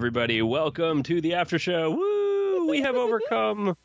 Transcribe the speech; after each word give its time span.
Everybody, 0.00 0.40
welcome 0.40 1.02
to 1.02 1.20
the 1.20 1.34
after 1.34 1.58
show. 1.58 1.90
Woo! 1.90 2.68
We 2.70 2.80
have 2.80 2.96
overcome 2.96 3.76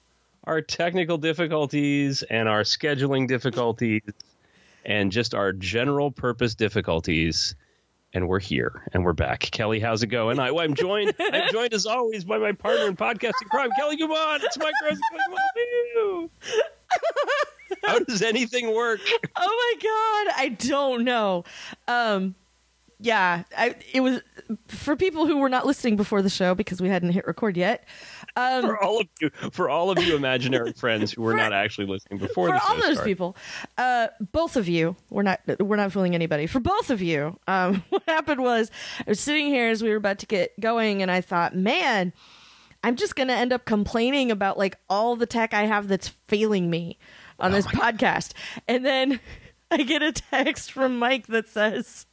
our 0.46 0.62
technical 0.62 1.18
difficulties 1.18 2.24
and 2.24 2.48
our 2.48 2.62
scheduling 2.62 3.28
difficulties 3.28 4.02
and 4.86 5.12
just 5.12 5.36
our 5.36 5.52
general 5.52 6.12
purpose 6.12 6.56
difficulties. 6.56 7.56
And 8.14 8.30
we're 8.30 8.40
here 8.40 8.84
and 8.94 9.04
we're 9.04 9.12
back. 9.12 9.42
Kelly, 9.42 9.82
how's 9.82 10.04
it 10.04 10.08
going? 10.08 10.40
I, 10.40 10.52
am 10.52 10.73
joined. 10.73 11.14
I'm 11.20 11.52
joined 11.52 11.73
as 11.73 11.86
always 11.86 12.23
by 12.23 12.38
my 12.38 12.54
partner 12.54 12.88
in 12.88 12.95
podcasting 12.95 13.50
crime, 13.52 13.72
Kelly. 13.78 13.98
Come 13.98 14.14
on, 14.14 14.40
it's 14.42 14.58
my. 14.58 14.72
Come 14.82 16.30
How 17.84 18.00
does 18.00 18.22
anything 18.22 18.73
work? 18.73 19.02
Oh 19.36 19.76
my 19.82 20.26
god, 20.30 20.34
I 20.38 20.48
don't 20.48 21.04
know. 21.04 21.44
Um, 21.90 22.36
yeah, 22.99 23.44
I, 23.58 23.76
it 23.94 24.02
was 24.02 24.22
for 24.67 24.95
people 24.95 25.26
who 25.27 25.38
were 25.38 25.49
not 25.49 25.66
listening 25.66 25.95
before 25.95 26.22
the 26.22 26.30
show 26.30 26.55
because 26.55 26.81
we 26.81 26.88
hadn't 26.88 27.12
hit 27.12 27.27
record 27.27 27.58
yet. 27.58 27.86
Um, 28.36 28.62
for 28.62 28.81
all 28.81 29.02
of 29.02 29.08
you, 29.20 29.30
for 29.52 29.70
all 29.70 29.91
of 29.91 30.02
you 30.02 30.16
imaginary 30.16 30.72
friends 30.77 31.12
who 31.12 31.22
were 31.22 31.31
for, 31.31 31.38
not 31.38 31.52
actually 31.53 31.88
listening 31.88 32.20
before, 32.20 32.48
for 32.48 32.53
all 32.53 32.76
those 32.76 32.94
started. 32.94 33.03
people, 33.03 33.36
uh, 33.77 34.08
both 34.31 34.55
of 34.55 34.67
you, 34.67 34.95
we're 35.09 35.23
not 35.23 35.41
we're 35.59 35.76
not 35.76 35.91
fooling 35.91 36.16
anybody. 36.16 36.48
For 36.48 36.59
both 36.59 36.89
of 36.89 37.02
you, 37.02 37.38
um, 37.48 37.84
what 37.89 38.03
happened 38.08 38.41
was 38.41 38.72
I 39.00 39.09
was 39.09 39.20
sitting 39.20 39.48
here 39.48 39.70
as 39.70 39.84
we 39.84 39.89
were 39.89 39.98
about 39.98 40.20
to 40.20 40.25
get 40.25 40.58
going, 40.59 41.02
and 41.02 41.11
I 41.11 41.22
thought, 41.22 41.55
man. 41.55 42.14
I'm 42.83 42.98
just 42.98 43.16
going 43.16 43.30
to 43.30 43.33
end 43.33 43.52
up 43.52 43.66
complaining 43.66 44.30
about 44.30 44.59
like 44.59 44.77
all 44.92 45.16
the 45.16 45.25
tech 45.25 45.55
I 45.55 45.64
have 45.64 45.88
that's 45.88 46.09
failing 46.27 46.70
me 46.70 47.00
on 47.39 47.52
oh 47.52 47.55
this 47.55 47.66
podcast. 47.66 48.33
God. 48.33 48.61
And 48.67 48.86
then 48.86 49.20
I 49.72 49.77
get 49.77 50.03
a 50.03 50.11
text 50.11 50.72
from 50.72 51.00
Mike 51.00 51.25
that 51.27 51.48
says, 51.48 52.05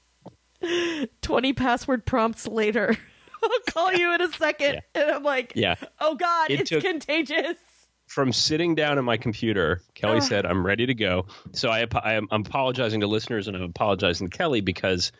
20 1.22 1.52
password 1.52 2.04
prompts 2.06 2.46
later. 2.46 2.96
I'll 3.42 3.50
call 3.72 3.92
you 3.92 4.14
in 4.14 4.20
a 4.20 4.32
second. 4.32 4.74
Yeah. 4.74 5.02
And 5.02 5.10
I'm 5.10 5.22
like, 5.22 5.52
yeah. 5.56 5.74
oh 6.00 6.14
God, 6.14 6.50
it 6.50 6.60
it's 6.60 6.84
contagious. 6.84 7.56
From 8.06 8.32
sitting 8.32 8.74
down 8.74 8.98
at 8.98 9.04
my 9.04 9.16
computer, 9.16 9.80
Kelly 9.94 10.20
said, 10.20 10.44
I'm 10.44 10.66
ready 10.66 10.84
to 10.86 10.94
go. 10.94 11.26
So 11.52 11.70
I, 11.70 11.86
I, 11.94 12.14
am 12.14 12.28
apologizing 12.30 13.00
to 13.00 13.06
listeners 13.06 13.48
and 13.48 13.56
I'm 13.56 13.62
apologizing 13.62 14.28
to 14.28 14.36
Kelly 14.36 14.60
because, 14.60 15.12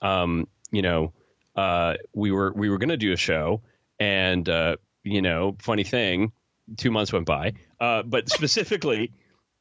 um, 0.00 0.48
you 0.70 0.80
know, 0.80 1.12
uh, 1.56 1.94
we 2.14 2.30
were 2.30 2.52
we 2.54 2.70
were 2.70 2.78
going 2.78 2.88
to 2.88 2.96
do 2.96 3.12
a 3.12 3.16
show 3.16 3.60
and, 4.00 4.48
uh, 4.48 4.76
you 5.02 5.20
know, 5.20 5.56
funny 5.60 5.84
thing, 5.84 6.32
two 6.78 6.90
months 6.90 7.12
went 7.12 7.26
by. 7.26 7.52
Uh, 7.80 8.02
but 8.02 8.30
specifically, 8.30 9.12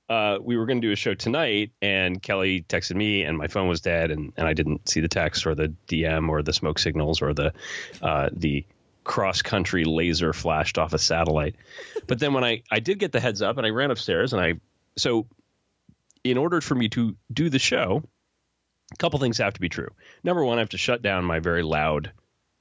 uh, 0.10 0.38
we 0.42 0.58
were 0.58 0.66
going 0.66 0.82
to 0.82 0.88
do 0.88 0.92
a 0.92 0.96
show 0.96 1.14
tonight, 1.14 1.72
and 1.82 2.22
Kelly 2.22 2.66
texted 2.68 2.96
me, 2.96 3.24
and 3.24 3.38
my 3.38 3.48
phone 3.48 3.68
was 3.68 3.82
dead, 3.82 4.12
and, 4.12 4.32
and 4.38 4.48
I 4.48 4.54
didn't 4.54 4.88
see 4.88 5.02
the 5.02 5.08
text 5.08 5.46
or 5.46 5.54
the 5.54 5.74
DM 5.88 6.30
or 6.30 6.42
the 6.42 6.54
smoke 6.54 6.80
signals 6.80 7.22
or 7.22 7.34
the 7.34 7.54
uh, 8.02 8.30
the 8.32 8.66
cross 9.04 9.42
country 9.42 9.86
laser 9.86 10.34
flashed 10.34 10.78
off 10.78 10.94
a 10.94 11.00
satellite. 11.00 11.56
But 12.08 12.20
then 12.20 12.34
when 12.34 12.44
I 12.44 12.64
I 12.72 12.80
did 12.80 13.00
get 13.00 13.12
the 13.12 13.20
heads 13.20 13.42
up, 13.42 13.58
and 13.58 13.66
I 13.66 13.70
ran 13.72 13.92
upstairs, 13.92 14.34
and 14.34 14.42
I 14.42 14.54
so 14.96 15.28
in 16.24 16.38
order 16.38 16.62
for 16.62 16.76
me 16.76 16.90
to 16.90 17.16
do 17.32 17.50
the 17.50 17.60
show, 17.60 18.04
a 18.94 18.98
couple 18.98 19.20
things 19.20 19.38
have 19.40 19.54
to 19.54 19.62
be 19.62 19.70
true. 19.70 19.90
Number 20.24 20.44
one, 20.44 20.58
I 20.58 20.62
have 20.62 20.70
to 20.70 20.78
shut 20.78 21.02
down 21.02 21.26
my 21.26 21.40
very 21.40 21.64
loud 21.64 22.12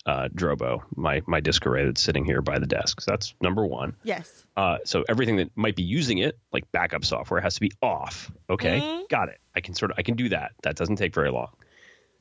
uh, 0.06 0.28
Drobo, 0.28 0.82
my 0.94 1.20
my 1.26 1.40
disk 1.40 1.66
array 1.66 1.84
that's 1.84 2.00
sitting 2.00 2.24
here 2.24 2.40
by 2.40 2.58
the 2.58 2.66
desk. 2.66 3.00
So 3.00 3.10
that's 3.10 3.34
number 3.40 3.66
one. 3.66 3.96
Yes. 4.04 4.46
Uh, 4.56 4.78
so 4.84 5.04
everything 5.08 5.36
that 5.36 5.50
might 5.56 5.74
be 5.74 5.82
using 5.82 6.18
it, 6.18 6.38
like 6.52 6.70
backup 6.70 7.04
software, 7.04 7.40
has 7.40 7.54
to 7.54 7.60
be 7.60 7.72
off. 7.82 8.30
Okay, 8.48 8.80
mm-hmm. 8.80 9.02
got 9.10 9.28
it. 9.28 9.40
I 9.54 9.60
can 9.60 9.74
sort 9.74 9.90
of 9.90 9.98
I 9.98 10.02
can 10.02 10.14
do 10.14 10.28
that. 10.28 10.52
That 10.62 10.76
doesn't 10.76 10.96
take 10.96 11.12
very 11.12 11.30
long. 11.30 11.50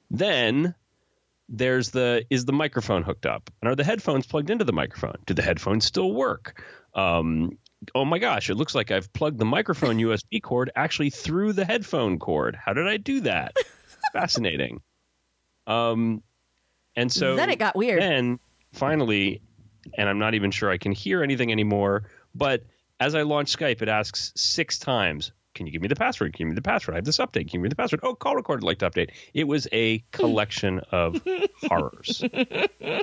Then 0.09 0.73
there's 1.47 1.91
the 1.91 2.25
is 2.31 2.45
the 2.45 2.53
microphone 2.53 3.03
hooked 3.03 3.27
up 3.27 3.51
and 3.61 3.69
are 3.69 3.75
the 3.75 3.83
headphones 3.83 4.25
plugged 4.25 4.49
into 4.49 4.65
the 4.65 4.73
microphone? 4.73 5.17
Do 5.27 5.35
the 5.35 5.43
headphones 5.43 5.85
still 5.85 6.11
work? 6.11 6.63
Um, 6.95 7.59
oh 7.93 8.05
my 8.05 8.17
gosh, 8.17 8.49
it 8.49 8.55
looks 8.55 8.73
like 8.73 8.89
I've 8.89 9.13
plugged 9.13 9.37
the 9.37 9.45
microphone 9.45 9.97
USB 9.99 10.41
cord 10.41 10.71
actually 10.75 11.11
through 11.11 11.53
the 11.53 11.65
headphone 11.65 12.17
cord. 12.17 12.55
How 12.55 12.73
did 12.73 12.87
I 12.87 12.97
do 12.97 13.21
that? 13.21 13.55
Fascinating. 14.13 14.81
Um, 15.67 16.23
and 16.95 17.11
so 17.11 17.35
then 17.35 17.49
it 17.49 17.59
got 17.59 17.75
weird. 17.75 18.01
Then 18.01 18.39
finally, 18.73 19.41
and 19.97 20.09
I'm 20.09 20.19
not 20.19 20.33
even 20.33 20.51
sure 20.51 20.69
I 20.69 20.77
can 20.77 20.91
hear 20.91 21.23
anything 21.23 21.51
anymore, 21.51 22.09
but 22.33 22.63
as 22.99 23.15
I 23.15 23.23
launch 23.23 23.55
Skype, 23.55 23.81
it 23.81 23.89
asks 23.89 24.31
six 24.35 24.79
times, 24.79 25.31
can 25.53 25.65
you 25.65 25.71
give 25.71 25.81
me 25.81 25.87
the 25.87 25.95
password? 25.95 26.33
Can 26.33 26.45
you 26.45 26.45
give 26.47 26.55
me 26.55 26.55
the 26.55 26.61
password? 26.61 26.95
I 26.95 26.97
have 26.97 27.05
this 27.05 27.17
update. 27.17 27.33
Can 27.33 27.43
you 27.43 27.51
give 27.51 27.61
me 27.61 27.69
the 27.69 27.75
password? 27.75 28.01
Oh, 28.03 28.13
call 28.15 28.35
recorder 28.35 28.65
like 28.65 28.79
to 28.79 28.89
update. 28.89 29.11
It 29.33 29.45
was 29.45 29.67
a 29.71 29.99
collection 30.11 30.79
of 30.91 31.21
horrors. 31.67 32.23
Uh, 32.23 33.01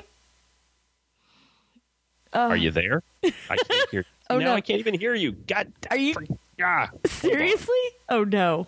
Are 2.33 2.57
you 2.57 2.71
there? 2.71 3.03
I 3.23 3.57
can't 3.57 3.89
hear. 3.89 4.05
oh 4.29 4.39
now 4.39 4.45
no, 4.45 4.53
I 4.53 4.61
can't 4.61 4.79
even 4.79 4.99
hear 4.99 5.13
you. 5.13 5.31
God, 5.33 5.71
are 5.89 5.97
you? 5.97 6.15
Ah, 6.63 6.89
seriously? 7.05 7.75
Oh 8.09 8.23
no 8.23 8.67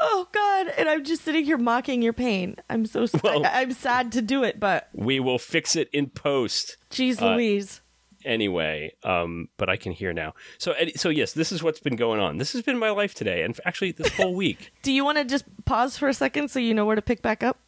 oh 0.00 0.28
god. 0.32 0.68
And 0.76 0.88
i'm 0.88 1.04
just 1.04 1.24
sitting 1.24 1.44
here 1.44 1.58
mocking 1.58 2.02
your 2.02 2.12
pain. 2.12 2.56
I'm 2.68 2.86
so 2.86 3.06
well, 3.22 3.44
I, 3.44 3.62
am 3.62 3.72
sad 3.72 4.12
to 4.12 4.22
do 4.22 4.42
it 4.44 4.58
but 4.60 4.88
we 4.92 5.20
will 5.20 5.38
fix 5.38 5.76
it 5.76 5.88
in 5.92 6.08
post. 6.08 6.76
Jeez 6.90 7.20
uh, 7.20 7.34
louise. 7.34 7.80
anyway 8.24 8.92
um 9.04 9.48
but 9.56 9.68
i 9.68 9.76
can 9.76 9.92
hear 9.92 10.12
now. 10.12 10.34
So 10.58 10.74
so 10.96 11.08
yes 11.08 11.32
this 11.32 11.52
is 11.52 11.62
what's 11.62 11.80
been 11.80 11.96
going 11.96 12.20
on. 12.20 12.38
This 12.38 12.52
has 12.52 12.62
been 12.62 12.78
my 12.78 12.90
life 12.90 13.14
today 13.14 13.42
and 13.42 13.58
actually 13.64 13.92
this 13.92 14.12
whole 14.16 14.34
week. 14.44 14.72
Do 14.82 14.92
you 14.92 15.04
want 15.04 15.18
to 15.18 15.24
just 15.24 15.44
pause 15.64 15.96
for 15.98 16.08
a 16.08 16.14
second 16.14 16.50
so 16.50 16.58
you 16.58 16.74
know 16.74 16.84
where 16.84 16.96
to 16.96 17.02
pick 17.02 17.22
back 17.22 17.42
up? 17.42 17.58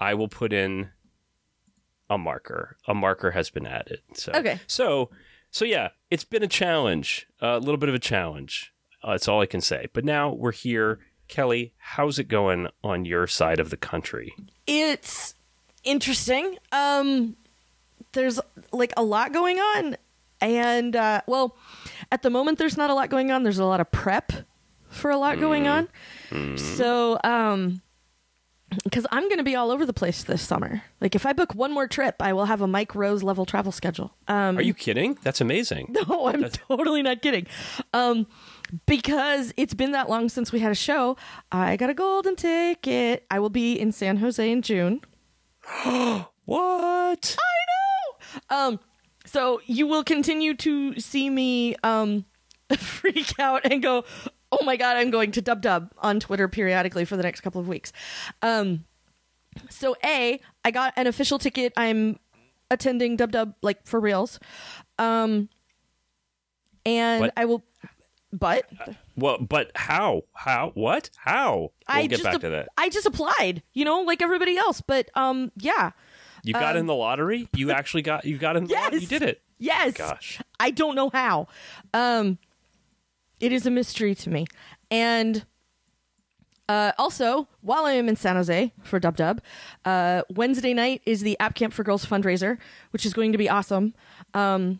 I 0.00 0.14
will 0.14 0.28
put 0.28 0.52
in 0.52 0.90
a 2.10 2.16
marker. 2.16 2.76
A 2.86 2.94
marker 2.94 3.32
has 3.32 3.50
been 3.50 3.66
added 3.66 4.00
so. 4.14 4.32
Okay. 4.34 4.60
So 4.66 5.10
so 5.50 5.64
yeah 5.64 5.88
it's 6.10 6.24
been 6.24 6.42
a 6.42 6.48
challenge 6.48 7.26
a 7.40 7.58
little 7.58 7.76
bit 7.78 7.88
of 7.88 7.94
a 7.94 7.98
challenge. 8.00 8.72
Uh, 9.02 9.12
that's 9.12 9.28
all 9.28 9.40
i 9.40 9.46
can 9.46 9.60
say. 9.60 9.86
But 9.92 10.04
now 10.04 10.32
we're 10.32 10.52
here 10.52 10.98
Kelly, 11.28 11.74
how's 11.78 12.18
it 12.18 12.24
going 12.24 12.68
on 12.82 13.04
your 13.04 13.26
side 13.26 13.60
of 13.60 13.70
the 13.70 13.76
country? 13.76 14.34
It's 14.66 15.34
interesting. 15.84 16.56
Um, 16.72 17.36
there's 18.12 18.40
like 18.72 18.92
a 18.96 19.02
lot 19.02 19.32
going 19.32 19.58
on, 19.58 19.96
and 20.40 20.96
uh, 20.96 21.20
well, 21.26 21.56
at 22.10 22.22
the 22.22 22.30
moment 22.30 22.58
there's 22.58 22.76
not 22.76 22.90
a 22.90 22.94
lot 22.94 23.10
going 23.10 23.30
on. 23.30 23.42
There's 23.42 23.58
a 23.58 23.64
lot 23.64 23.80
of 23.80 23.90
prep 23.90 24.32
for 24.88 25.10
a 25.10 25.18
lot 25.18 25.36
mm. 25.36 25.40
going 25.40 25.68
on. 25.68 25.88
Mm. 26.30 26.58
So, 26.58 27.18
um, 27.24 27.82
because 28.84 29.06
I'm 29.10 29.24
going 29.24 29.38
to 29.38 29.44
be 29.44 29.56
all 29.56 29.70
over 29.70 29.86
the 29.86 29.92
place 29.92 30.24
this 30.24 30.42
summer. 30.42 30.82
Like, 31.00 31.14
if 31.14 31.24
I 31.24 31.32
book 31.32 31.54
one 31.54 31.72
more 31.72 31.88
trip, 31.88 32.16
I 32.20 32.32
will 32.32 32.44
have 32.44 32.60
a 32.60 32.66
Mike 32.66 32.94
Rose 32.94 33.22
level 33.22 33.46
travel 33.46 33.72
schedule. 33.72 34.12
Um, 34.26 34.58
Are 34.58 34.62
you 34.62 34.74
kidding? 34.74 35.18
That's 35.22 35.40
amazing. 35.40 35.94
No, 36.08 36.26
I'm 36.26 36.42
That's... 36.42 36.58
totally 36.68 37.02
not 37.02 37.22
kidding. 37.22 37.46
Um, 37.92 38.26
because 38.86 39.52
it's 39.56 39.74
been 39.74 39.92
that 39.92 40.08
long 40.08 40.28
since 40.28 40.52
we 40.52 40.60
had 40.60 40.72
a 40.72 40.76
show. 40.76 41.16
I 41.50 41.76
got 41.76 41.90
a 41.90 41.94
golden 41.94 42.36
ticket. 42.36 43.26
I 43.30 43.38
will 43.38 43.50
be 43.50 43.78
in 43.78 43.92
San 43.92 44.18
Jose 44.18 44.50
in 44.50 44.62
June. 44.62 45.00
what? 45.84 47.36
I 47.38 47.58
know. 47.68 48.56
Um, 48.56 48.80
so 49.24 49.60
you 49.66 49.86
will 49.86 50.04
continue 50.04 50.54
to 50.54 50.98
see 50.98 51.28
me 51.28 51.76
um 51.82 52.24
freak 52.78 53.38
out 53.38 53.62
and 53.70 53.82
go, 53.82 54.04
"Oh 54.52 54.64
my 54.64 54.76
god, 54.76 54.96
I'm 54.96 55.10
going 55.10 55.32
to 55.32 55.42
dub 55.42 55.62
dub" 55.62 55.92
on 55.98 56.20
Twitter 56.20 56.48
periodically 56.48 57.04
for 57.04 57.16
the 57.16 57.22
next 57.22 57.40
couple 57.40 57.60
of 57.60 57.68
weeks. 57.68 57.92
Um, 58.42 58.84
so 59.70 59.96
a, 60.04 60.40
I 60.64 60.70
got 60.70 60.92
an 60.96 61.06
official 61.06 61.38
ticket. 61.38 61.72
I'm 61.76 62.18
attending 62.70 63.16
dub 63.16 63.32
dub 63.32 63.54
like 63.62 63.86
for 63.86 64.00
reals. 64.00 64.38
Um, 64.98 65.48
and 66.84 67.22
what? 67.22 67.32
I 67.36 67.44
will 67.44 67.64
but 68.32 68.66
uh, 68.86 68.92
well, 69.16 69.38
but 69.38 69.70
how? 69.74 70.22
How? 70.34 70.72
What? 70.74 71.10
How? 71.16 71.56
We'll 71.56 71.72
I 71.88 72.06
get 72.06 72.22
back 72.22 72.40
to 72.40 72.50
that. 72.50 72.68
I 72.76 72.88
just 72.90 73.06
applied, 73.06 73.62
you 73.72 73.84
know, 73.84 74.02
like 74.02 74.20
everybody 74.20 74.56
else. 74.56 74.80
But 74.80 75.08
um, 75.14 75.50
yeah. 75.56 75.92
You 76.44 76.52
got 76.52 76.76
um, 76.76 76.80
in 76.80 76.86
the 76.86 76.94
lottery. 76.94 77.48
You 77.54 77.70
actually 77.72 78.02
got. 78.02 78.24
You 78.24 78.38
got 78.38 78.56
in. 78.56 78.64
The 78.64 78.70
yes. 78.70 78.84
Lottery? 78.84 79.00
You 79.00 79.06
did 79.06 79.22
it. 79.22 79.42
Yes. 79.58 79.94
Gosh. 79.94 80.40
I 80.60 80.70
don't 80.70 80.94
know 80.94 81.10
how. 81.10 81.48
Um, 81.94 82.38
it 83.40 83.52
is 83.52 83.66
a 83.66 83.70
mystery 83.70 84.14
to 84.16 84.30
me, 84.30 84.46
and. 84.90 85.44
Uh, 86.70 86.92
also, 86.98 87.48
while 87.62 87.86
I 87.86 87.92
am 87.92 88.10
in 88.10 88.16
San 88.16 88.36
Jose 88.36 88.74
for 88.82 89.00
Dub 89.00 89.16
Dub, 89.16 89.40
uh, 89.86 90.20
Wednesday 90.28 90.74
night 90.74 91.00
is 91.06 91.22
the 91.22 91.34
App 91.40 91.54
Camp 91.54 91.72
for 91.72 91.82
Girls 91.82 92.04
fundraiser, 92.04 92.58
which 92.90 93.06
is 93.06 93.14
going 93.14 93.32
to 93.32 93.38
be 93.38 93.48
awesome. 93.48 93.94
Um, 94.34 94.78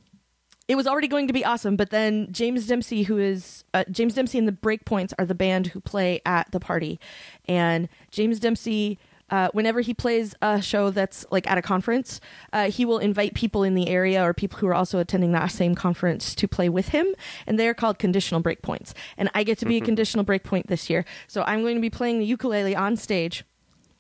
it 0.69 0.77
was 0.77 0.87
already 0.87 1.09
going 1.09 1.27
to 1.27 1.33
be 1.33 1.45
awesome, 1.45 1.77
but 1.77 1.89
then 1.89 2.29
James 2.31 2.67
Dempsey, 2.67 3.05
who 3.05 3.17
is 3.17 3.65
uh, 3.73 3.85
James 3.91 4.15
Dempsey 4.15 4.39
and 4.39 4.47
the 4.47 4.53
Breakpoints, 4.53 5.15
are 5.19 5.25
the 5.25 5.35
band 5.35 5.69
who 5.69 5.81
play 5.81 6.21
at 6.27 6.53
the 6.53 6.61
party, 6.61 7.01
and 7.47 7.89
James 8.11 8.39
Dempsey. 8.39 8.99
Uh, 9.31 9.51
whenever 9.53 9.83
he 9.83 9.93
plays 9.93 10.35
a 10.41 10.63
show 10.63 10.89
that's 10.89 11.27
like 11.31 11.47
at 11.51 11.59
a 11.59 11.61
conference, 11.61 12.19
uh, 12.55 12.71
he 12.71 12.87
will 12.87 12.97
invite 12.97 13.35
people 13.35 13.63
in 13.63 13.75
the 13.75 13.87
area 13.87 14.25
or 14.25 14.33
people 14.33 14.59
who 14.59 14.67
are 14.67 14.73
also 14.73 14.99
attending 14.99 15.33
that 15.33 15.49
same 15.49 15.75
conference 15.75 16.35
to 16.35 16.49
play 16.49 16.71
with 16.71 16.89
him, 16.89 17.07
and 17.47 17.59
they 17.59 17.69
are 17.69 17.75
called 17.75 17.99
conditional 17.99 18.43
breakpoints. 18.43 18.95
And 19.19 19.31
I 19.35 19.45
get 19.45 19.59
to 19.59 19.67
be 19.67 19.77
mm-hmm. 19.77 19.85
a 19.85 19.87
conditional 19.87 20.25
breakpoint 20.25 20.69
this 20.69 20.89
year, 20.89 21.05
so 21.27 21.43
I'm 21.43 21.61
going 21.61 21.75
to 21.75 21.81
be 21.83 21.91
playing 21.91 22.21
the 22.21 22.25
ukulele 22.25 22.75
on 22.75 22.97
stage 22.97 23.45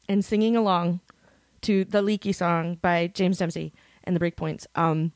and 0.09 0.25
singing 0.25 0.56
along 0.56 1.00
to 1.61 1.85
the 1.85 2.00
Leaky 2.00 2.32
song 2.32 2.79
by 2.81 3.09
James 3.09 3.37
Dempsey 3.37 3.75
and 4.05 4.17
the 4.17 4.21
breakpoints. 4.21 4.67
Um, 4.76 5.12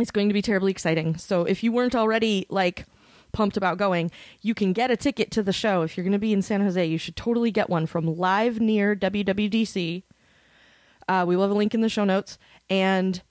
it's 0.00 0.10
going 0.10 0.28
to 0.28 0.34
be 0.34 0.42
terribly 0.42 0.70
exciting. 0.70 1.16
So 1.16 1.44
if 1.44 1.62
you 1.62 1.72
weren't 1.72 1.94
already 1.94 2.46
like 2.48 2.86
pumped 3.32 3.56
about 3.56 3.78
going, 3.78 4.10
you 4.40 4.54
can 4.54 4.72
get 4.72 4.90
a 4.90 4.96
ticket 4.96 5.30
to 5.32 5.42
the 5.42 5.52
show. 5.52 5.82
If 5.82 5.96
you're 5.96 6.04
going 6.04 6.12
to 6.12 6.18
be 6.18 6.32
in 6.32 6.42
San 6.42 6.60
Jose, 6.60 6.84
you 6.84 6.98
should 6.98 7.16
totally 7.16 7.50
get 7.50 7.70
one 7.70 7.86
from 7.86 8.06
Live 8.06 8.60
Near 8.60 8.96
WWDC. 8.96 10.02
Uh, 11.08 11.24
we 11.26 11.36
will 11.36 11.42
have 11.42 11.50
a 11.50 11.54
link 11.54 11.74
in 11.74 11.80
the 11.80 11.88
show 11.88 12.04
notes, 12.04 12.38
and 12.70 13.22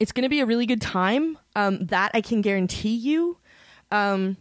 it's 0.00 0.12
going 0.12 0.22
to 0.22 0.28
be 0.28 0.40
a 0.40 0.46
really 0.46 0.66
good 0.66 0.80
time. 0.80 1.38
Um, 1.54 1.86
that 1.86 2.10
I 2.14 2.20
can 2.20 2.40
guarantee 2.40 2.94
you. 2.94 3.38
Um, 3.90 4.36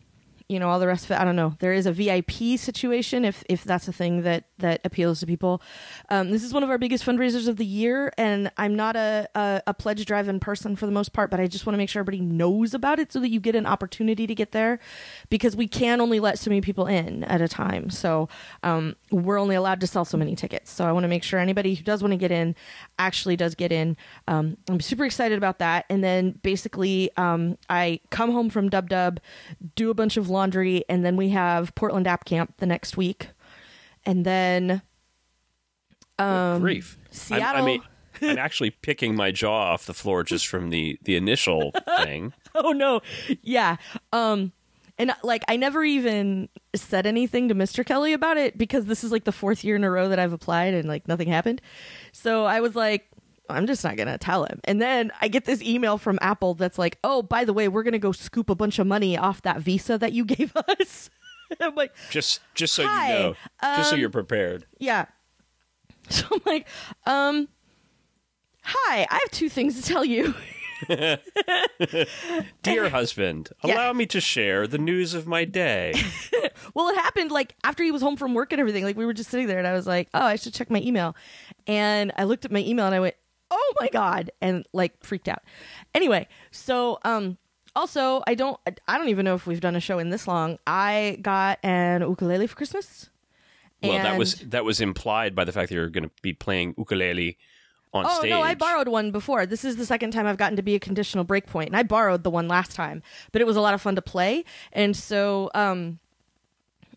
you 0.50 0.60
know 0.60 0.70
all 0.70 0.80
the 0.80 0.88
rest 0.88 1.06
of 1.06 1.12
it. 1.12 1.20
I 1.20 1.24
don't 1.24 1.36
know. 1.36 1.56
There 1.60 1.74
is 1.74 1.86
a 1.86 1.92
vip 1.92 2.32
situation 2.32 3.26
if 3.26 3.44
if 3.50 3.64
that's 3.64 3.88
a 3.88 3.94
thing 3.94 4.24
that 4.24 4.46
that 4.60 4.82
appeals 4.84 5.20
to 5.22 5.26
people. 5.26 5.62
Um, 6.10 6.32
this 6.32 6.44
is 6.44 6.54
one 6.54 6.64
of 6.64 6.70
our 6.70 6.78
biggest 6.78 7.06
fundraisers 7.06 7.48
of 7.48 7.58
the 7.58 7.66
year 7.66 8.12
and 8.18 8.52
i'm 8.58 8.76
not 8.76 8.96
a 8.96 9.28
a, 9.36 9.62
a 9.68 9.74
pledge 9.74 10.06
driven 10.06 10.40
person 10.40 10.76
for 10.76 10.86
the 10.86 10.92
most 10.92 11.14
part 11.14 11.30
but 11.30 11.40
i 11.40 11.48
just 11.48 11.66
want 11.66 11.74
to 11.74 11.78
make 11.78 11.90
sure 11.90 12.00
everybody 12.00 12.22
knows 12.22 12.74
about 12.74 13.00
it 13.00 13.12
so 13.12 13.20
that 13.20 13.30
you 13.30 13.40
get 13.40 13.56
an 13.56 13.66
opportunity 13.66 14.28
to 14.28 14.36
get 14.36 14.52
there 14.52 14.80
because 15.30 15.56
we 15.56 15.68
can 15.68 16.00
only 16.02 16.20
let 16.20 16.40
so 16.40 16.50
many 16.50 16.62
people 16.62 16.86
in 16.88 17.24
at 17.26 17.42
a 17.42 17.48
time 17.48 17.90
so 17.90 18.28
um, 18.64 18.96
we're 19.12 19.40
only 19.40 19.56
allowed 19.56 19.80
to 19.80 19.88
sell 19.88 20.06
so 20.06 20.18
many 20.18 20.36
tickets 20.36 20.72
so 20.72 20.86
i 20.86 20.92
want 20.92 21.04
to 21.04 21.08
make 21.08 21.24
sure 21.24 21.40
anybody 21.40 21.74
who 21.76 21.84
does 21.84 22.02
want 22.02 22.12
to 22.12 22.18
get 22.18 22.32
in 22.32 22.56
actually 23.00 23.36
does 23.36 23.56
get 23.56 23.72
in 23.72 23.96
um, 24.28 24.58
i'm 24.70 24.80
super 24.80 25.06
excited 25.06 25.38
about 25.38 25.60
that 25.60 25.86
and 25.90 26.04
then 26.04 26.32
basically 26.44 27.10
um, 27.18 27.58
i 27.70 28.00
come 28.10 28.32
home 28.32 28.50
from 28.50 28.70
dub 28.70 28.90
dub 28.90 29.20
do 29.76 29.90
a 29.90 29.94
bunch 29.94 30.18
of 30.18 30.30
laundry, 30.30 30.84
and 30.90 31.06
then 31.06 31.16
we 31.16 31.30
have 31.30 31.74
Portland 31.76 32.08
App 32.08 32.26
Camp 32.26 32.54
the 32.58 32.66
next 32.66 32.98
week, 32.98 33.30
and 34.06 34.26
then 34.26 34.82
um, 36.20 36.62
Grief. 36.62 36.98
I'm- 37.00 37.08
Seattle. 37.12 37.62
I 37.62 37.66
mean, 37.66 37.82
I'm 38.22 38.38
actually 38.38 38.72
picking 38.72 39.16
my 39.16 39.32
jaw 39.32 39.74
off 39.74 39.86
the 39.86 39.94
floor 39.94 40.24
just 40.24 40.48
from 40.48 40.70
the 40.70 40.98
the 41.04 41.16
initial 41.16 41.72
thing. 42.04 42.34
oh 42.56 42.72
no, 42.72 43.02
yeah. 43.42 43.78
Um, 44.12 44.52
and 44.98 45.14
like 45.24 45.44
I 45.48 45.58
never 45.58 45.84
even 45.84 46.50
said 46.76 47.06
anything 47.06 47.48
to 47.50 47.56
Mr. 47.56 47.86
Kelly 47.86 48.14
about 48.14 48.38
it 48.38 48.58
because 48.58 48.86
this 48.86 49.04
is 49.04 49.12
like 49.12 49.24
the 49.26 49.32
fourth 49.32 49.64
year 49.64 49.76
in 49.76 49.84
a 49.84 49.92
row 49.92 50.10
that 50.10 50.20
I've 50.20 50.34
applied 50.34 50.74
and 50.74 50.88
like 50.88 51.08
nothing 51.08 51.28
happened. 51.28 51.62
So 52.12 52.46
I 52.46 52.62
was 52.62 52.76
like, 52.76 53.08
I'm 53.50 53.66
just 53.68 53.84
not 53.84 53.96
gonna 53.96 54.18
tell 54.18 54.44
him. 54.46 54.60
And 54.66 54.82
then 54.82 55.12
I 55.22 55.28
get 55.28 55.46
this 55.46 55.62
email 55.62 55.98
from 55.98 56.20
Apple 56.22 56.54
that's 56.56 56.78
like, 56.78 56.98
oh, 57.04 57.22
by 57.22 57.46
the 57.46 57.54
way, 57.54 57.68
we're 57.68 57.84
gonna 57.84 58.00
go 58.00 58.12
scoop 58.12 58.50
a 58.50 58.56
bunch 58.56 58.80
of 58.80 58.88
money 58.88 59.18
off 59.18 59.42
that 59.44 59.62
visa 59.62 59.98
that 59.98 60.14
you 60.14 60.26
gave 60.36 60.54
us. 60.56 61.10
I'm 61.62 61.76
like, 61.76 61.94
Just 62.10 62.42
just 62.56 62.74
so 62.74 62.86
Hi, 62.86 63.14
you 63.14 63.20
know, 63.24 63.36
just 63.78 63.90
so 63.90 63.96
um, 63.96 64.00
you're 64.02 64.10
prepared. 64.10 64.66
yeah. 64.80 65.06
So 66.10 66.26
I'm 66.32 66.42
like, 66.46 66.68
um, 67.06 67.50
hi, 68.64 69.06
I 69.10 69.14
have 69.16 69.32
two 69.32 69.50
things 69.50 69.76
to 69.76 69.86
tell 69.86 70.06
you. 70.06 70.34
Dear 72.64 72.90
husband, 72.90 73.50
Yeah. 73.64 73.76
allow 73.76 73.94
me 73.94 74.06
to 74.08 74.20
share 74.22 74.68
the 74.68 74.78
news 74.78 75.14
of 75.14 75.28
my 75.28 75.46
day. 75.46 75.94
Well, 76.74 76.90
it 76.90 76.96
happened 76.96 77.32
like 77.32 77.56
after 77.64 77.84
he 77.84 77.92
was 77.92 78.02
home 78.02 78.18
from 78.18 78.34
work 78.34 78.52
and 78.52 78.60
everything. 78.60 78.84
Like 78.84 78.98
we 78.98 79.06
were 79.06 79.14
just 79.14 79.30
sitting 79.30 79.48
there, 79.48 79.58
and 79.60 79.68
I 79.68 79.74
was 79.74 79.86
like, 79.88 80.10
"Oh, 80.14 80.22
I 80.26 80.36
should 80.38 80.54
check 80.54 80.70
my 80.72 80.82
email." 80.82 81.16
And 81.68 82.12
I 82.18 82.24
looked 82.24 82.46
at 82.46 82.52
my 82.52 82.60
email 82.60 82.86
and 82.88 82.94
I 82.96 83.00
went, 83.00 83.16
"Oh 83.52 83.74
my 83.80 83.90
god!" 83.90 84.32
and 84.42 84.66
like 84.74 85.04
freaked 85.04 85.28
out. 85.28 85.44
Anyway, 85.94 86.28
so 86.52 86.98
um, 87.04 87.38
also 87.76 88.24
I 88.28 88.34
don't 88.36 88.60
I 88.88 88.98
don't 88.98 89.10
even 89.10 89.24
know 89.24 89.36
if 89.36 89.46
we've 89.48 89.62
done 89.62 89.76
a 89.76 89.80
show 89.80 90.00
in 90.00 90.10
this 90.10 90.28
long. 90.28 90.58
I 90.66 91.20
got 91.22 91.60
an 91.64 92.02
ukulele 92.02 92.48
for 92.48 92.56
Christmas. 92.56 93.10
Well, 93.84 93.94
that 94.04 94.18
was 94.18 94.36
that 94.40 94.66
was 94.66 94.82
implied 94.82 95.36
by 95.36 95.44
the 95.46 95.52
fact 95.52 95.70
that 95.70 95.76
you're 95.76 95.90
going 95.90 96.06
to 96.06 96.12
be 96.22 96.34
playing 96.34 96.74
ukulele 96.78 97.38
on 97.94 98.06
Oh 98.06 98.20
stage. 98.20 98.30
no, 98.30 98.42
I 98.42 98.54
borrowed 98.54 98.88
one 98.88 99.12
before. 99.12 99.46
This 99.46 99.64
is 99.64 99.76
the 99.78 99.86
second 99.86 100.12
time 100.12 100.28
I've 100.28 100.38
gotten 100.38 100.56
to 100.58 100.62
be 100.62 100.76
a 100.76 100.80
conditional 100.80 101.26
breakpoint, 101.26 101.68
and 101.68 101.76
I 101.76 101.84
borrowed 101.84 102.24
the 102.24 102.30
one 102.30 102.48
last 102.48 102.76
time, 102.76 103.02
but 103.32 103.42
it 103.42 103.46
was 103.48 103.56
a 103.56 103.62
lot 103.62 103.74
of 103.74 103.82
fun 103.82 103.96
to 103.96 104.02
play. 104.02 104.44
And 104.74 104.96
so, 104.96 105.50
um, 105.56 106.00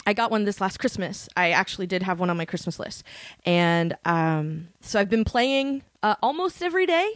I 0.06 0.14
got 0.14 0.30
one 0.30 0.44
this 0.44 0.60
last 0.60 0.78
Christmas. 0.78 1.28
I 1.36 1.50
actually 1.50 1.86
did 1.86 2.02
have 2.02 2.18
one 2.20 2.30
on 2.30 2.36
my 2.36 2.44
Christmas 2.46 2.78
list, 2.78 3.04
and 3.44 3.96
um, 4.04 4.68
so 4.80 4.98
I've 4.98 5.10
been 5.10 5.24
playing 5.24 5.82
uh, 6.02 6.14
almost 6.22 6.62
every 6.62 6.86
day, 6.86 7.12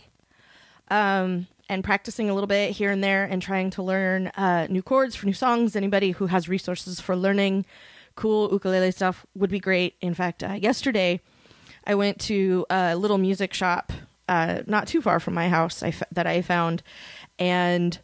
um, 0.88 1.46
and 1.68 1.82
practicing 1.82 2.28
a 2.28 2.34
little 2.34 2.46
bit 2.46 2.72
here 2.72 2.90
and 2.90 3.02
there, 3.02 3.24
and 3.24 3.40
trying 3.40 3.70
to 3.70 3.82
learn 3.82 4.26
uh, 4.28 4.66
new 4.68 4.82
chords 4.82 5.16
for 5.16 5.24
new 5.26 5.32
songs. 5.32 5.74
Anybody 5.76 6.10
who 6.12 6.26
has 6.26 6.48
resources 6.48 7.00
for 7.00 7.16
learning 7.16 7.64
cool 8.16 8.50
ukulele 8.52 8.90
stuff 8.92 9.24
would 9.34 9.50
be 9.50 9.58
great. 9.58 9.94
In 10.00 10.14
fact, 10.14 10.44
uh, 10.44 10.52
yesterday. 10.52 11.20
I 11.86 11.94
went 11.94 12.20
to 12.22 12.66
a 12.70 12.96
little 12.96 13.18
music 13.18 13.54
shop 13.54 13.92
uh, 14.28 14.62
not 14.66 14.86
too 14.86 15.02
far 15.02 15.20
from 15.20 15.34
my 15.34 15.48
house 15.48 15.82
I 15.82 15.88
f- 15.88 16.02
that 16.12 16.26
I 16.26 16.42
found, 16.42 16.82
and 17.38 17.98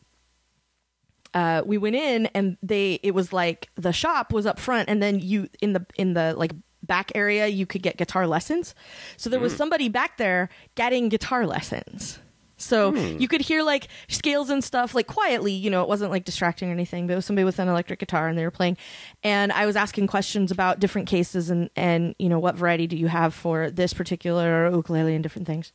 uh, 1.32 1.62
we 1.64 1.78
went 1.78 1.96
in 1.96 2.26
and 2.26 2.56
they 2.62 3.00
it 3.02 3.14
was 3.14 3.32
like 3.32 3.68
the 3.76 3.92
shop 3.92 4.32
was 4.32 4.46
up 4.46 4.58
front, 4.58 4.88
and 4.88 5.02
then 5.02 5.18
you 5.18 5.48
in 5.60 5.72
the 5.72 5.86
in 5.96 6.14
the 6.14 6.34
like 6.36 6.52
back 6.82 7.12
area 7.14 7.46
you 7.46 7.66
could 7.66 7.82
get 7.82 7.96
guitar 7.96 8.26
lessons. 8.26 8.74
So 9.16 9.30
there 9.30 9.40
was 9.40 9.54
somebody 9.54 9.88
back 9.88 10.18
there 10.18 10.48
getting 10.74 11.08
guitar 11.08 11.46
lessons. 11.46 12.18
So 12.60 12.94
you 12.94 13.26
could 13.26 13.40
hear 13.40 13.62
like 13.62 13.88
scales 14.08 14.50
and 14.50 14.62
stuff 14.62 14.94
like 14.94 15.06
quietly, 15.06 15.52
you 15.52 15.70
know, 15.70 15.82
it 15.82 15.88
wasn't 15.88 16.10
like 16.10 16.24
distracting 16.24 16.68
or 16.68 16.72
anything, 16.72 17.06
but 17.06 17.14
it 17.14 17.16
was 17.16 17.24
somebody 17.24 17.44
with 17.44 17.58
an 17.58 17.68
electric 17.68 17.98
guitar 17.98 18.28
and 18.28 18.36
they 18.36 18.44
were 18.44 18.50
playing. 18.50 18.76
And 19.22 19.50
I 19.50 19.64
was 19.64 19.76
asking 19.76 20.08
questions 20.08 20.50
about 20.50 20.78
different 20.78 21.08
cases 21.08 21.48
and, 21.48 21.70
and 21.74 22.14
you 22.18 22.28
know, 22.28 22.38
what 22.38 22.56
variety 22.56 22.86
do 22.86 22.96
you 22.96 23.08
have 23.08 23.32
for 23.34 23.70
this 23.70 23.94
particular 23.94 24.70
ukulele 24.70 25.14
and 25.14 25.22
different 25.22 25.46
things. 25.46 25.72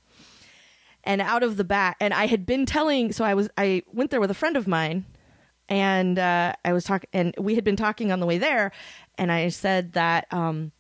And 1.04 1.22
out 1.22 1.44
of 1.44 1.58
the 1.58 1.64
bat, 1.64 1.98
and 2.00 2.14
I 2.14 2.28
had 2.28 2.46
been 2.46 2.66
telling, 2.66 3.12
so 3.12 3.26
I 3.26 3.34
was, 3.34 3.50
I 3.58 3.82
went 3.92 4.12
there 4.12 4.22
with 4.22 4.32
a 4.32 4.36
friend 4.36 4.56
of 4.56 4.68
mine 4.68 5.06
and 5.68 6.20
uh, 6.20 6.54
I 6.64 6.74
was 6.74 6.84
talking, 6.84 7.10
and 7.14 7.34
we 7.40 7.56
had 7.56 7.64
been 7.64 7.76
talking 7.76 8.12
on 8.12 8.20
the 8.20 8.28
way 8.28 8.38
there. 8.38 8.72
And 9.18 9.32
I 9.32 9.50
said 9.50 9.94
that, 9.94 10.28
um, 10.32 10.72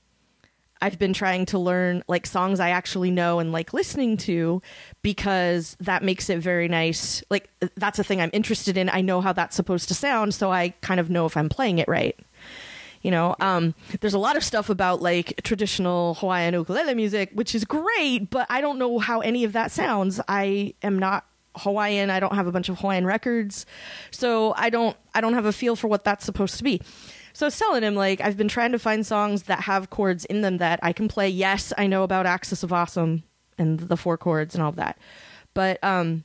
I've 0.85 0.99
been 0.99 1.13
trying 1.13 1.47
to 1.47 1.57
learn 1.57 2.03
like 2.07 2.27
songs 2.27 2.59
I 2.59 2.69
actually 2.69 3.09
know 3.09 3.39
and 3.39 3.51
like 3.51 3.73
listening 3.73 4.17
to 4.17 4.61
because 5.01 5.75
that 5.79 6.03
makes 6.03 6.29
it 6.29 6.37
very 6.37 6.67
nice. 6.67 7.23
Like 7.31 7.49
that's 7.75 7.97
a 7.97 8.03
thing 8.03 8.21
I'm 8.21 8.29
interested 8.33 8.77
in. 8.77 8.89
I 8.89 9.01
know 9.01 9.19
how 9.19 9.33
that's 9.33 9.55
supposed 9.55 9.87
to 9.87 9.95
sound, 9.95 10.35
so 10.35 10.51
I 10.51 10.75
kind 10.81 10.99
of 10.99 11.09
know 11.09 11.25
if 11.25 11.35
I'm 11.35 11.49
playing 11.49 11.79
it 11.79 11.87
right. 11.87 12.15
You 13.01 13.09
know, 13.09 13.35
um, 13.39 13.73
there's 13.99 14.13
a 14.13 14.19
lot 14.19 14.37
of 14.37 14.43
stuff 14.43 14.69
about 14.69 15.01
like 15.01 15.41
traditional 15.43 16.13
Hawaiian 16.15 16.53
ukulele 16.53 16.93
music, 16.93 17.31
which 17.33 17.55
is 17.55 17.65
great, 17.65 18.29
but 18.29 18.45
I 18.51 18.61
don't 18.61 18.77
know 18.77 18.99
how 18.99 19.21
any 19.21 19.43
of 19.43 19.53
that 19.53 19.71
sounds. 19.71 20.21
I 20.27 20.75
am 20.83 20.99
not 20.99 21.25
Hawaiian. 21.55 22.11
I 22.11 22.19
don't 22.19 22.35
have 22.35 22.45
a 22.45 22.51
bunch 22.51 22.69
of 22.69 22.77
Hawaiian 22.77 23.07
records, 23.07 23.65
so 24.11 24.53
I 24.55 24.69
don't 24.69 24.95
I 25.15 25.21
don't 25.21 25.33
have 25.33 25.45
a 25.45 25.53
feel 25.53 25.75
for 25.75 25.87
what 25.87 26.03
that's 26.03 26.25
supposed 26.25 26.57
to 26.59 26.63
be. 26.63 26.79
So 27.35 27.45
I 27.45 27.47
was 27.47 27.59
telling 27.59 27.83
him 27.83 27.95
like 27.95 28.21
I've 28.21 28.37
been 28.37 28.47
trying 28.47 28.71
to 28.71 28.79
find 28.79 29.05
songs 29.05 29.43
that 29.43 29.59
have 29.59 29.89
chords 29.89 30.23
in 30.23 30.39
them 30.39 30.59
that 30.59 30.79
I 30.81 30.93
can 30.93 31.09
play. 31.09 31.27
Yes, 31.27 31.73
I 31.77 31.85
know 31.85 32.03
about 32.03 32.25
Axis 32.25 32.63
of 32.63 32.71
Awesome 32.71 33.23
and 33.57 33.77
the 33.77 33.97
four 33.97 34.17
chords 34.17 34.55
and 34.55 34.63
all 34.63 34.69
of 34.69 34.77
that, 34.77 34.97
but 35.53 35.77
um, 35.83 36.23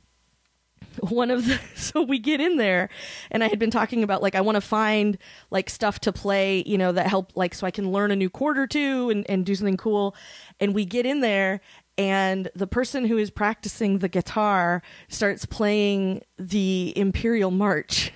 one 1.01 1.29
of 1.29 1.45
the 1.45 1.59
so 1.75 2.01
we 2.01 2.17
get 2.17 2.39
in 2.41 2.57
there 2.57 2.89
and 3.29 3.43
i 3.43 3.47
had 3.47 3.59
been 3.59 3.71
talking 3.71 4.03
about 4.03 4.21
like 4.21 4.35
i 4.35 4.41
want 4.41 4.55
to 4.55 4.61
find 4.61 5.17
like 5.49 5.69
stuff 5.69 5.99
to 5.99 6.11
play 6.11 6.63
you 6.65 6.77
know 6.77 6.91
that 6.91 7.07
help 7.07 7.31
like 7.35 7.53
so 7.53 7.65
i 7.65 7.71
can 7.71 7.91
learn 7.91 8.11
a 8.11 8.15
new 8.15 8.29
chord 8.29 8.57
or 8.57 8.67
two 8.67 9.09
and, 9.09 9.29
and 9.29 9.45
do 9.45 9.55
something 9.55 9.77
cool. 9.77 10.15
And 10.59 10.73
we 10.73 10.85
get 10.85 11.05
in 11.05 11.21
there 11.21 11.61
and 11.97 12.49
the 12.55 12.67
person 12.67 13.05
who 13.05 13.17
is 13.17 13.29
practicing 13.29 13.99
the 13.99 14.09
guitar 14.09 14.81
starts 15.09 15.45
playing 15.45 16.21
the 16.37 16.93
imperial 16.95 17.51
march 17.51 18.11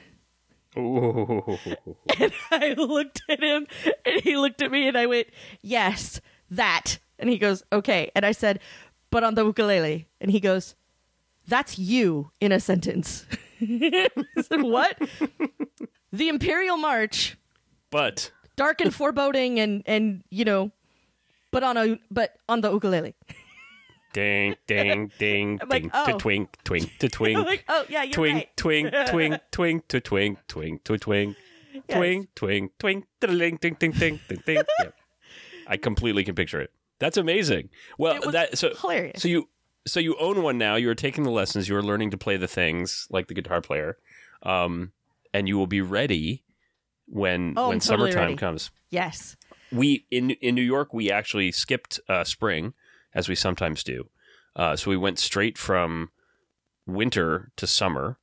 Ooh. 0.78 1.58
and 2.20 2.32
I 2.52 2.74
looked 2.78 3.22
at 3.30 3.42
him 3.42 3.68
and 4.06 4.22
he 4.22 4.38
looked 4.38 4.62
at 4.62 4.72
me 4.72 4.88
and 4.88 4.98
I 4.98 5.06
went, 5.06 5.28
Yes, 5.62 6.22
that. 6.50 7.00
And 7.20 7.30
he 7.30 7.38
goes, 7.38 7.64
Okay. 7.72 8.12
And 8.16 8.26
I 8.26 8.32
said, 8.32 8.60
But 9.10 9.24
on 9.24 9.36
the 9.36 9.46
ukulele. 9.46 10.08
And 10.20 10.32
he 10.32 10.40
goes, 10.40 10.76
That's 11.48 11.78
you 11.80 12.32
in 12.40 12.52
a 12.52 12.60
sentence. 12.60 13.26
I 13.62 14.10
said, 14.42 14.62
What? 14.62 14.98
the 16.12 16.30
Imperial 16.30 16.78
March, 16.78 17.38
But 17.90 18.32
dark 18.56 18.82
and 18.82 18.94
foreboding 18.94 19.60
and 19.60 19.84
and 19.86 20.24
you 20.30 20.46
know, 20.46 20.72
but 21.52 21.64
on 21.64 21.78
a 21.78 22.00
but 22.12 22.38
on 22.50 22.62
the 22.62 22.72
ukulele. 22.72 23.16
Ding, 24.16 24.56
ding, 24.66 25.12
ding, 25.20 25.60
I'm 25.62 25.70
like, 25.70 25.82
ding, 25.84 25.92
oh. 25.94 26.06
to 26.08 26.14
twink, 26.14 26.58
twink, 26.64 26.98
to 27.00 27.10
twink, 27.18 27.38
I'm 27.38 27.46
like, 27.46 27.66
Oh 27.68 27.86
yeah, 27.90 28.04
you're 28.04 28.14
twink, 28.14 28.36
right. 28.36 28.58
twink, 28.58 28.92
twink, 29.08 29.40
twink, 29.52 29.88
to 29.90 30.00
twink, 30.00 30.40
twink, 30.48 30.84
to 30.86 30.98
twink, 30.98 31.38
Yes. 31.74 31.84
twink, 31.98 32.30
twink, 32.36 32.72
twink, 32.80 33.06
ding, 33.20 33.38
ding, 33.38 33.58
ding, 33.58 33.76
ding, 33.78 33.92
ding, 33.92 34.20
ding. 34.46 34.64
Yep. 34.80 34.94
I 35.68 35.78
completely 35.78 36.24
can 36.24 36.34
picture 36.34 36.62
it. 36.62 36.72
That's 37.00 37.18
amazing. 37.18 37.70
Well, 37.98 38.16
It 38.16 38.26
was 38.26 38.34
that 38.34 38.58
so 38.58 38.74
hilarious. 38.74 39.22
So 39.22 39.28
you 39.28 39.50
so 39.86 40.00
you 40.00 40.16
own 40.18 40.42
one 40.42 40.58
now. 40.58 40.76
You 40.76 40.90
are 40.90 40.96
taking 40.96 41.24
the 41.26 41.32
lessons. 41.32 41.68
You 41.68 41.76
are 41.76 41.84
learning 41.84 42.12
to 42.12 42.18
play 42.18 42.38
the 42.38 42.48
things 42.48 43.08
like 43.12 43.28
the 43.28 43.34
guitar 43.34 43.62
player, 43.62 43.98
um, 44.44 44.94
and 45.34 45.48
you 45.50 45.58
will 45.58 45.68
be 45.68 45.82
ready 45.82 46.44
when 47.08 47.54
Oh, 47.58 47.68
when 47.68 47.76
I'm 47.76 47.82
summertime 47.82 48.38
comes. 48.38 48.72
Yes. 48.90 49.36
We 49.72 50.06
in 50.10 50.32
in 50.32 50.56
New 50.56 50.62
York 50.62 50.94
we 50.94 51.12
actually 51.12 51.52
skipped 51.52 52.00
uh, 52.08 52.24
spring 52.24 52.74
as 53.16 53.28
we 53.30 53.34
sometimes 53.36 53.84
do. 53.84 54.10
Uh, 54.56 54.76
so 54.76 54.92
we 54.92 54.98
went 54.98 55.18
straight 55.18 55.58
from 55.58 56.12
winter 56.86 57.52
to 57.56 57.66
summer, 57.66 58.18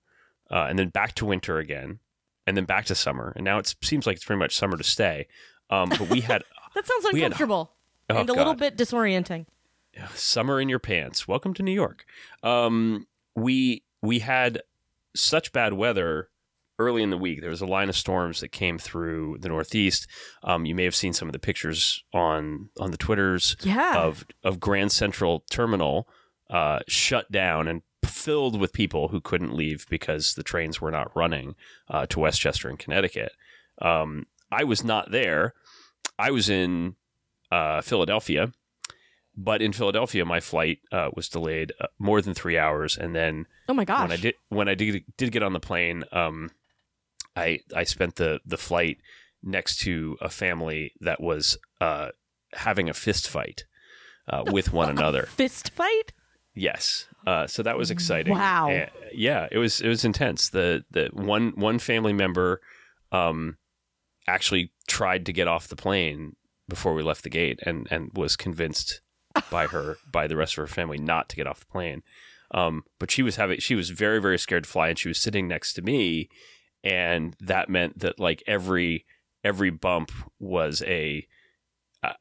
uh, 0.51 0.67
and 0.69 0.79
then 0.79 0.89
back 0.91 1.15
to 1.17 1.27
winter 1.27 1.59
again, 1.59 1.99
and 2.47 2.57
then 2.57 2.65
back 2.65 2.85
to 2.87 2.95
summer. 2.95 3.33
And 3.35 3.45
now 3.45 3.59
it 3.59 3.75
seems 3.83 4.07
like 4.07 4.17
it's 4.17 4.25
pretty 4.25 4.39
much 4.39 4.55
summer 4.55 4.77
to 4.77 4.85
stay. 4.85 5.27
Um, 5.71 5.89
but 5.89 6.09
we 6.09 6.21
had 6.21 6.45
That 6.75 6.87
sounds 6.87 7.07
We 7.13 7.21
had- 7.21 7.33
uncomfortable 7.33 7.73
Oh, 8.11 8.17
and 8.19 8.29
a 8.31 8.33
little 8.35 8.55
bit 8.55 8.77
disorienting. 8.77 9.47
summer 10.15 10.61
in 10.61 10.69
your 10.69 10.79
pants. 10.79 11.27
Welcome 11.29 11.55
to 11.55 11.63
New 11.63 11.73
York. 11.73 12.05
Um, 12.43 13.07
we 13.35 13.83
we 14.03 14.19
had 14.19 14.61
such 15.15 15.53
bad 15.53 15.73
weather 15.75 16.29
early 16.87 17.03
in 17.03 17.11
the 17.11 17.19
week. 17.19 17.41
There 17.41 17.51
was 17.51 17.61
a 17.63 17.67
line 17.67 17.89
of 17.89 17.97
storms 17.97 18.41
that 18.41 18.49
came 18.49 18.79
through 18.79 19.39
the 19.41 19.49
Northeast. 19.49 20.07
Um, 20.43 20.67
you 20.67 20.75
may 20.75 20.85
have 20.85 20.95
seen 20.95 21.13
some 21.13 21.29
of 21.29 21.33
the 21.33 21.39
pictures 21.39 22.03
on 22.13 22.69
on 22.79 22.91
the 22.91 22.97
twitters 22.97 23.57
Yeah. 23.63 23.99
of 24.03 24.25
of 24.45 24.61
Grand 24.61 24.93
Central 24.93 25.45
Terminal 25.51 26.09
uh, 26.51 26.81
shut 26.89 27.31
down 27.33 27.69
and 27.69 27.83
filled 28.05 28.61
with 28.61 28.73
people 28.73 29.09
who 29.09 29.21
couldn't 29.21 29.55
leave 29.55 29.87
because 29.89 30.35
the 30.35 30.43
trains 30.43 30.81
were 30.81 30.91
not 30.91 31.15
running 31.17 31.55
uh, 31.89 32.05
to 32.07 32.21
Westchester 32.21 32.69
in 32.69 32.77
Connecticut. 32.77 33.33
Um, 33.81 34.27
I 34.51 34.65
was 34.65 34.85
not 34.85 35.11
there. 35.11 35.55
I 36.19 36.31
was 36.31 36.51
in 36.51 36.97
uh, 37.51 37.81
Philadelphia, 37.81 38.53
but 39.35 39.63
in 39.63 39.73
Philadelphia, 39.73 40.25
my 40.27 40.41
flight 40.41 40.81
uh, 40.93 41.09
was 41.17 41.29
delayed 41.29 41.73
uh, 41.81 41.87
more 41.99 42.21
than 42.21 42.35
three 42.35 42.59
hours, 42.59 42.99
and 42.99 43.15
then 43.17 43.47
oh 43.69 43.73
my 43.75 43.85
gosh. 43.87 44.03
when 44.03 44.13
I 44.13 44.17
did 44.21 44.35
when 44.51 44.69
I 44.69 44.75
did 44.75 45.05
did 45.17 45.33
get 45.33 45.43
on 45.43 45.53
the 45.55 45.61
plane, 45.61 46.05
um, 46.13 46.51
I 47.37 47.61
I 47.75 47.85
spent 47.85 48.17
the 48.17 48.41
the 48.45 48.59
flight 48.59 48.99
next 49.43 49.81
to 49.81 50.17
a 50.21 50.29
family 50.29 50.93
that 51.01 51.21
was 51.21 51.59
uh, 51.81 52.09
having 52.53 52.89
a 52.89 52.95
fist 52.95 53.29
fight 53.29 53.65
uh, 54.29 54.45
with 54.47 54.73
one 54.73 54.89
another. 54.89 55.25
Fist 55.25 55.71
fight? 55.71 56.13
Yes, 56.55 57.09
uh, 57.27 57.47
so 57.47 57.63
that 57.63 57.79
was 57.79 57.91
exciting. 57.91 58.35
Wow. 58.35 58.71
Uh, 58.71 58.87
yeah, 59.13 59.49
it 59.51 59.59
was 59.59 59.81
it 59.81 59.89
was 59.89 60.05
intense. 60.05 60.51
The 60.51 60.85
the 60.91 61.09
one 61.13 61.53
one 61.57 61.79
family 61.79 62.13
member 62.13 62.61
um, 63.11 63.57
actually 64.27 64.73
tried 64.87 65.27
to 65.27 65.33
get 65.33 65.49
off 65.49 65.69
the 65.69 65.77
plane 65.77 66.37
before 66.69 66.95
we 66.95 67.03
left 67.03 67.23
the 67.23 67.31
gate, 67.31 67.61
and 67.65 67.89
and 67.91 68.11
was 68.15 68.37
convinced 68.37 69.01
by 69.51 69.67
her 69.67 69.97
by 70.13 70.27
the 70.27 70.37
rest 70.37 70.55
of 70.55 70.63
her 70.63 70.67
family 70.67 70.99
not 70.99 71.29
to 71.31 71.37
get 71.37 71.47
off 71.47 71.61
the 71.61 71.67
plane. 71.67 72.03
Um, 72.55 72.85
but 72.99 73.11
she 73.11 73.23
was 73.23 73.37
having 73.37 73.59
she 73.61 73.75
was 73.75 73.89
very 73.89 74.21
very 74.21 74.39
scared 74.39 74.65
to 74.65 74.71
fly, 74.71 74.89
and 74.89 74.99
she 74.99 75.09
was 75.09 75.19
sitting 75.19 75.49
next 75.49 75.73
to 75.75 75.83
me, 75.83 76.29
and 76.85 77.37
that 77.41 77.69
meant 77.69 77.99
that 78.01 78.19
like 78.19 78.43
every 78.47 79.05
every 79.45 79.71
bump 79.71 80.11
was 80.39 80.83
a 80.87 81.27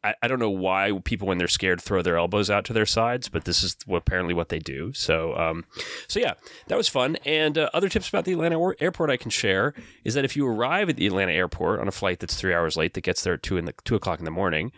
I, 0.03 0.13
I 0.21 0.27
don't 0.27 0.39
know 0.39 0.49
why 0.49 0.91
people 1.03 1.27
when 1.27 1.39
they're 1.39 1.47
scared 1.47 1.81
throw 1.81 2.03
their 2.03 2.17
elbows 2.17 2.51
out 2.51 2.65
to 2.65 2.73
their 2.73 2.85
sides, 2.85 3.29
but 3.29 3.45
this 3.45 3.63
is 3.63 3.75
apparently 3.89 4.33
what 4.33 4.49
they 4.49 4.59
do. 4.59 4.93
So, 4.93 5.35
um, 5.35 5.65
so 6.07 6.19
yeah, 6.19 6.33
that 6.67 6.77
was 6.77 6.87
fun. 6.87 7.15
And 7.25 7.57
uh, 7.57 7.69
other 7.73 7.89
tips 7.89 8.07
about 8.07 8.25
the 8.25 8.33
Atlanta 8.33 8.59
or- 8.59 8.75
airport 8.79 9.09
I 9.09 9.17
can 9.17 9.31
share 9.31 9.73
is 10.03 10.13
that 10.13 10.25
if 10.25 10.35
you 10.35 10.47
arrive 10.47 10.89
at 10.89 10.97
the 10.97 11.07
Atlanta 11.07 11.31
airport 11.31 11.79
on 11.79 11.87
a 11.87 11.91
flight 11.91 12.19
that's 12.19 12.35
three 12.35 12.53
hours 12.53 12.77
late 12.77 12.93
that 12.93 13.01
gets 13.01 13.23
there 13.23 13.33
at 13.33 13.43
two 13.43 13.57
in 13.57 13.65
the 13.65 13.73
two 13.83 13.95
o'clock 13.95 14.19
in 14.19 14.25
the 14.25 14.31
morning, 14.31 14.71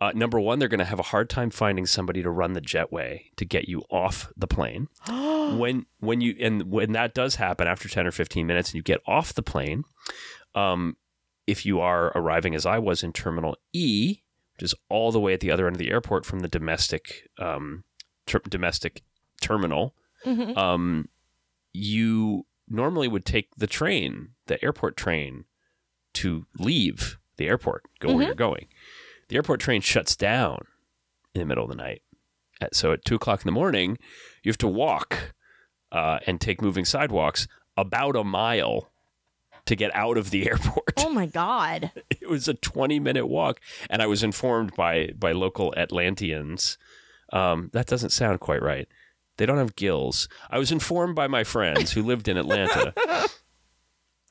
uh, 0.00 0.12
number 0.14 0.38
one, 0.38 0.58
they're 0.58 0.68
going 0.68 0.78
to 0.78 0.84
have 0.84 1.00
a 1.00 1.04
hard 1.04 1.28
time 1.28 1.50
finding 1.50 1.84
somebody 1.86 2.22
to 2.22 2.30
run 2.30 2.52
the 2.52 2.60
jetway 2.60 3.22
to 3.36 3.44
get 3.44 3.68
you 3.68 3.82
off 3.90 4.30
the 4.36 4.46
plane. 4.46 4.88
when 5.08 5.86
when 6.00 6.20
you 6.20 6.36
and 6.40 6.70
when 6.70 6.92
that 6.92 7.14
does 7.14 7.36
happen 7.36 7.66
after 7.66 7.88
ten 7.88 8.06
or 8.06 8.10
fifteen 8.12 8.46
minutes, 8.46 8.70
and 8.70 8.76
you 8.76 8.82
get 8.82 9.00
off 9.06 9.32
the 9.34 9.42
plane, 9.42 9.84
um, 10.54 10.96
if 11.46 11.64
you 11.66 11.80
are 11.80 12.12
arriving 12.14 12.54
as 12.54 12.64
I 12.66 12.78
was 12.78 13.02
in 13.02 13.12
Terminal 13.12 13.56
E, 13.72 14.18
which 14.54 14.62
is 14.62 14.74
all 14.88 15.10
the 15.12 15.20
way 15.20 15.32
at 15.34 15.40
the 15.40 15.50
other 15.50 15.66
end 15.66 15.76
of 15.76 15.80
the 15.80 15.90
airport 15.90 16.24
from 16.26 16.40
the 16.40 16.48
domestic 16.48 17.28
um, 17.38 17.84
ter- 18.26 18.40
domestic 18.48 19.02
terminal, 19.40 19.94
Mhm. 20.26 20.56
um, 20.56 21.08
you 21.72 22.44
normally 22.68 23.08
would 23.08 23.24
take 23.24 23.48
the 23.56 23.66
train, 23.66 24.30
the 24.46 24.62
airport 24.64 24.96
train, 24.96 25.44
to 26.14 26.46
leave 26.58 27.18
the 27.36 27.46
airport, 27.48 27.84
go 28.00 28.08
where 28.08 28.24
Mhm. 28.24 28.26
you're 28.26 28.34
going. 28.34 28.66
The 29.28 29.36
airport 29.36 29.60
train 29.60 29.80
shuts 29.80 30.16
down 30.16 30.66
in 31.34 31.40
the 31.40 31.46
middle 31.46 31.64
of 31.64 31.70
the 31.70 31.76
night. 31.76 32.02
So 32.72 32.92
at 32.92 33.04
two 33.04 33.14
o'clock 33.16 33.40
in 33.42 33.46
the 33.46 33.52
morning, 33.52 33.98
you 34.42 34.50
have 34.50 34.58
to 34.58 34.68
walk 34.68 35.34
uh, 35.92 36.18
and 36.26 36.40
take 36.40 36.60
moving 36.60 36.84
sidewalks 36.84 37.46
about 37.76 38.16
a 38.16 38.24
mile 38.24 38.90
to 39.66 39.76
get 39.76 39.94
out 39.94 40.16
of 40.16 40.30
the 40.30 40.46
airport 40.48 40.94
Oh 40.96 41.10
my 41.10 41.26
god. 41.26 41.92
it 42.10 42.28
was 42.28 42.48
a 42.48 42.54
20 42.54 42.98
minute 43.00 43.26
walk 43.26 43.60
and 43.90 44.00
i 44.02 44.06
was 44.06 44.22
informed 44.22 44.74
by 44.74 45.10
by 45.18 45.32
local 45.32 45.74
atlanteans 45.76 46.78
um, 47.34 47.68
that 47.74 47.86
doesn't 47.86 48.10
sound 48.10 48.40
quite 48.40 48.62
right 48.62 48.88
they 49.36 49.44
don't 49.46 49.58
have 49.58 49.76
gills 49.76 50.26
i 50.50 50.58
was 50.58 50.72
informed 50.72 51.14
by 51.14 51.26
my 51.28 51.44
friends 51.44 51.92
who 51.92 52.02
lived 52.02 52.28
in 52.28 52.36
atlanta 52.38 52.94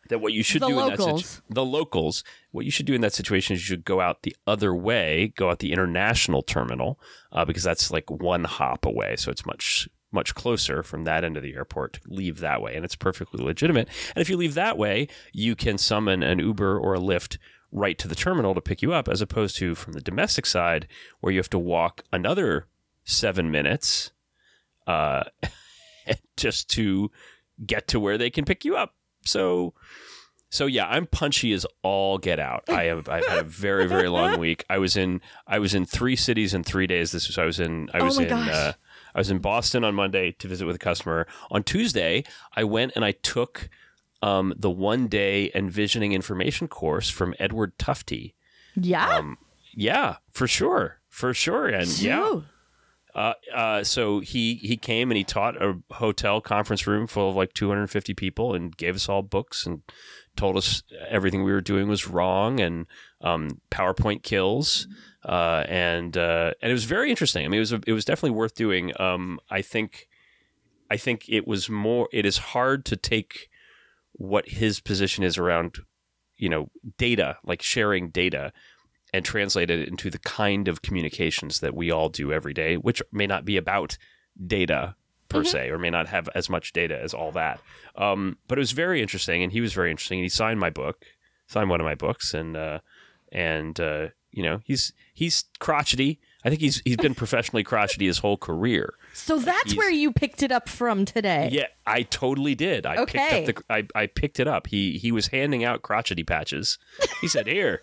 that 0.09 0.19
what 0.19 0.33
you 0.33 0.43
should 0.43 0.61
The 0.61 0.67
do 0.67 0.79
in 0.79 0.89
that 0.89 0.99
situation 0.99 1.43
the 1.49 1.65
locals 1.65 2.23
what 2.51 2.65
you 2.65 2.71
should 2.71 2.85
do 2.85 2.93
in 2.93 3.01
that 3.01 3.13
situation 3.13 3.55
is 3.55 3.61
you 3.61 3.75
should 3.75 3.85
go 3.85 4.01
out 4.01 4.23
the 4.23 4.35
other 4.45 4.73
way 4.73 5.33
go 5.35 5.49
out 5.49 5.59
the 5.59 5.71
international 5.71 6.41
terminal 6.41 6.99
uh, 7.31 7.45
because 7.45 7.63
that's 7.63 7.91
like 7.91 8.09
one 8.09 8.45
hop 8.45 8.85
away. 8.85 9.15
So 9.15 9.31
it's 9.31 9.45
much 9.45 9.87
much 10.11 10.33
closer 10.35 10.83
from 10.83 11.03
that 11.03 11.23
end 11.23 11.35
of 11.35 11.43
the 11.43 11.53
airport. 11.53 11.93
To 11.93 11.99
leave 12.07 12.39
that 12.39 12.61
way 12.61 12.75
and 12.75 12.85
it's 12.85 12.95
perfectly 12.95 13.43
legitimate. 13.43 13.89
And 14.15 14.21
if 14.21 14.29
you 14.29 14.37
leave 14.37 14.53
that 14.55 14.77
way 14.77 15.07
you 15.33 15.55
can 15.55 15.77
summon 15.77 16.23
an 16.23 16.39
uber 16.39 16.77
or 16.77 16.95
a 16.95 16.99
lyft 16.99 17.37
right 17.71 17.97
to 17.97 18.07
the 18.07 18.15
terminal 18.15 18.53
to 18.55 18.61
pick 18.61 18.81
you 18.81 18.93
up 18.93 19.07
as 19.07 19.21
opposed 19.21 19.57
to 19.57 19.75
from 19.75 19.93
the 19.93 20.01
domestic 20.01 20.45
side 20.45 20.87
where 21.19 21.33
you 21.33 21.39
have 21.39 21.49
to 21.49 21.59
walk 21.59 22.01
another 22.13 22.67
seven 23.03 23.51
minutes 23.51 24.11
uh, 24.85 25.23
just 26.37 26.69
to 26.69 27.11
get 27.65 27.87
to 27.87 27.99
where 27.99 28.17
they 28.17 28.29
can 28.29 28.45
pick 28.45 28.63
you 28.63 28.75
up 28.75 28.95
so 29.27 29.73
so 30.49 30.65
yeah, 30.65 30.87
I'm 30.87 31.05
punchy 31.05 31.51
as 31.53 31.65
all 31.83 32.17
get 32.17 32.39
out. 32.39 32.63
I 32.69 32.85
have 32.85 33.09
I've 33.09 33.25
had 33.25 33.39
a 33.39 33.43
very 33.43 33.87
very 33.87 34.07
long 34.07 34.39
week. 34.47 34.65
I 34.69 34.77
was 34.77 34.95
in 34.95 35.21
I 35.45 35.59
was 35.59 35.73
in 35.73 35.85
three 35.85 36.15
cities 36.15 36.53
in 36.53 36.63
three 36.63 36.87
days. 36.87 37.11
This 37.11 37.27
was 37.27 37.37
I 37.37 37.45
was 37.45 37.59
in 37.59 37.89
I 37.93 37.99
Oh 37.99 38.05
was 38.05 38.17
my 38.17 38.25
in 38.25 38.31
uh, 38.31 38.73
I 39.13 39.19
was 39.19 39.29
in 39.29 39.39
Boston 39.39 39.83
on 39.83 39.95
Monday 39.95 40.31
to 40.33 40.47
visit 40.47 40.65
with 40.65 40.75
a 40.75 40.79
customer. 40.79 41.27
On 41.51 41.63
Tuesday, 41.63 42.23
I 42.55 42.63
went 42.63 42.93
and 42.95 43.03
I 43.03 43.11
took 43.11 43.69
um, 44.21 44.53
the 44.57 44.69
one 44.69 45.07
day 45.07 45.51
envisioning 45.53 46.13
information 46.13 46.67
course 46.67 47.09
from 47.09 47.35
Edward 47.39 47.77
Tufte. 47.77 48.33
Yeah. 48.75 49.09
Um, 49.09 49.37
yeah, 49.73 50.17
for 50.31 50.47
sure, 50.47 51.01
for 51.09 51.33
sure, 51.33 51.67
and 51.67 51.87
yeah. 51.99 52.41
Uh, 53.17 53.33
uh, 53.53 53.83
so 53.83 54.19
he 54.19 54.55
he 54.55 54.77
came 54.77 55.09
and 55.09 55.17
he 55.17 55.23
taught 55.23 55.59
a 55.59 55.79
hotel 55.95 56.39
conference 56.39 56.85
room 56.85 57.07
full 57.07 57.31
of 57.31 57.35
like 57.35 57.51
250 57.53 58.13
people 58.13 58.53
and 58.53 58.77
gave 58.77 58.95
us 58.95 59.09
all 59.09 59.23
books 59.23 59.65
and 59.65 59.81
told 60.35 60.55
us 60.55 60.83
everything 61.09 61.43
we 61.43 61.51
were 61.51 61.59
doing 61.59 61.87
was 61.87 62.07
wrong 62.07 62.59
and 62.59 62.85
um, 63.21 63.59
PowerPoint 63.71 64.21
kills 64.21 64.87
uh, 65.27 65.65
and 65.67 66.15
uh, 66.15 66.53
and 66.61 66.69
it 66.69 66.73
was 66.73 66.85
very 66.85 67.09
interesting. 67.09 67.45
I 67.45 67.49
mean, 67.49 67.57
it 67.57 67.59
was 67.59 67.73
it 67.73 67.91
was 67.91 68.05
definitely 68.05 68.37
worth 68.37 68.55
doing. 68.55 68.93
Um, 68.99 69.39
I 69.49 69.61
think 69.61 70.07
I 70.89 70.95
think 70.97 71.25
it 71.27 71.45
was 71.45 71.69
more. 71.69 72.07
It 72.13 72.25
is 72.25 72.37
hard 72.37 72.85
to 72.85 72.95
take 72.95 73.49
what 74.13 74.49
his 74.49 74.79
position 74.79 75.23
is 75.23 75.37
around 75.37 75.79
you 76.37 76.47
know 76.47 76.69
data, 76.97 77.37
like 77.43 77.61
sharing 77.61 78.09
data, 78.09 78.53
and 79.13 79.23
translate 79.25 79.69
it 79.69 79.87
into 79.87 80.09
the 80.09 80.19
kind 80.19 80.67
of 80.67 80.81
communications 80.81 81.59
that 81.61 81.73
we 81.75 81.89
all 81.91 82.09
do 82.09 82.31
every 82.33 82.53
day, 82.53 82.75
which 82.75 83.01
may 83.11 83.25
not 83.27 83.45
be 83.45 83.57
about 83.57 83.97
data 84.45 84.95
per 85.29 85.43
se, 85.43 85.69
or 85.69 85.77
may 85.77 85.89
not 85.89 86.07
have 86.07 86.29
as 86.35 86.49
much 86.49 86.71
data 86.73 86.97
as 87.01 87.13
all 87.13 87.31
that. 87.33 87.59
Um, 87.95 88.37
but 88.47 88.57
it 88.57 88.61
was 88.61 88.71
very 88.71 89.01
interesting, 89.01 89.43
and 89.43 89.51
he 89.51 89.61
was 89.61 89.73
very 89.73 89.91
interesting. 89.91 90.19
And 90.19 90.25
he 90.25 90.29
signed 90.29 90.59
my 90.59 90.69
book, 90.69 91.05
signed 91.47 91.69
one 91.69 91.81
of 91.81 91.85
my 91.85 91.95
books, 91.95 92.33
and 92.33 92.55
uh, 92.55 92.79
and 93.31 93.79
uh, 93.79 94.07
you 94.31 94.43
know 94.43 94.61
he's 94.63 94.93
he's 95.13 95.45
crotchety. 95.59 96.19
I 96.45 96.49
think 96.49 96.61
he's 96.61 96.81
he's 96.85 96.95
been 96.97 97.15
professionally 97.23 97.63
crotchety 97.63 98.05
his 98.07 98.19
whole 98.19 98.37
career. 98.37 98.93
So 99.13 99.37
that's 99.39 99.63
he's- 99.71 99.77
where 99.77 99.91
you 99.91 100.13
picked 100.13 100.43
it 100.43 100.51
up 100.51 100.69
from 100.69 101.03
today. 101.03 101.49
Yeah, 101.51 101.65
I 101.85 102.03
totally 102.03 102.55
did. 102.55 102.85
I 102.85 102.97
Okay. 102.97 103.43
picked 103.45 103.49
up 103.59 103.65
the 103.67 103.73
I, 103.73 104.03
I 104.03 104.07
picked 104.07 104.39
it 104.39 104.47
up. 104.47 104.67
He 104.67 104.97
he 104.97 105.11
was 105.11 105.27
handing 105.27 105.63
out 105.65 105.81
crotchety 105.81 106.23
patches. 106.23 106.77
He 107.19 107.27
said, 107.27 107.47
"Here, 107.47 107.81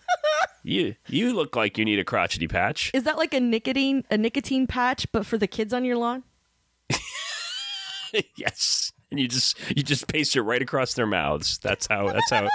you 0.63 0.95
you 1.09 1.35
look 1.35 1.57
like 1.57 1.79
you 1.79 1.85
need 1.85 1.99
a 1.99 2.05
crotchety 2.05 2.49
patch." 2.49 2.91
Is 2.95 3.05
that 3.05 3.17
like 3.17 3.35
a 3.35 3.41
nicotine 3.41 4.05
a 4.11 4.19
nicotine 4.19 4.67
patch, 4.67 5.11
but 5.13 5.27
for 5.27 5.39
the 5.39 5.47
kids 5.47 5.73
on 5.73 5.85
your 5.85 5.97
lawn? 5.97 6.25
yes, 8.37 8.93
and 9.11 9.21
you 9.21 9.29
just 9.29 9.59
you 9.77 9.83
just 9.83 10.09
paste 10.09 10.37
it 10.37 10.43
right 10.43 10.63
across 10.63 10.95
their 10.95 11.07
mouths. 11.07 11.59
That's 11.59 11.87
how 11.87 12.11
that's 12.13 12.31
how 12.31 12.49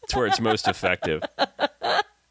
that's 0.00 0.14
where 0.14 0.26
it's 0.26 0.40
most 0.40 0.68
effective. 0.68 1.22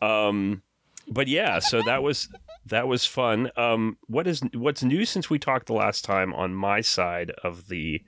Um, 0.02 0.62
but 1.08 1.28
yeah, 1.28 1.60
so 1.60 1.82
that 1.84 2.04
was 2.04 2.28
that 2.66 2.88
was 2.88 3.06
fun. 3.06 3.52
Um, 3.56 3.98
what 4.08 4.28
is 4.28 4.42
what's 4.54 4.84
new 4.84 5.06
since 5.06 5.30
we 5.30 5.40
talked 5.40 5.68
the 5.68 5.74
last 5.74 6.04
time 6.04 6.34
on 6.34 6.54
my 6.54 6.82
side 6.82 7.32
of 7.44 7.68
the 7.68 8.02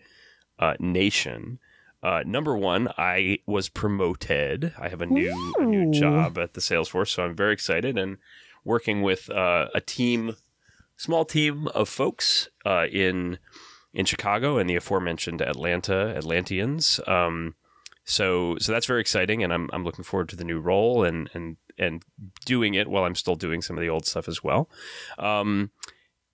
uh, 0.60 0.76
nation? 0.80 1.60
Uh, 2.06 2.22
number 2.24 2.56
one, 2.56 2.88
I 3.00 3.40
was 3.48 3.68
promoted. 3.68 4.76
I 4.80 4.90
have 4.90 5.02
a 5.02 5.08
new 5.08 5.56
a 5.58 5.64
new 5.64 5.92
job 5.92 6.38
at 6.38 6.54
the 6.54 6.62
Salesforce, 6.62 7.08
so 7.08 7.24
I'm 7.24 7.36
very 7.36 7.52
excited 7.52 7.98
and 7.98 8.18
working 8.64 9.02
with 9.02 9.28
uh, 9.32 9.70
a 9.74 9.82
team 9.82 10.36
small 10.98 11.26
team 11.26 11.68
of 11.70 11.90
folks 11.90 12.50
uh, 12.64 12.86
in 12.92 13.40
in 13.92 14.06
Chicago 14.06 14.60
and 14.60 14.70
the 14.70 14.76
aforementioned 14.76 15.42
Atlanta 15.42 16.14
Atlanteans. 16.16 17.00
Um, 17.08 17.56
so 18.04 18.56
so 18.60 18.72
that's 18.72 18.86
very 18.86 19.02
exciting, 19.02 19.44
and 19.44 19.52
I'm 19.52 19.72
I'm 19.74 19.84
looking 19.84 20.04
forward 20.04 20.30
to 20.30 20.36
the 20.36 20.44
new 20.44 20.60
role 20.60 21.04
and 21.04 21.28
and 21.34 21.58
and 21.80 22.06
doing 22.46 22.76
it 22.76 22.88
while 22.88 23.06
I'm 23.06 23.16
still 23.16 23.36
doing 23.36 23.64
some 23.64 23.78
of 23.78 23.82
the 23.82 23.90
old 23.90 24.06
stuff 24.06 24.28
as 24.28 24.44
well. 24.44 24.70
Um, 25.18 25.72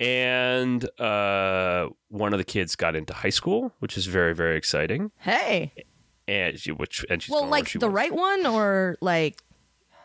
and 0.01 0.83
uh, 0.99 1.87
one 2.09 2.33
of 2.33 2.39
the 2.39 2.43
kids 2.43 2.75
got 2.75 2.95
into 2.95 3.13
high 3.13 3.29
school, 3.29 3.71
which 3.79 3.97
is 3.97 4.05
very 4.07 4.33
very 4.33 4.57
exciting. 4.57 5.11
Hey. 5.17 5.73
And 6.27 6.59
she, 6.59 6.71
which 6.71 7.05
and 7.09 7.21
she's 7.21 7.31
Well, 7.31 7.45
like 7.47 7.67
she 7.67 7.77
the 7.79 7.87
wants. 7.87 7.95
right 7.95 8.13
one 8.13 8.45
or 8.45 8.97
like 9.01 9.41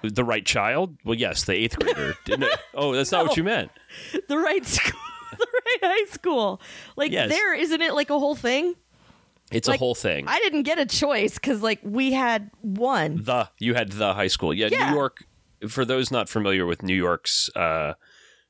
the 0.03 0.25
right 0.25 0.45
child. 0.45 0.97
Well, 1.05 1.15
yes, 1.17 1.45
the 1.45 1.53
eighth 1.55 1.79
grader. 1.79 2.15
Didn't? 2.25 2.53
Oh, 2.75 2.93
that's 2.95 3.13
not 3.13 3.27
what 3.27 3.37
you 3.37 3.45
meant. 3.45 3.71
the 4.29 4.39
right 4.39 4.65
school? 4.67 5.01
the 5.39 5.47
right 5.65 5.79
high 5.83 6.11
school. 6.13 6.61
Like 6.97 7.13
Yes. 7.13 7.29
there 7.31 7.55
isn't 7.55 7.81
it 7.83 7.95
like 7.95 8.11
a 8.11 8.19
whole 8.19 8.35
thing? 8.35 8.75
It's 9.53 9.69
Like, 9.69 9.77
a 9.77 9.79
whole 9.79 9.95
thing. 9.95 10.25
I 10.27 10.39
didn't 10.41 10.65
get 10.65 10.79
a 10.81 10.87
choice 10.87 11.39
cuz 11.39 11.63
like 11.63 11.79
we 11.85 12.13
had 12.13 12.51
one. 12.63 13.23
the 13.23 13.49
you 13.59 13.75
had 13.75 13.93
the 13.93 14.15
high 14.15 14.27
school. 14.27 14.53
Yeah, 14.53 14.69
Yeah. 14.71 14.91
New 14.91 14.97
York. 14.97 15.25
For 15.69 15.85
those 15.87 16.11
not 16.11 16.29
familiar 16.29 16.67
with 16.67 16.83
New 16.83 16.95
York's 16.97 17.49
uh, 17.57 17.95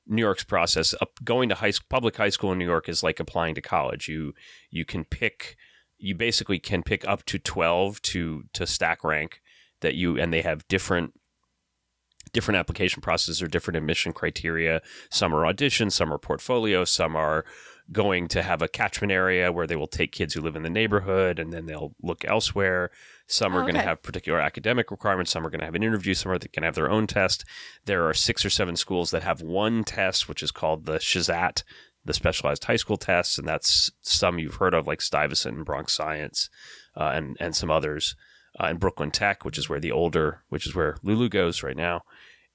New 0.07 0.23
York's 0.23 0.45
process, 0.45 0.95
up, 1.01 1.13
going 1.25 1.49
to 1.49 1.57
high 1.57 1.73
public 1.89 2.17
high 2.17 2.29
school 2.29 2.53
in 2.53 2.59
New 2.59 2.67
York 2.67 2.89
is 2.89 3.03
like 3.03 3.21
applying 3.21 3.55
to 3.55 3.61
college. 3.61 4.09
You 4.09 4.35
you 4.71 4.85
can 4.85 5.05
pick. 5.05 5.57
You 5.99 6.15
basically 6.15 6.59
can 6.59 6.83
pick 6.83 7.07
up 7.09 7.25
to 7.27 7.39
twelve 7.39 8.03
to 8.03 8.45
to 8.53 8.67
stack 8.67 9.03
rank 9.03 9.41
that 9.81 9.95
you 9.95 10.19
and 10.19 10.33
they 10.33 10.43
have 10.43 10.67
different 10.69 11.15
different 12.33 12.59
application 12.59 13.01
processes 13.01 13.43
or 13.43 13.49
different 13.49 13.77
admission 13.77 14.13
criteria. 14.13 14.83
Some 15.11 15.35
are 15.35 15.51
auditions, 15.51 15.93
some 15.93 16.13
are 16.13 16.19
portfolio, 16.19 16.85
some 16.85 17.17
are 17.17 17.45
going 17.93 18.29
to 18.29 18.43
have 18.43 18.63
a 18.63 18.69
catchment 18.69 19.13
area 19.13 19.53
where 19.53 19.67
they 19.67 19.77
will 19.77 19.87
take 19.87 20.13
kids 20.13 20.35
who 20.35 20.41
live 20.41 20.57
in 20.57 20.63
the 20.63 20.71
neighborhood 20.71 21.39
and 21.39 21.53
then 21.53 21.67
they'll 21.67 21.95
look 22.03 22.25
elsewhere. 22.25 22.91
Some 23.27 23.57
are 23.57 23.61
Oh, 23.61 23.63
going 23.63 23.75
to 23.75 23.83
have 23.83 24.03
particular 24.03 24.41
academic 24.41 24.91
requirements. 24.91 25.33
Some 25.33 25.45
are 25.47 25.51
going 25.51 25.61
to 25.61 25.67
have 25.67 25.75
an 25.75 25.83
interview. 25.83 26.15
Some 26.15 26.31
are 26.31 26.39
going 26.39 26.51
to 26.53 26.63
have 26.63 26.75
their 26.77 26.91
own 26.91 27.07
test. 27.07 27.45
There 27.85 28.09
are 28.09 28.15
six 28.15 28.45
or 28.45 28.51
seven 28.51 28.77
schools 28.77 29.11
that 29.11 29.25
have 29.25 29.43
one 29.43 29.83
test, 29.85 30.29
which 30.29 30.43
is 30.43 30.53
called 30.53 30.87
the 30.87 30.99
SHSAT, 30.99 31.65
the 32.05 32.15
specialized 32.15 32.65
high 32.65 32.77
school 32.77 32.97
tests, 32.97 33.37
and 33.37 33.49
that's 33.49 33.91
some 34.01 34.39
you've 34.39 34.57
heard 34.57 34.75
of, 34.75 34.87
like 34.87 35.01
Stuyvesant 35.01 35.57
and 35.57 35.65
Bronx 35.65 35.93
Science, 35.93 36.49
uh, 36.97 37.11
and 37.15 37.37
and 37.41 37.57
some 37.57 37.71
others, 37.71 38.15
uh, 38.61 38.67
and 38.67 38.79
Brooklyn 38.79 39.11
Tech, 39.11 39.45
which 39.45 39.59
is 39.59 39.69
where 39.69 39.81
the 39.81 39.91
older, 39.91 40.45
which 40.49 40.67
is 40.69 40.75
where 40.77 40.97
Lulu 41.03 41.29
goes 41.29 41.65
right 41.65 41.77
now, 41.77 42.03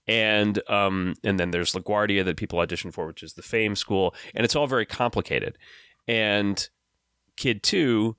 and 0.07 0.61
um, 0.69 1.15
and 1.21 1.37
then 1.37 1.51
there's 1.51 1.73
LaGuardia 1.73 2.23
that 2.23 2.37
people 2.37 2.59
audition 2.59 2.91
for, 2.91 3.05
which 3.07 3.23
is 3.23 3.33
the 3.33 3.41
Fame 3.41 3.75
School, 3.75 4.15
and 4.33 4.45
it's 4.45 4.55
all 4.55 4.67
very 4.67 4.85
complicated. 4.85 5.57
And 6.07 6.69
Kid 7.35 7.61
Two 7.61 8.15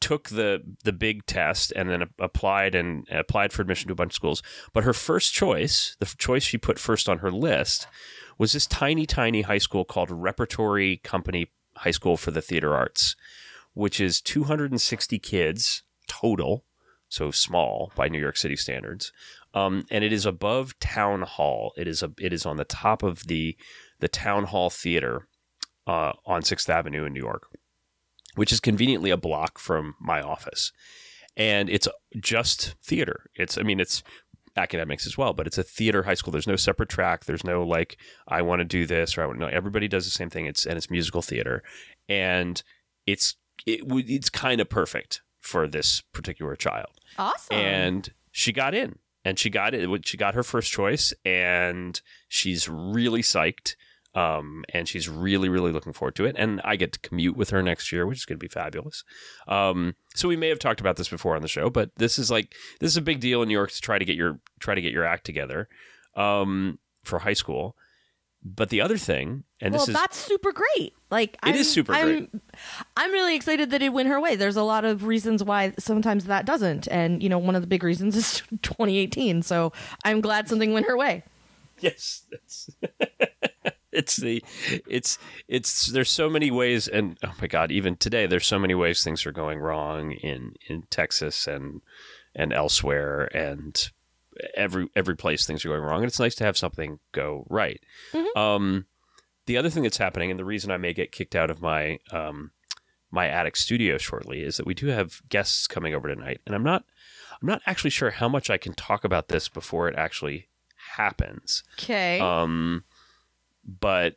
took 0.00 0.30
the 0.30 0.62
the 0.84 0.92
big 0.92 1.26
test 1.26 1.72
and 1.76 1.90
then 1.90 2.08
applied 2.18 2.74
and 2.74 3.06
applied 3.10 3.52
for 3.52 3.62
admission 3.62 3.88
to 3.88 3.92
a 3.92 3.96
bunch 3.96 4.12
of 4.12 4.16
schools. 4.16 4.42
But 4.72 4.84
her 4.84 4.92
first 4.92 5.32
choice, 5.32 5.96
the 5.98 6.06
choice 6.06 6.42
she 6.42 6.58
put 6.58 6.78
first 6.78 7.08
on 7.08 7.18
her 7.18 7.30
list, 7.30 7.86
was 8.38 8.52
this 8.52 8.66
tiny, 8.66 9.06
tiny 9.06 9.42
high 9.42 9.58
school 9.58 9.84
called 9.84 10.10
Repertory 10.10 10.96
Company 10.98 11.50
High 11.76 11.90
School 11.90 12.16
for 12.16 12.30
the 12.30 12.42
Theater 12.42 12.74
Arts, 12.74 13.14
which 13.74 14.00
is 14.00 14.20
260 14.20 15.18
kids 15.18 15.82
total, 16.08 16.64
so 17.08 17.30
small 17.30 17.92
by 17.94 18.08
New 18.08 18.18
York 18.18 18.36
City 18.36 18.56
standards. 18.56 19.12
Um, 19.52 19.84
and 19.90 20.04
it 20.04 20.12
is 20.12 20.26
above 20.26 20.78
Town 20.78 21.22
Hall. 21.22 21.72
It 21.76 21.88
is 21.88 22.02
a 22.02 22.12
it 22.18 22.32
is 22.32 22.46
on 22.46 22.56
the 22.56 22.64
top 22.64 23.02
of 23.02 23.26
the 23.26 23.56
the 23.98 24.08
Town 24.08 24.44
Hall 24.44 24.70
Theater 24.70 25.28
uh, 25.86 26.12
on 26.24 26.42
Sixth 26.42 26.70
Avenue 26.70 27.04
in 27.04 27.12
New 27.12 27.20
York, 27.20 27.48
which 28.36 28.52
is 28.52 28.60
conveniently 28.60 29.10
a 29.10 29.16
block 29.16 29.58
from 29.58 29.94
my 30.00 30.20
office. 30.20 30.72
And 31.36 31.70
it's 31.70 31.88
just 32.18 32.74
theater. 32.82 33.30
It's 33.34 33.56
I 33.58 33.62
mean 33.62 33.80
it's 33.80 34.02
academics 34.56 35.06
as 35.06 35.16
well, 35.16 35.32
but 35.32 35.46
it's 35.46 35.58
a 35.58 35.62
theater 35.62 36.02
high 36.02 36.14
school. 36.14 36.32
There's 36.32 36.46
no 36.46 36.56
separate 36.56 36.88
track. 36.88 37.24
There's 37.24 37.44
no 37.44 37.62
like 37.62 37.98
I 38.28 38.42
want 38.42 38.60
to 38.60 38.64
do 38.64 38.84
this 38.86 39.16
or 39.16 39.22
I 39.22 39.26
want 39.26 39.38
no. 39.38 39.46
Everybody 39.46 39.88
does 39.88 40.04
the 40.04 40.10
same 40.10 40.28
thing. 40.30 40.46
It's 40.46 40.66
and 40.66 40.76
it's 40.76 40.90
musical 40.90 41.22
theater, 41.22 41.62
and 42.08 42.62
it's 43.06 43.36
it, 43.66 43.80
it's 43.88 44.28
kind 44.30 44.60
of 44.60 44.68
perfect 44.68 45.22
for 45.40 45.66
this 45.66 46.02
particular 46.12 46.54
child 46.56 46.90
Awesome. 47.16 47.56
and 47.56 48.08
she 48.30 48.52
got 48.52 48.74
in 48.74 48.98
and 49.24 49.38
she 49.38 49.48
got 49.48 49.72
it 49.74 50.06
she 50.06 50.16
got 50.18 50.34
her 50.34 50.42
first 50.42 50.70
choice 50.70 51.14
and 51.24 52.00
she's 52.28 52.68
really 52.68 53.22
psyched 53.22 53.74
um, 54.14 54.64
and 54.74 54.88
she's 54.88 55.08
really 55.08 55.48
really 55.48 55.72
looking 55.72 55.92
forward 55.92 56.14
to 56.14 56.24
it 56.24 56.34
and 56.38 56.60
i 56.64 56.76
get 56.76 56.92
to 56.92 56.98
commute 57.00 57.36
with 57.36 57.50
her 57.50 57.62
next 57.62 57.92
year 57.92 58.06
which 58.06 58.18
is 58.18 58.24
going 58.24 58.38
to 58.38 58.44
be 58.44 58.48
fabulous 58.48 59.04
um, 59.48 59.94
so 60.14 60.28
we 60.28 60.36
may 60.36 60.48
have 60.48 60.58
talked 60.58 60.80
about 60.80 60.96
this 60.96 61.08
before 61.08 61.36
on 61.36 61.42
the 61.42 61.48
show 61.48 61.70
but 61.70 61.90
this 61.96 62.18
is 62.18 62.30
like 62.30 62.54
this 62.80 62.90
is 62.90 62.96
a 62.96 63.02
big 63.02 63.20
deal 63.20 63.42
in 63.42 63.48
new 63.48 63.54
york 63.54 63.70
to 63.70 63.80
try 63.80 63.98
to 63.98 64.04
get 64.04 64.16
your 64.16 64.40
try 64.58 64.74
to 64.74 64.82
get 64.82 64.92
your 64.92 65.04
act 65.04 65.24
together 65.24 65.68
um, 66.16 66.78
for 67.02 67.20
high 67.20 67.32
school 67.34 67.76
but 68.42 68.70
the 68.70 68.80
other 68.80 68.96
thing 68.96 69.44
and 69.60 69.74
well, 69.74 69.80
this 69.80 69.88
is 69.88 69.94
that's 69.94 70.16
super 70.16 70.52
great. 70.52 70.94
Like 71.10 71.34
It 71.34 71.38
I'm, 71.42 71.54
is 71.54 71.70
super 71.70 71.92
I'm, 71.92 72.06
great. 72.06 72.30
I'm 72.96 73.12
really 73.12 73.36
excited 73.36 73.70
that 73.70 73.82
it 73.82 73.92
went 73.92 74.08
her 74.08 74.18
way. 74.20 74.36
There's 74.36 74.56
a 74.56 74.62
lot 74.62 74.84
of 74.84 75.04
reasons 75.04 75.44
why 75.44 75.74
sometimes 75.78 76.24
that 76.24 76.46
doesn't, 76.46 76.88
and 76.88 77.22
you 77.22 77.28
know, 77.28 77.38
one 77.38 77.54
of 77.54 77.60
the 77.60 77.66
big 77.66 77.82
reasons 77.84 78.16
is 78.16 78.42
2018. 78.62 79.42
So 79.42 79.72
I'm 80.04 80.20
glad 80.20 80.48
something 80.48 80.72
went 80.72 80.86
her 80.86 80.96
way. 80.96 81.22
yes 81.80 82.24
it's 83.92 84.16
the 84.16 84.42
it's 84.88 85.18
it's 85.48 85.86
there's 85.88 86.10
so 86.10 86.28
many 86.30 86.50
ways 86.50 86.86
and 86.88 87.18
oh 87.24 87.34
my 87.40 87.46
god 87.46 87.70
even 87.70 87.96
today 87.96 88.26
there's 88.26 88.46
so 88.46 88.58
many 88.58 88.74
ways 88.74 89.02
things 89.02 89.26
are 89.26 89.32
going 89.32 89.58
wrong 89.58 90.12
in 90.12 90.54
in 90.68 90.82
texas 90.90 91.46
and 91.46 91.80
and 92.34 92.52
elsewhere 92.52 93.24
and 93.36 93.90
every 94.54 94.88
every 94.94 95.16
place 95.16 95.44
things 95.46 95.64
are 95.64 95.68
going 95.68 95.82
wrong 95.82 95.98
and 96.02 96.08
it's 96.08 96.20
nice 96.20 96.34
to 96.34 96.44
have 96.44 96.56
something 96.56 96.98
go 97.12 97.46
right. 97.50 97.80
Um 98.36 98.86
the 99.46 99.56
other 99.56 99.70
thing 99.70 99.82
that's 99.82 99.98
happening 99.98 100.30
and 100.30 100.38
the 100.38 100.44
reason 100.44 100.70
i 100.70 100.76
may 100.76 100.92
get 100.92 101.10
kicked 101.12 101.34
out 101.34 101.50
of 101.50 101.60
my 101.60 101.98
um 102.12 102.52
my 103.10 103.26
attic 103.26 103.56
studio 103.56 103.98
shortly 103.98 104.42
is 104.42 104.56
that 104.56 104.66
we 104.66 104.74
do 104.74 104.86
have 104.86 105.20
guests 105.28 105.66
coming 105.66 105.94
over 105.94 106.06
tonight 106.08 106.40
and 106.46 106.54
i'm 106.54 106.62
not 106.62 106.84
i'm 107.42 107.48
not 107.48 107.60
actually 107.66 107.90
sure 107.90 108.10
how 108.10 108.28
much 108.28 108.48
i 108.48 108.56
can 108.56 108.72
talk 108.74 109.02
about 109.02 109.26
this 109.26 109.48
before 109.48 109.88
it 109.88 109.96
actually 109.96 110.48
happens. 110.96 111.62
Okay. 111.78 112.20
um, 112.20 112.84
but 113.78 114.16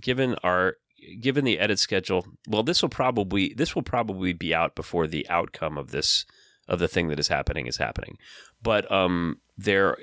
given 0.00 0.34
our 0.42 0.76
given 1.20 1.44
the 1.44 1.58
edit 1.58 1.78
schedule, 1.78 2.26
well, 2.48 2.62
this 2.62 2.82
will 2.82 2.88
probably 2.88 3.54
this 3.54 3.74
will 3.74 3.82
probably 3.82 4.32
be 4.32 4.54
out 4.54 4.74
before 4.74 5.06
the 5.06 5.28
outcome 5.28 5.78
of 5.78 5.90
this 5.90 6.24
of 6.68 6.78
the 6.78 6.88
thing 6.88 7.08
that 7.08 7.18
is 7.18 7.28
happening 7.28 7.66
is 7.66 7.76
happening. 7.76 8.18
But 8.62 8.90
um, 8.90 9.38
there 9.56 9.96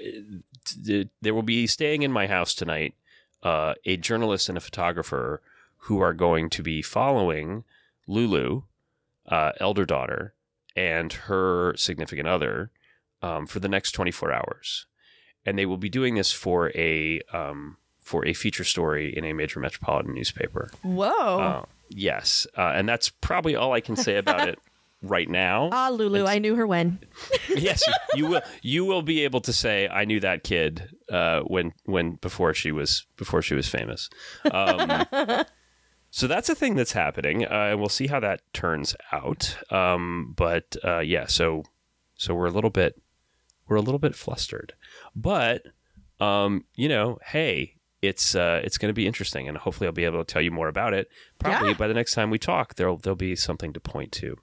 there 1.21 1.33
will 1.33 1.43
be 1.43 1.67
staying 1.67 2.03
in 2.03 2.11
my 2.11 2.27
house 2.27 2.53
tonight 2.53 2.95
uh, 3.43 3.73
a 3.85 3.97
journalist 3.97 4.49
and 4.49 4.57
a 4.57 4.61
photographer 4.61 5.41
who 5.85 5.99
are 5.99 6.13
going 6.13 6.49
to 6.51 6.61
be 6.61 6.81
following 6.81 7.63
Lulu, 8.07 8.63
uh, 9.27 9.51
elder 9.59 9.85
daughter, 9.85 10.33
and 10.75 11.11
her 11.13 11.75
significant 11.75 12.27
other 12.27 12.71
um, 13.23 13.47
for 13.47 13.59
the 13.59 13.69
next 13.69 13.91
24 13.91 14.31
hours 14.31 14.85
and 15.45 15.57
they 15.57 15.65
will 15.65 15.77
be 15.77 15.89
doing 15.89 16.15
this 16.15 16.31
for 16.31 16.71
a 16.75 17.21
um, 17.33 17.77
for 18.11 18.25
a 18.27 18.33
feature 18.33 18.65
story 18.65 19.15
in 19.17 19.23
a 19.23 19.31
major 19.31 19.59
metropolitan 19.61 20.13
newspaper. 20.13 20.69
Whoa. 20.83 21.39
Uh, 21.39 21.65
yes, 21.89 22.45
uh, 22.57 22.73
and 22.75 22.87
that's 22.89 23.07
probably 23.09 23.55
all 23.55 23.71
I 23.71 23.79
can 23.79 23.95
say 23.95 24.17
about 24.17 24.49
it 24.49 24.59
right 25.01 25.29
now. 25.29 25.69
ah, 25.71 25.87
Lulu, 25.89 26.25
I 26.25 26.37
knew 26.39 26.55
her 26.55 26.67
when. 26.67 26.99
yes, 27.49 27.81
you 28.13 28.27
will. 28.27 28.41
You 28.61 28.83
will 28.85 29.01
be 29.01 29.23
able 29.23 29.39
to 29.41 29.53
say, 29.53 29.87
"I 29.87 30.03
knew 30.05 30.19
that 30.19 30.43
kid 30.43 30.89
uh, 31.09 31.39
when 31.41 31.71
when 31.85 32.15
before 32.15 32.53
she 32.53 32.71
was 32.73 33.05
before 33.15 33.41
she 33.41 33.55
was 33.55 33.67
famous." 33.69 34.09
Um, 34.51 35.05
so 36.11 36.27
that's 36.27 36.49
a 36.49 36.55
thing 36.55 36.75
that's 36.75 36.91
happening, 36.91 37.45
uh, 37.45 37.69
and 37.71 37.79
we'll 37.79 37.89
see 37.89 38.07
how 38.07 38.19
that 38.19 38.41
turns 38.53 38.93
out. 39.13 39.57
Um, 39.71 40.33
but 40.35 40.75
uh, 40.83 40.99
yeah, 40.99 41.27
so 41.27 41.63
so 42.15 42.35
we're 42.35 42.47
a 42.47 42.51
little 42.51 42.69
bit 42.69 43.01
we're 43.67 43.77
a 43.77 43.81
little 43.81 43.99
bit 43.99 44.15
flustered, 44.15 44.73
but 45.15 45.63
um, 46.19 46.65
you 46.75 46.89
know, 46.89 47.17
hey. 47.25 47.75
It's 48.01 48.33
uh, 48.35 48.61
it's 48.63 48.77
going 48.77 48.89
to 48.89 48.93
be 48.93 49.05
interesting, 49.05 49.47
and 49.47 49.57
hopefully, 49.57 49.85
I'll 49.87 49.93
be 49.93 50.05
able 50.05 50.23
to 50.23 50.33
tell 50.33 50.41
you 50.41 50.49
more 50.51 50.67
about 50.67 50.93
it. 50.93 51.09
Probably 51.39 51.69
Yeah. 51.69 51.77
by 51.77 51.87
the 51.87 51.93
next 51.93 52.13
time 52.15 52.29
we 52.31 52.39
talk, 52.39 52.75
there'll 52.75 52.97
there'll 52.97 53.15
be 53.15 53.35
something 53.35 53.73
to 53.73 53.79
point 53.79 54.11
to. 54.13 54.37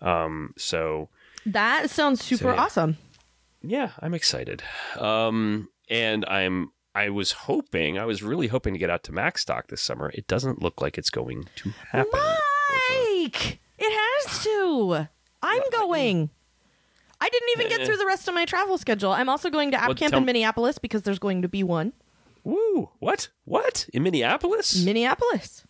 Um, 0.00 0.52
so 0.58 1.08
That 1.46 1.88
sounds 1.90 2.22
super 2.22 2.52
yeah. 2.52 2.60
awesome. 2.62 2.98
yeah, 3.62 3.92
I'm 4.00 4.12
excited. 4.14 4.62
Um, 4.98 5.68
and 5.88 6.24
I'm 6.26 6.72
I 6.94 7.08
was 7.08 7.32
hoping, 7.32 7.98
I 7.98 8.04
was 8.04 8.22
really 8.22 8.48
hoping 8.48 8.74
to 8.74 8.78
get 8.78 8.90
out 8.90 9.02
to 9.04 9.12
Macstock 9.12 9.68
this 9.68 9.80
summer. 9.80 10.10
It 10.12 10.26
doesn't 10.26 10.60
look 10.60 10.82
like 10.82 10.98
it's 10.98 11.08
going 11.10 11.44
to 11.56 11.70
happen. 11.90 12.10
Mike, 12.12 13.60
it 13.78 14.26
has 14.26 14.42
to. 14.44 15.08
I'm 15.42 15.62
going. 15.72 16.30
I 17.20 17.28
didn't 17.28 17.48
even 17.56 17.68
get 17.68 17.80
Eh. 17.80 17.84
through 17.86 17.96
the 17.96 18.06
rest 18.06 18.28
of 18.28 18.34
my 18.34 18.44
travel 18.44 18.76
schedule. 18.78 19.12
I'm 19.12 19.28
also 19.28 19.48
going 19.48 19.70
to 19.70 19.80
App 19.80 19.88
Well, 19.88 19.94
Camp 19.94 20.10
tell- 20.10 20.18
in 20.20 20.26
Minneapolis 20.26 20.78
because 20.78 21.02
there's 21.02 21.18
going 21.20 21.42
to 21.42 21.48
be 21.48 21.62
one. 21.62 21.92
Woo! 22.44 22.90
What? 22.98 23.28
What 23.44 23.88
in 23.92 24.02
Minneapolis? 24.02 24.84
Minneapolis. 24.84 25.64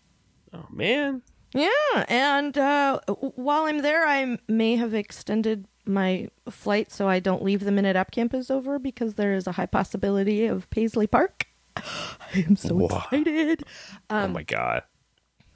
oh 0.53 0.67
man, 0.71 1.23
Yeah, 1.55 1.69
and 2.09 2.57
uh, 2.57 3.01
while 3.09 3.65
I'm 3.65 3.83
there, 3.83 4.07
I 4.07 4.39
may 4.49 4.77
have 4.77 4.95
extended 4.95 5.67
my 5.85 6.29
flight 6.49 6.93
so 6.93 7.09
I 7.09 7.19
don't 7.21 7.43
leave 7.43 7.65
the 7.65 7.73
minute 7.73 7.97
App 7.97 8.11
Camp 8.13 8.33
is 8.35 8.51
over 8.51 8.79
because 8.79 9.15
there 9.17 9.35
is 9.35 9.47
a 9.47 9.53
high 9.53 9.67
possibility 9.67 10.47
of 10.47 10.71
Paisley 10.71 11.07
Park. 11.07 11.47
I 11.77 12.45
am 12.47 12.57
so 12.57 12.75
Wow. 12.75 13.05
excited. 13.11 13.65
oh 14.11 14.29
my 14.29 14.43
god. 14.45 14.83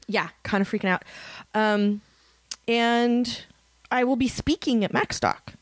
Yeah, 0.09 0.29
kind 0.43 0.61
of 0.63 0.69
freaking 0.71 0.89
out. 0.89 1.05
Um, 1.55 2.01
and 2.69 3.45
I 3.91 4.05
will 4.05 4.17
be 4.17 4.29
speaking 4.29 4.85
at 4.85 4.93
MacStock. 4.93 5.55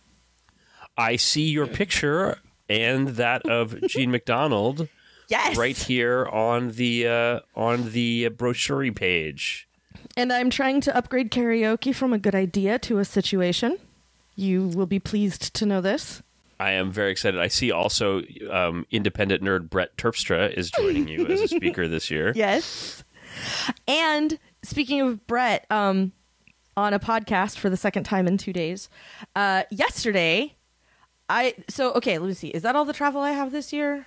I 0.97 1.17
see 1.17 1.49
your 1.51 1.67
picture 1.67 2.39
and 2.69 3.09
that 3.09 3.45
of 3.49 3.81
Jean 3.89 4.11
MacDonald 4.13 4.89
Yes, 5.29 5.57
right 5.57 5.77
here 5.77 6.27
on 6.27 6.73
the 6.73 7.07
uh, 7.07 7.41
on 7.55 7.93
the 7.93 8.29
brochure 8.29 8.93
page. 8.93 9.69
And 10.17 10.33
I'm 10.33 10.51
trying 10.51 10.81
to 10.83 10.97
upgrade 10.97 11.31
karaoke 11.31 11.95
from 11.95 12.13
a 12.13 12.19
good 12.19 12.35
idea 12.35 12.79
to 12.81 12.99
a 12.99 13.05
situation. 13.05 13.79
You 14.37 14.69
will 14.69 14.87
be 14.87 14.99
pleased 14.99 15.55
to 15.55 15.67
know 15.67 15.81
this. 15.81 16.23
I 16.61 16.73
am 16.73 16.93
very 16.93 17.11
excited. 17.11 17.41
I 17.41 17.49
see 17.49 17.73
also 17.73 18.23
um, 18.51 18.87
independent 18.91 19.43
nerd 19.43 19.69
Brett 19.71 19.97
Terpstra 19.97 20.53
is 20.53 20.71
joining 20.71 21.09
you 21.09 21.27
as 21.27 21.41
a 21.41 21.49
speaker 21.49 21.89
this 21.89 22.11
year. 22.11 22.33
Yes. 22.37 23.03
And 23.89 24.39
speaking 24.63 25.01
of 25.01 25.27
Brett, 25.27 25.67
um, 25.69 26.13
on 26.77 26.93
a 26.93 26.99
podcast 27.01 27.59
for 27.59 27.69
the 27.69 27.77
second 27.77 28.05
time 28.05 28.27
in 28.27 28.37
two 28.39 28.53
days, 28.53 28.89
uh, 29.35 29.65
yesterday, 29.71 30.55
I 31.29 31.55
so 31.69 31.93
okay. 31.95 32.19
Let 32.19 32.29
me 32.29 32.35
see. 32.35 32.49
Is 32.49 32.63
that 32.63 32.77
all 32.77 32.85
the 32.85 32.93
travel 32.93 33.21
I 33.21 33.33
have 33.33 33.51
this 33.51 33.73
year? 33.73 34.07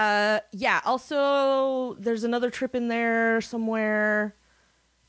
Uh, 0.00 0.40
yeah. 0.52 0.80
Also, 0.86 1.92
there's 1.98 2.24
another 2.24 2.48
trip 2.48 2.74
in 2.74 2.88
there 2.88 3.42
somewhere 3.42 4.34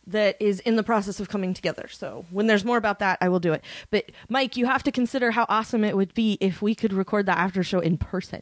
that 0.05 0.35
is 0.41 0.59
in 0.61 0.75
the 0.75 0.83
process 0.83 1.21
of 1.21 1.29
coming 1.29 1.53
together. 1.53 1.87
So 1.89 2.25
when 2.29 2.47
there's 2.47 2.65
more 2.65 2.75
about 2.75 2.99
that, 2.99 3.17
I 3.21 3.29
will 3.29 3.39
do 3.39 3.53
it. 3.53 3.63
But 3.89 4.11
Mike, 4.27 4.57
you 4.57 4.65
have 4.65 4.83
to 4.83 4.91
consider 4.91 5.31
how 5.31 5.45
awesome 5.47 5.85
it 5.85 5.95
would 5.95 6.13
be 6.13 6.37
if 6.41 6.61
we 6.61 6.75
could 6.75 6.91
record 6.91 7.25
the 7.25 7.37
after 7.37 7.63
show 7.63 7.79
in 7.79 7.97
person. 7.97 8.41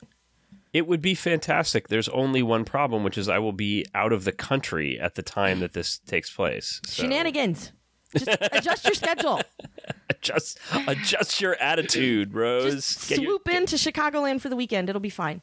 It 0.74 0.88
would 0.88 1.04
be 1.04 1.14
fantastic. 1.14 1.88
There's 1.88 2.10
only 2.10 2.42
one 2.42 2.66
problem, 2.66 3.04
which 3.04 3.18
is 3.18 3.30
I 3.30 3.38
will 3.38 3.54
be 3.54 3.86
out 3.94 4.12
of 4.12 4.24
the 4.24 4.32
country 4.32 5.00
at 5.00 5.14
the 5.14 5.22
time 5.22 5.60
that 5.60 5.74
this 5.74 6.00
takes 6.00 6.32
place. 6.34 6.82
So 6.86 7.04
Shenanigans. 7.04 7.74
Just 8.18 8.38
adjust 8.52 8.86
your 8.86 8.96
schedule. 8.96 9.42
Adjust, 10.10 10.60
adjust 10.88 11.40
your 11.42 11.56
attitude, 11.56 12.34
Rose. 12.34 12.74
Just 12.76 13.10
Get 13.10 13.20
your- 13.22 13.32
swoop 13.32 13.48
into 13.50 13.76
Chicagoland 13.78 14.42
for 14.42 14.50
the 14.50 14.56
weekend. 14.56 14.90
It'll 14.90 15.00
be 15.00 15.10
fine. 15.10 15.42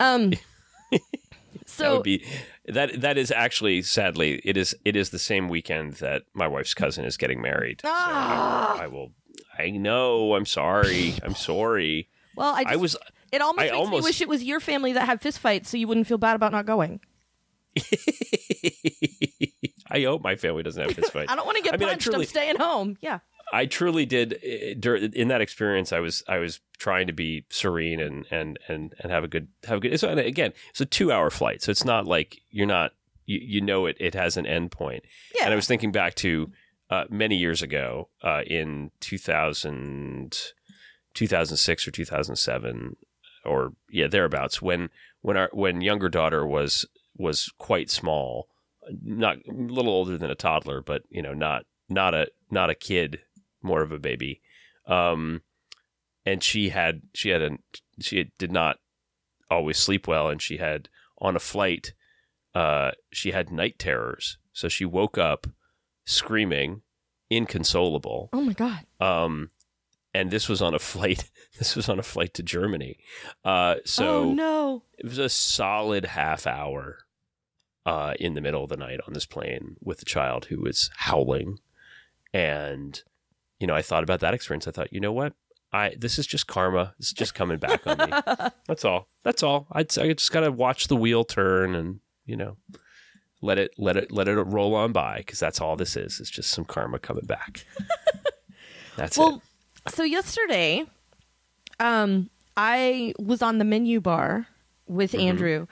Um, 0.00 0.30
that 0.90 1.00
so 1.66 1.94
would 1.96 2.02
be 2.04 2.24
that. 2.66 3.00
That 3.00 3.18
is 3.18 3.30
actually, 3.30 3.82
sadly, 3.82 4.40
it 4.44 4.56
is. 4.56 4.74
It 4.84 4.96
is 4.96 5.10
the 5.10 5.18
same 5.18 5.48
weekend 5.48 5.94
that 5.94 6.22
my 6.32 6.46
wife's 6.48 6.74
cousin 6.74 7.04
is 7.04 7.16
getting 7.16 7.42
married. 7.42 7.80
So 7.82 7.88
Ah. 7.90 8.78
I 8.80 8.86
will. 8.86 9.12
I 9.58 9.70
know. 9.70 10.34
I'm 10.34 10.46
sorry. 10.46 11.14
I'm 11.22 11.34
sorry. 11.34 12.08
well, 12.36 12.54
I, 12.54 12.62
just, 12.64 12.72
I 12.72 12.76
was. 12.76 12.96
It 13.32 13.42
almost 13.42 13.60
I 13.60 13.64
makes 13.64 13.76
almost- 13.76 14.02
me 14.04 14.08
wish 14.08 14.20
it 14.20 14.28
was 14.28 14.42
your 14.44 14.60
family 14.60 14.92
that 14.94 15.06
had 15.06 15.20
fistfights, 15.20 15.66
so 15.66 15.76
you 15.76 15.86
wouldn't 15.88 16.06
feel 16.06 16.18
bad 16.18 16.36
about 16.36 16.52
not 16.52 16.66
going. 16.66 17.00
I 19.90 20.02
hope 20.02 20.22
my 20.22 20.36
family 20.36 20.62
doesn't 20.62 20.80
have 20.82 20.96
fistfights. 20.96 21.26
I 21.28 21.36
don't 21.36 21.44
want 21.46 21.56
to 21.58 21.62
get 21.62 21.74
I 21.74 21.76
mean, 21.76 21.88
I 21.88 21.92
punched. 21.92 22.04
truly- 22.06 22.24
I'm 22.24 22.28
staying 22.28 22.56
home. 22.56 22.96
Yeah. 23.00 23.18
I 23.54 23.66
truly 23.66 24.04
did 24.04 24.34
uh, 24.34 24.90
in 25.12 25.28
that 25.28 25.40
experience. 25.40 25.92
I 25.92 26.00
was 26.00 26.24
I 26.26 26.38
was 26.38 26.60
trying 26.78 27.06
to 27.06 27.12
be 27.12 27.46
serene 27.50 28.00
and 28.00 28.26
and 28.28 28.58
and 28.66 28.94
and 28.98 29.12
have 29.12 29.22
a 29.22 29.28
good 29.28 29.46
have 29.64 29.78
a 29.78 29.80
good. 29.80 30.00
So 30.00 30.08
and 30.08 30.18
again, 30.18 30.52
it's 30.70 30.80
a 30.80 30.86
two 30.86 31.12
hour 31.12 31.30
flight, 31.30 31.62
so 31.62 31.70
it's 31.70 31.84
not 31.84 32.04
like 32.04 32.40
you're 32.50 32.66
not 32.66 32.92
you, 33.26 33.38
you 33.40 33.60
know 33.60 33.86
it 33.86 33.96
it 34.00 34.14
has 34.14 34.36
an 34.36 34.44
end 34.44 34.72
point. 34.72 35.04
Yeah. 35.36 35.44
And 35.44 35.52
I 35.52 35.56
was 35.56 35.68
thinking 35.68 35.92
back 35.92 36.16
to 36.16 36.50
uh, 36.90 37.04
many 37.08 37.36
years 37.36 37.62
ago 37.62 38.08
uh, 38.22 38.42
in 38.44 38.90
2000, 39.00 40.36
2006 41.14 41.88
or 41.88 41.90
2007 41.92 42.96
or 43.44 43.72
yeah 43.88 44.08
thereabouts 44.08 44.60
when 44.60 44.90
when 45.20 45.36
our 45.36 45.50
when 45.52 45.80
younger 45.80 46.08
daughter 46.08 46.44
was 46.44 46.86
was 47.16 47.52
quite 47.58 47.88
small 47.88 48.48
not 49.02 49.36
a 49.48 49.52
little 49.52 49.92
older 49.92 50.18
than 50.18 50.30
a 50.30 50.34
toddler 50.34 50.80
but 50.80 51.02
you 51.10 51.22
know 51.22 51.34
not 51.34 51.64
not 51.88 52.14
a 52.14 52.26
not 52.50 52.70
a 52.70 52.74
kid 52.74 53.20
more 53.64 53.82
of 53.82 53.90
a 53.92 53.98
baby 53.98 54.40
um 54.86 55.40
and 56.26 56.42
she 56.42 56.68
had 56.70 57.02
she 57.14 57.30
had 57.30 57.42
a 57.42 57.50
she 58.00 58.30
did 58.38 58.52
not 58.52 58.78
always 59.50 59.78
sleep 59.78 60.06
well 60.06 60.28
and 60.28 60.40
she 60.42 60.58
had 60.58 60.88
on 61.18 61.36
a 61.36 61.40
flight 61.40 61.92
uh 62.54 62.90
she 63.12 63.30
had 63.32 63.50
night 63.50 63.78
terrors 63.78 64.38
so 64.52 64.68
she 64.68 64.84
woke 64.84 65.18
up 65.18 65.46
screaming 66.04 66.82
inconsolable 67.30 68.28
Oh 68.32 68.42
my 68.42 68.52
god. 68.52 68.80
um 69.00 69.50
and 70.12 70.30
this 70.30 70.48
was 70.48 70.60
on 70.62 70.74
a 70.74 70.78
flight 70.92 71.30
this 71.58 71.74
was 71.74 71.88
on 71.88 71.98
a 71.98 72.02
flight 72.02 72.34
to 72.34 72.42
germany 72.42 72.98
uh 73.44 73.76
so 73.84 74.18
oh 74.24 74.34
no. 74.34 74.82
it 74.98 75.06
was 75.06 75.18
a 75.18 75.28
solid 75.28 76.04
half 76.04 76.46
hour 76.46 76.98
uh, 77.86 78.14
in 78.18 78.32
the 78.32 78.40
middle 78.40 78.64
of 78.64 78.70
the 78.70 78.78
night 78.78 78.98
on 79.06 79.12
this 79.12 79.26
plane 79.26 79.76
with 79.82 80.00
a 80.00 80.06
child 80.06 80.46
who 80.46 80.58
was 80.60 80.90
howling. 80.96 81.58
And, 82.32 83.02
you 83.60 83.66
know, 83.66 83.74
I 83.74 83.82
thought 83.82 84.02
about 84.02 84.20
that 84.20 84.34
experience. 84.34 84.66
I 84.66 84.70
thought, 84.70 84.92
you 84.92 85.00
know 85.00 85.12
what? 85.12 85.34
I 85.72 85.94
this 85.98 86.18
is 86.18 86.26
just 86.26 86.46
karma. 86.46 86.94
This 86.98 87.08
is 87.08 87.12
just 87.12 87.34
coming 87.34 87.58
back 87.58 87.86
on 87.86 87.98
me. 87.98 88.50
That's 88.68 88.84
all. 88.84 89.08
That's 89.24 89.42
all. 89.42 89.66
I'd, 89.72 89.96
I 89.98 90.12
just 90.12 90.30
got 90.32 90.40
to 90.40 90.52
watch 90.52 90.86
the 90.88 90.96
wheel 90.96 91.24
turn 91.24 91.74
and, 91.74 92.00
you 92.26 92.36
know, 92.36 92.56
let 93.42 93.58
it 93.58 93.72
let 93.76 93.96
it 93.96 94.12
let 94.12 94.28
it 94.28 94.34
roll 94.34 94.74
on 94.74 94.92
by 94.92 95.18
because 95.18 95.38
that's 95.38 95.60
all 95.60 95.76
this 95.76 95.96
is. 95.96 96.18
It's 96.20 96.30
just 96.30 96.50
some 96.50 96.64
karma 96.64 96.98
coming 96.98 97.26
back. 97.26 97.66
That's 98.96 99.18
it. 99.18 99.20
Well, 99.20 99.42
it. 99.86 99.94
so 99.94 100.02
yesterday, 100.04 100.84
um, 101.80 102.30
I 102.56 103.12
was 103.18 103.42
on 103.42 103.58
the 103.58 103.64
menu 103.64 104.00
bar 104.00 104.46
with 104.86 105.12
Mm-hmm. 105.12 105.28
Andrew. 105.28 105.66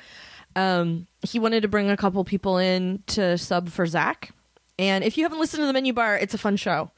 Um, 0.56 1.06
he 1.22 1.38
wanted 1.38 1.62
to 1.62 1.68
bring 1.68 1.88
a 1.88 1.96
couple 1.96 2.22
people 2.24 2.58
in 2.58 3.02
to 3.08 3.38
sub 3.38 3.68
for 3.70 3.86
Zach. 3.86 4.32
And 4.78 5.04
if 5.04 5.16
you 5.16 5.22
haven't 5.24 5.38
listened 5.38 5.62
to 5.62 5.66
the 5.66 5.72
menu 5.72 5.92
bar, 5.92 6.16
it's 6.18 6.34
a 6.34 6.38
fun 6.38 6.56
show. 6.56 6.90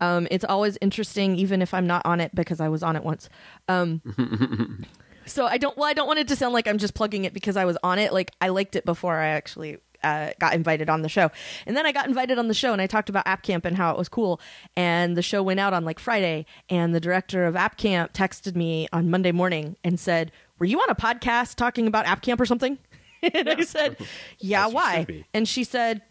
Um, 0.00 0.28
it's 0.30 0.44
always 0.44 0.78
interesting, 0.80 1.36
even 1.36 1.62
if 1.62 1.74
I'm 1.74 1.86
not 1.86 2.02
on 2.04 2.20
it 2.20 2.34
because 2.34 2.60
I 2.60 2.68
was 2.68 2.82
on 2.82 2.96
it 2.96 3.04
once. 3.04 3.28
Um, 3.68 4.86
so 5.26 5.46
I 5.46 5.58
don't. 5.58 5.76
Well, 5.76 5.88
I 5.88 5.92
don't 5.92 6.06
want 6.06 6.18
it 6.18 6.28
to 6.28 6.36
sound 6.36 6.54
like 6.54 6.68
I'm 6.68 6.78
just 6.78 6.94
plugging 6.94 7.24
it 7.24 7.34
because 7.34 7.56
I 7.56 7.64
was 7.64 7.76
on 7.82 7.98
it. 7.98 8.12
Like 8.12 8.32
I 8.40 8.48
liked 8.48 8.76
it 8.76 8.84
before 8.84 9.16
I 9.16 9.28
actually 9.28 9.78
uh, 10.02 10.30
got 10.38 10.54
invited 10.54 10.88
on 10.88 11.02
the 11.02 11.08
show, 11.08 11.30
and 11.66 11.76
then 11.76 11.86
I 11.86 11.92
got 11.92 12.06
invited 12.06 12.38
on 12.38 12.48
the 12.48 12.54
show, 12.54 12.72
and 12.72 12.80
I 12.80 12.86
talked 12.86 13.08
about 13.08 13.26
App 13.26 13.42
Camp 13.42 13.64
and 13.64 13.76
how 13.76 13.90
it 13.90 13.98
was 13.98 14.08
cool. 14.08 14.40
And 14.76 15.16
the 15.16 15.22
show 15.22 15.42
went 15.42 15.60
out 15.60 15.72
on 15.72 15.84
like 15.84 15.98
Friday, 15.98 16.46
and 16.70 16.94
the 16.94 17.00
director 17.00 17.44
of 17.44 17.56
App 17.56 17.76
Camp 17.76 18.12
texted 18.12 18.54
me 18.54 18.88
on 18.92 19.10
Monday 19.10 19.32
morning 19.32 19.76
and 19.82 19.98
said, 19.98 20.30
"Were 20.58 20.66
you 20.66 20.78
on 20.78 20.90
a 20.90 20.94
podcast 20.94 21.56
talking 21.56 21.86
about 21.86 22.06
App 22.06 22.22
Camp 22.22 22.40
or 22.40 22.46
something?" 22.46 22.78
and 23.34 23.48
I 23.48 23.62
said, 23.62 23.96
"Yeah, 24.38 24.68
why?" 24.68 25.24
And 25.34 25.48
she 25.48 25.64
said, 25.64 26.02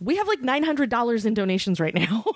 "We 0.00 0.16
have 0.16 0.26
like 0.26 0.40
nine 0.42 0.64
hundred 0.64 0.90
dollars 0.90 1.24
in 1.24 1.34
donations 1.34 1.78
right 1.78 1.94
now." 1.94 2.24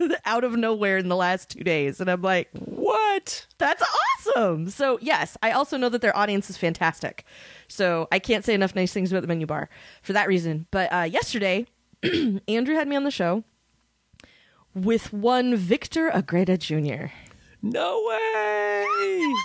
out 0.24 0.44
of 0.44 0.52
nowhere 0.56 0.98
in 0.98 1.08
the 1.08 1.16
last 1.16 1.50
two 1.50 1.64
days. 1.64 2.00
And 2.00 2.10
I'm 2.10 2.22
like, 2.22 2.48
What? 2.52 3.46
that's 3.58 3.82
awesome. 4.26 4.68
So, 4.70 4.98
yes, 5.00 5.36
I 5.42 5.52
also 5.52 5.76
know 5.76 5.88
that 5.88 6.00
their 6.00 6.16
audience 6.16 6.50
is 6.50 6.56
fantastic. 6.56 7.24
So, 7.68 8.08
I 8.12 8.18
can't 8.18 8.44
say 8.44 8.54
enough 8.54 8.74
nice 8.74 8.92
things 8.92 9.10
about 9.12 9.22
the 9.22 9.28
menu 9.28 9.46
bar 9.46 9.68
for 10.02 10.12
that 10.12 10.28
reason. 10.28 10.66
But 10.70 10.92
uh, 10.92 11.02
yesterday, 11.02 11.66
Andrew 12.48 12.74
had 12.74 12.88
me 12.88 12.96
on 12.96 13.04
the 13.04 13.10
show 13.10 13.44
with 14.74 15.12
one 15.12 15.56
Victor 15.56 16.08
Agreda 16.10 16.58
Jr. 16.58 17.06
No 17.62 18.04
way. 18.06 18.84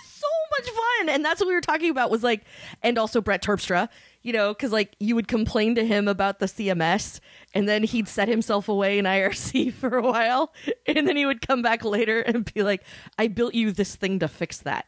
So 0.05 0.27
much 0.57 0.69
fun. 0.69 1.09
And 1.09 1.23
that's 1.23 1.39
what 1.39 1.47
we 1.47 1.53
were 1.53 1.61
talking 1.61 1.89
about 1.89 2.11
was 2.11 2.23
like, 2.23 2.43
and 2.83 2.97
also 2.97 3.21
Brett 3.21 3.41
Terpstra, 3.41 3.87
you 4.21 4.33
know, 4.33 4.53
because 4.53 4.71
like 4.71 4.95
you 4.99 5.15
would 5.15 5.27
complain 5.27 5.75
to 5.75 5.85
him 5.85 6.07
about 6.07 6.39
the 6.39 6.45
CMS 6.45 7.19
and 7.53 7.67
then 7.69 7.83
he'd 7.83 8.07
set 8.07 8.27
himself 8.27 8.67
away 8.67 8.97
in 8.99 9.05
IRC 9.05 9.73
for 9.79 9.97
a 9.97 10.01
while. 10.01 10.53
And 10.87 11.07
then 11.07 11.15
he 11.15 11.25
would 11.25 11.45
come 11.45 11.61
back 11.61 11.83
later 11.85 12.19
and 12.21 12.51
be 12.53 12.63
like, 12.63 12.83
I 13.17 13.27
built 13.27 13.53
you 13.53 13.71
this 13.71 13.95
thing 13.95 14.19
to 14.19 14.27
fix 14.27 14.57
that. 14.59 14.85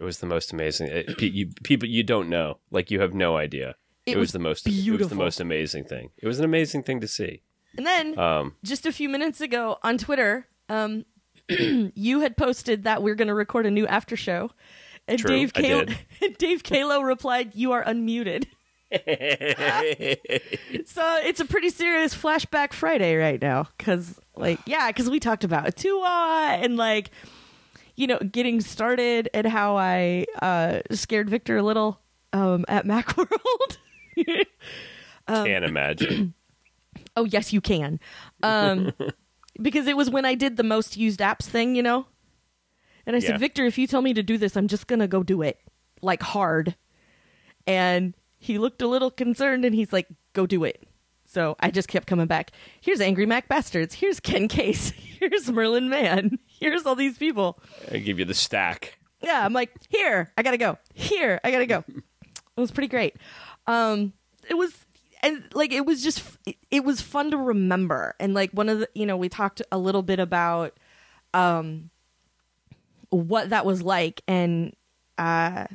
It 0.00 0.04
was 0.04 0.18
the 0.18 0.26
most 0.26 0.52
amazing. 0.52 0.88
It, 0.88 1.22
you, 1.22 1.50
people 1.62 1.88
you 1.88 2.02
don't 2.02 2.28
know, 2.28 2.58
like 2.70 2.90
you 2.90 3.00
have 3.00 3.14
no 3.14 3.36
idea. 3.36 3.76
It 4.04 4.12
It, 4.12 4.16
was, 4.16 4.28
was 4.28 4.32
the 4.32 4.38
most. 4.40 4.64
beautiful. 4.64 4.94
It 4.94 4.98
was 4.98 5.08
the 5.10 5.14
most 5.14 5.40
amazing 5.40 5.84
thing. 5.84 6.10
It 6.18 6.26
was 6.26 6.38
an 6.40 6.44
amazing 6.44 6.82
thing 6.82 7.00
to 7.00 7.06
see. 7.08 7.42
And 7.76 7.86
then 7.86 8.18
Um, 8.18 8.56
just 8.64 8.84
a 8.84 8.92
few 8.92 9.08
minutes 9.08 9.40
ago 9.40 9.78
on 9.82 9.98
Twitter, 9.98 10.48
um, 10.68 11.04
you 11.48 12.20
had 12.20 12.36
posted 12.36 12.82
that 12.84 13.02
we're 13.02 13.14
going 13.14 13.28
to 13.28 13.34
record 13.34 13.64
a 13.66 13.70
new 13.70 13.86
after 13.86 14.16
show. 14.16 14.50
And 15.12 15.20
True, 15.20 15.30
Dave 15.30 15.52
Caolo. 15.52 15.86
Dave 16.38 16.62
Caolo 16.62 17.02
replied, 17.02 17.54
"You 17.54 17.72
are 17.72 17.84
unmuted." 17.84 18.46
So 20.86 21.16
it's 21.22 21.40
a 21.40 21.44
pretty 21.44 21.70
serious 21.70 22.14
flashback 22.14 22.72
Friday 22.72 23.16
right 23.16 23.40
now, 23.40 23.68
because 23.78 24.20
like 24.36 24.58
yeah, 24.66 24.88
because 24.88 25.08
we 25.08 25.18
talked 25.20 25.44
about 25.44 25.64
TUAW 25.76 26.62
and 26.62 26.76
like 26.76 27.10
you 27.96 28.06
know 28.06 28.18
getting 28.18 28.60
started 28.60 29.28
and 29.32 29.46
how 29.46 29.76
I 29.76 30.26
uh, 30.40 30.80
scared 30.90 31.30
Victor 31.30 31.56
a 31.56 31.62
little 31.62 32.00
um, 32.32 32.64
at 32.68 32.84
Macworld. 32.86 33.76
Um, 35.28 35.46
Can't 35.46 35.64
imagine. 35.64 36.34
oh 37.16 37.24
yes, 37.24 37.52
you 37.52 37.60
can, 37.60 37.98
um, 38.42 38.92
because 39.60 39.86
it 39.86 39.96
was 39.96 40.10
when 40.10 40.24
I 40.26 40.34
did 40.34 40.56
the 40.56 40.64
most 40.64 40.96
used 40.96 41.20
apps 41.20 41.44
thing, 41.44 41.76
you 41.76 41.82
know. 41.82 42.06
And 43.06 43.16
I 43.16 43.18
Yeah. 43.18 43.28
said, 43.28 43.40
Victor, 43.40 43.64
if 43.66 43.78
you 43.78 43.86
tell 43.86 44.02
me 44.02 44.14
to 44.14 44.22
do 44.22 44.38
this, 44.38 44.56
I'm 44.56 44.68
just 44.68 44.86
gonna 44.86 45.08
go 45.08 45.22
do 45.22 45.42
it, 45.42 45.58
like 46.00 46.22
hard. 46.22 46.76
And 47.66 48.14
he 48.38 48.58
looked 48.58 48.82
a 48.82 48.86
little 48.88 49.10
concerned, 49.10 49.64
and 49.64 49.74
he's 49.74 49.92
like, 49.92 50.08
"Go 50.32 50.46
do 50.46 50.64
it." 50.64 50.82
So 51.24 51.56
I 51.60 51.70
just 51.70 51.88
kept 51.88 52.06
coming 52.06 52.26
back. 52.26 52.50
Here's 52.80 53.00
Angry 53.00 53.24
Mac 53.26 53.48
Bastards. 53.48 53.94
Here's 53.94 54.20
Ken 54.20 54.48
Case. 54.48 54.90
Here's 55.20 55.50
Merlin 55.50 55.88
Mann. 55.88 56.38
Here's 56.46 56.84
all 56.84 56.94
these 56.96 57.16
people. 57.16 57.58
I 57.90 57.98
give 57.98 58.18
you 58.18 58.24
the 58.24 58.34
stack. 58.34 58.98
Yeah, 59.22 59.44
I'm 59.44 59.52
like, 59.52 59.70
here, 59.88 60.32
I 60.36 60.42
gotta 60.42 60.58
go. 60.58 60.78
Here, 60.94 61.40
I 61.44 61.50
gotta 61.52 61.66
go. 61.66 61.84
it 61.96 62.60
was 62.60 62.72
pretty 62.72 62.88
great. 62.88 63.14
Um, 63.68 64.12
it 64.50 64.54
was, 64.54 64.72
and 65.22 65.44
like, 65.54 65.72
it 65.72 65.86
was 65.86 66.02
just, 66.02 66.24
it, 66.44 66.56
it 66.72 66.84
was 66.84 67.00
fun 67.00 67.30
to 67.30 67.36
remember. 67.36 68.16
And 68.18 68.34
like, 68.34 68.50
one 68.50 68.68
of 68.68 68.80
the, 68.80 68.88
you 68.94 69.06
know, 69.06 69.16
we 69.16 69.28
talked 69.28 69.62
a 69.70 69.78
little 69.78 70.02
bit 70.02 70.18
about, 70.18 70.76
um, 71.32 71.90
what 73.12 73.50
that 73.50 73.64
was 73.66 73.82
like, 73.82 74.22
and 74.26 74.74
uh, 75.18 75.66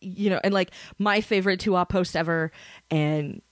you 0.00 0.30
know, 0.30 0.40
and 0.42 0.52
like 0.52 0.70
my 0.98 1.20
favorite 1.20 1.60
two 1.60 1.76
op 1.76 1.90
post 1.90 2.16
ever, 2.16 2.50
and 2.90 3.42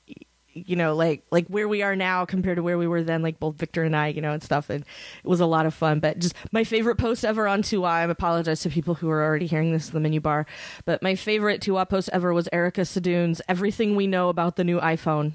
you 0.52 0.76
know, 0.76 0.94
like 0.94 1.24
like 1.30 1.46
where 1.48 1.68
we 1.68 1.82
are 1.82 1.96
now 1.96 2.24
compared 2.24 2.56
to 2.56 2.62
where 2.62 2.78
we 2.78 2.86
were 2.86 3.02
then, 3.02 3.22
like 3.22 3.38
both 3.38 3.56
Victor 3.56 3.82
and 3.82 3.94
I, 3.96 4.08
you 4.08 4.20
know, 4.20 4.32
and 4.32 4.42
stuff. 4.42 4.70
And 4.70 4.80
it 4.82 5.28
was 5.28 5.40
a 5.40 5.46
lot 5.46 5.66
of 5.66 5.74
fun. 5.74 6.00
But 6.00 6.18
just 6.18 6.34
my 6.52 6.64
favorite 6.64 6.96
post 6.96 7.24
ever 7.24 7.46
on 7.46 7.62
TUAW 7.62 7.84
I 7.84 8.02
apologize 8.02 8.60
to 8.62 8.70
people 8.70 8.94
who 8.94 9.10
are 9.10 9.22
already 9.22 9.46
hearing 9.46 9.72
this 9.72 9.88
in 9.88 9.94
the 9.94 10.00
menu 10.00 10.20
bar. 10.20 10.46
But 10.84 11.02
my 11.02 11.14
favorite 11.16 11.60
TUAW 11.60 11.88
post 11.88 12.08
ever 12.12 12.32
was 12.32 12.48
Erica 12.52 12.82
Sadun's 12.82 13.42
Everything 13.48 13.96
We 13.96 14.06
Know 14.06 14.28
About 14.28 14.56
the 14.56 14.64
New 14.64 14.80
iPhone. 14.80 15.34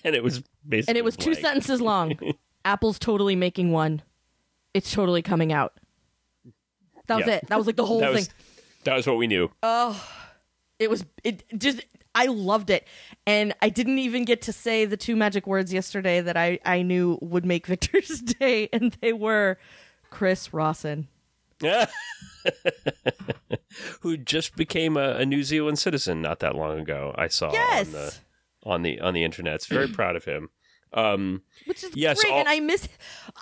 And 0.04 0.14
it 0.14 0.22
was 0.22 0.42
basically 0.68 0.90
And 0.90 0.98
it 0.98 1.04
was 1.04 1.16
two 1.16 1.34
sentences 1.34 1.80
long. 1.80 2.18
Apple's 2.64 2.98
totally 2.98 3.36
making 3.36 3.72
one. 3.72 4.02
It's 4.74 4.90
totally 4.92 5.22
coming 5.22 5.52
out. 5.52 5.74
That 7.06 7.16
was 7.18 7.26
Yeah. 7.26 7.34
it. 7.34 7.46
That 7.48 7.58
was 7.58 7.66
like 7.66 7.76
the 7.76 7.86
whole 7.90 8.00
That 8.00 8.08
thing. 8.14 8.14
was, 8.22 8.30
that 8.84 8.94
was 8.96 9.06
what 9.06 9.16
we 9.18 9.26
knew. 9.26 9.50
Oh, 9.62 10.02
it 10.78 10.88
was 10.90 11.04
it 11.24 11.44
just 11.58 11.80
I 12.14 12.26
loved 12.26 12.68
it. 12.70 12.86
And 13.26 13.54
I 13.62 13.68
didn't 13.70 13.98
even 13.98 14.24
get 14.24 14.42
to 14.42 14.52
say 14.52 14.84
the 14.84 14.96
two 14.96 15.16
magic 15.16 15.46
words 15.46 15.72
yesterday 15.72 16.20
that 16.20 16.36
I 16.36 16.58
I 16.64 16.82
knew 16.82 17.18
would 17.20 17.44
make 17.46 17.66
Victor's 17.72 18.20
day 18.20 18.68
and 18.72 18.96
they 19.00 19.12
were 19.12 19.58
Chris 20.10 20.52
Rawson. 20.52 21.08
Who 24.00 24.16
just 24.16 24.56
became 24.56 24.96
a, 24.96 25.10
a 25.16 25.26
New 25.26 25.42
Zealand 25.44 25.78
citizen 25.78 26.20
not 26.20 26.40
that 26.40 26.54
long 26.56 26.80
ago. 26.80 27.14
I 27.16 27.28
saw 27.28 27.52
Yes. 27.52 27.86
on 27.86 27.92
the 27.92 28.14
on 28.64 28.82
the 28.82 29.00
on 29.00 29.14
the 29.14 29.24
internet. 29.24 29.54
It's 29.54 29.66
very 29.66 29.88
proud 29.88 30.16
of 30.16 30.24
him. 30.24 30.50
Um, 30.94 31.42
Which 31.66 31.82
is 31.84 31.94
Yes, 31.96 32.20
great 32.22 32.32
all- 32.32 32.38
and 32.40 32.48
I 32.48 32.60
miss 32.60 32.88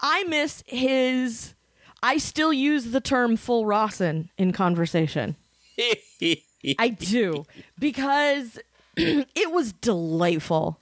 I 0.00 0.24
miss 0.24 0.62
his 0.66 1.54
I 2.02 2.16
still 2.18 2.52
use 2.52 2.86
the 2.92 3.00
term 3.00 3.36
full 3.36 3.66
Rawson 3.66 4.30
in 4.38 4.52
conversation. 4.52 5.36
I 6.78 6.88
do 6.88 7.44
because 7.78 8.58
it 8.96 9.50
was 9.52 9.72
delightful. 9.72 10.78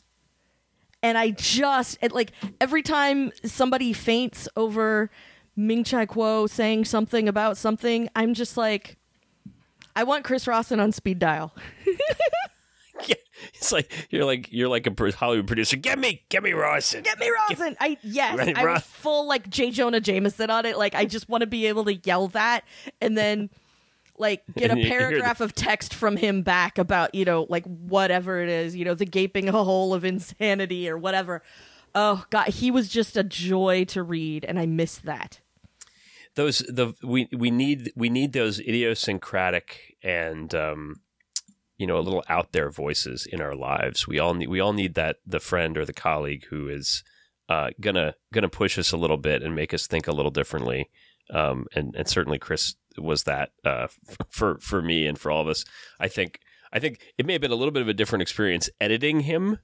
And 1.03 1.17
I 1.17 1.31
just 1.31 1.99
it, 2.03 2.13
like 2.13 2.33
every 2.61 2.83
time 2.83 3.31
somebody 3.45 3.93
faints 3.93 4.49
over 4.57 5.11
Ming-Chi 5.57 6.07
Kuo 6.07 6.49
saying 6.51 6.85
something 6.87 7.29
about 7.29 7.57
something, 7.57 8.09
I'm 8.17 8.35
just 8.35 8.57
like, 8.57 8.97
I 9.95 10.03
want 10.05 10.25
Chris 10.25 10.47
Rawson 10.47 10.81
on 10.81 10.91
speed 10.93 11.19
dial. 11.21 11.55
it's 13.55 13.73
like 13.73 13.93
you're 14.11 14.25
like 14.25 14.49
you're 14.53 14.69
like 14.69 14.87
a 14.87 15.13
Hollywood 15.13 15.47
producer. 15.47 15.77
Get 15.77 15.99
me, 15.99 16.25
get 16.29 16.43
me 16.43 16.53
Rawson. 16.53 17.03
Get 17.03 17.19
me 17.19 17.29
Rawson. 17.31 17.77
I 17.81 17.97
yes, 18.03 18.37
Right, 18.39 18.57
I 18.57 18.65
Ra- 18.65 18.75
was 18.75 18.83
full 18.83 19.27
like 19.29 19.49
J. 19.51 19.71
Jonah 19.71 20.01
Jameson 20.01 20.51
on 20.51 20.67
it. 20.67 20.77
Like 20.79 20.95
I 20.95 21.05
just 21.05 21.29
want 21.29 21.43
to 21.43 21.47
be 21.47 21.67
able 21.67 21.85
to 21.87 21.95
yell 21.95 22.29
that 22.29 22.65
and 23.01 23.17
then 23.17 23.51
like 24.19 24.43
get 24.57 24.71
a 24.71 24.73
And 24.73 24.81
hear 24.81 24.89
the- 25.01 25.09
paragraph 25.11 25.41
of 25.41 25.55
text 25.55 25.95
from 25.95 26.17
him 26.17 26.43
back 26.43 26.79
about 26.79 27.15
you 27.15 27.25
know 27.25 27.47
like 27.49 27.65
whatever 27.65 28.41
it 28.43 28.49
is 28.49 28.75
you 28.75 28.85
know 28.85 28.95
the 28.95 29.05
gaping 29.07 29.47
hole 29.49 29.95
of 29.95 30.05
insanity 30.05 30.89
or 30.89 30.99
whatever. 30.99 31.43
Oh 31.95 32.25
god, 32.31 32.49
he 32.49 32.71
was 32.71 32.89
just 32.89 33.17
a 33.17 33.25
joy 33.25 33.85
to 33.87 34.03
read, 34.03 34.45
and 34.45 34.59
I 34.59 34.67
miss 34.67 34.99
that. 34.99 35.41
those 36.35 36.59
the 36.69 36.95
we 37.03 37.29
we 37.33 37.51
need 37.51 37.93
we 37.97 38.09
need 38.11 38.33
those 38.33 38.61
idiosyncratic 38.61 39.97
and 40.03 40.55
um 40.55 41.01
you 41.79 41.87
know 41.87 41.99
a 41.99 42.01
little 42.01 42.25
out 42.29 42.53
there 42.53 42.71
voices 42.71 43.27
in 43.27 43.41
our 43.41 43.55
lives 43.55 44.07
we 44.07 44.19
all 44.19 44.35
need 44.35 44.49
we 44.49 44.61
all 44.61 44.73
need 44.73 44.95
that 44.95 45.17
the 45.27 45.41
friend 45.41 45.79
or 45.79 45.85
the 45.85 45.93
colleague 45.93 46.45
who 46.51 46.69
is 46.69 47.03
uh 47.49 47.71
gonna 47.81 48.15
gonna 48.33 48.49
push 48.49 48.79
us 48.79 48.93
a 48.93 48.97
little 48.97 49.17
bit 49.17 49.43
and 49.43 49.55
make 49.55 49.73
us 49.73 49.87
think 49.87 50.07
a 50.07 50.13
little 50.13 50.31
differently 50.31 50.91
um 51.31 51.67
and 51.75 51.95
and 51.97 52.09
certainly 52.09 52.39
chris 52.39 52.75
was 52.99 53.23
that 53.25 53.53
uh 53.65 53.87
for 54.29 54.59
for 54.59 54.83
me 54.83 55.07
and 55.07 55.19
for 55.19 55.31
all 55.31 55.41
of 55.41 55.49
us 55.49 55.65
i 56.01 56.09
think 56.09 56.41
i 56.73 56.79
think 56.79 57.01
it 57.17 57.25
may 57.25 57.33
have 57.33 57.43
been 57.43 57.53
a 57.53 57.57
little 57.57 57.73
bit 57.73 57.83
of 57.83 57.89
a 57.89 57.95
different 57.95 58.23
experience 58.23 58.69
editing 58.81 59.21
him 59.21 59.59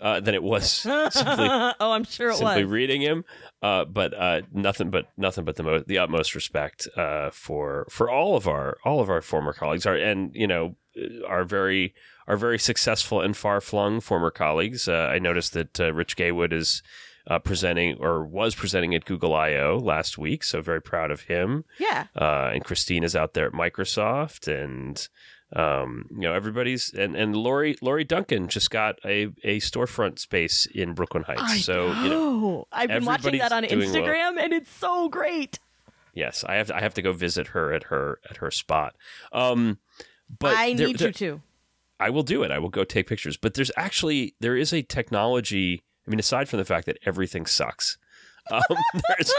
uh, 0.00 0.18
than 0.18 0.34
it 0.34 0.42
was 0.42 0.66
simply 0.70 1.46
oh, 1.46 1.74
I'm 1.92 2.04
sure 2.04 2.30
it 2.30 2.36
simply 2.36 2.64
was. 2.64 2.72
reading 2.72 3.02
him. 3.02 3.22
Uh, 3.62 3.84
but 3.84 4.14
uh, 4.14 4.40
nothing 4.50 4.90
but 4.90 5.08
nothing 5.18 5.44
but 5.44 5.56
the 5.56 5.62
mo- 5.62 5.84
the 5.86 5.98
utmost 5.98 6.34
respect 6.34 6.88
uh, 6.96 7.28
for 7.30 7.86
for 7.90 8.08
all 8.08 8.34
of 8.34 8.48
our 8.48 8.78
all 8.82 9.00
of 9.00 9.10
our 9.10 9.20
former 9.20 9.52
colleagues, 9.52 9.84
our 9.84 9.94
and 9.94 10.34
you 10.34 10.46
know 10.46 10.74
our 11.26 11.44
very 11.44 11.94
our 12.26 12.36
very 12.36 12.58
successful 12.58 13.20
and 13.20 13.36
far 13.36 13.60
flung 13.60 14.00
former 14.00 14.30
colleagues. 14.30 14.88
Uh, 14.88 15.10
I 15.12 15.18
noticed 15.18 15.52
that 15.54 15.80
uh, 15.80 15.92
Rich 15.92 16.16
Gaywood 16.16 16.52
is. 16.52 16.82
Uh, 17.26 17.38
presenting 17.38 17.96
or 18.00 18.24
was 18.24 18.54
presenting 18.54 18.94
at 18.94 19.04
Google 19.04 19.34
I/O 19.34 19.76
last 19.76 20.16
week, 20.16 20.42
so 20.42 20.62
very 20.62 20.80
proud 20.80 21.10
of 21.10 21.20
him. 21.20 21.64
yeah, 21.78 22.06
Uh, 22.16 22.50
and 22.54 22.64
Christine 22.64 23.04
is 23.04 23.14
out 23.14 23.34
there 23.34 23.46
at 23.46 23.52
Microsoft, 23.52 24.48
and 24.48 25.06
um, 25.54 26.06
you 26.10 26.22
know 26.22 26.32
everybody's 26.32 26.92
and 26.94 27.14
and 27.14 27.36
Lori 27.36 27.76
Lori 27.82 28.04
Duncan 28.04 28.48
just 28.48 28.70
got 28.70 28.96
a 29.04 29.24
a 29.44 29.60
storefront 29.60 30.18
space 30.18 30.66
in 30.66 30.94
Brooklyn 30.94 31.24
Heights. 31.24 31.42
I 31.42 31.56
so 31.58 31.92
know. 31.92 32.02
you 32.02 32.08
know, 32.08 32.68
I've 32.72 32.88
been 32.88 33.04
watching 33.04 33.38
that 33.38 33.52
on 33.52 33.64
doing 33.64 33.92
well. 33.92 34.02
Instagram, 34.02 34.42
and 34.42 34.52
it's 34.54 34.70
so 34.72 35.08
great. 35.10 35.60
yes, 36.14 36.42
I 36.48 36.54
have 36.54 36.68
to, 36.68 36.76
I 36.76 36.80
have 36.80 36.94
to 36.94 37.02
go 37.02 37.12
visit 37.12 37.48
her 37.48 37.72
at 37.72 37.84
her 37.84 38.18
at 38.30 38.38
her 38.38 38.50
spot. 38.50 38.96
Um, 39.30 39.78
but 40.38 40.54
I 40.56 40.74
there- 40.74 40.86
need 40.88 40.98
there- 40.98 41.08
you 41.08 41.14
to. 41.14 41.42
I 41.98 42.08
will 42.08 42.22
do 42.22 42.42
it. 42.42 42.50
I 42.50 42.58
will 42.58 42.70
go 42.70 42.82
take 42.84 43.06
pictures. 43.08 43.36
But 43.36 43.54
there's 43.54 43.70
actually 43.76 44.34
there 44.40 44.56
is 44.56 44.72
a 44.72 44.80
technology. 44.82 45.82
I 46.06 46.10
mean, 46.10 46.18
aside 46.18 46.48
from 46.48 46.58
the 46.58 46.64
fact 46.64 46.86
that 46.86 46.98
everything 47.04 47.44
sucks, 47.44 47.98
um, 48.50 48.62
there's 49.08 49.32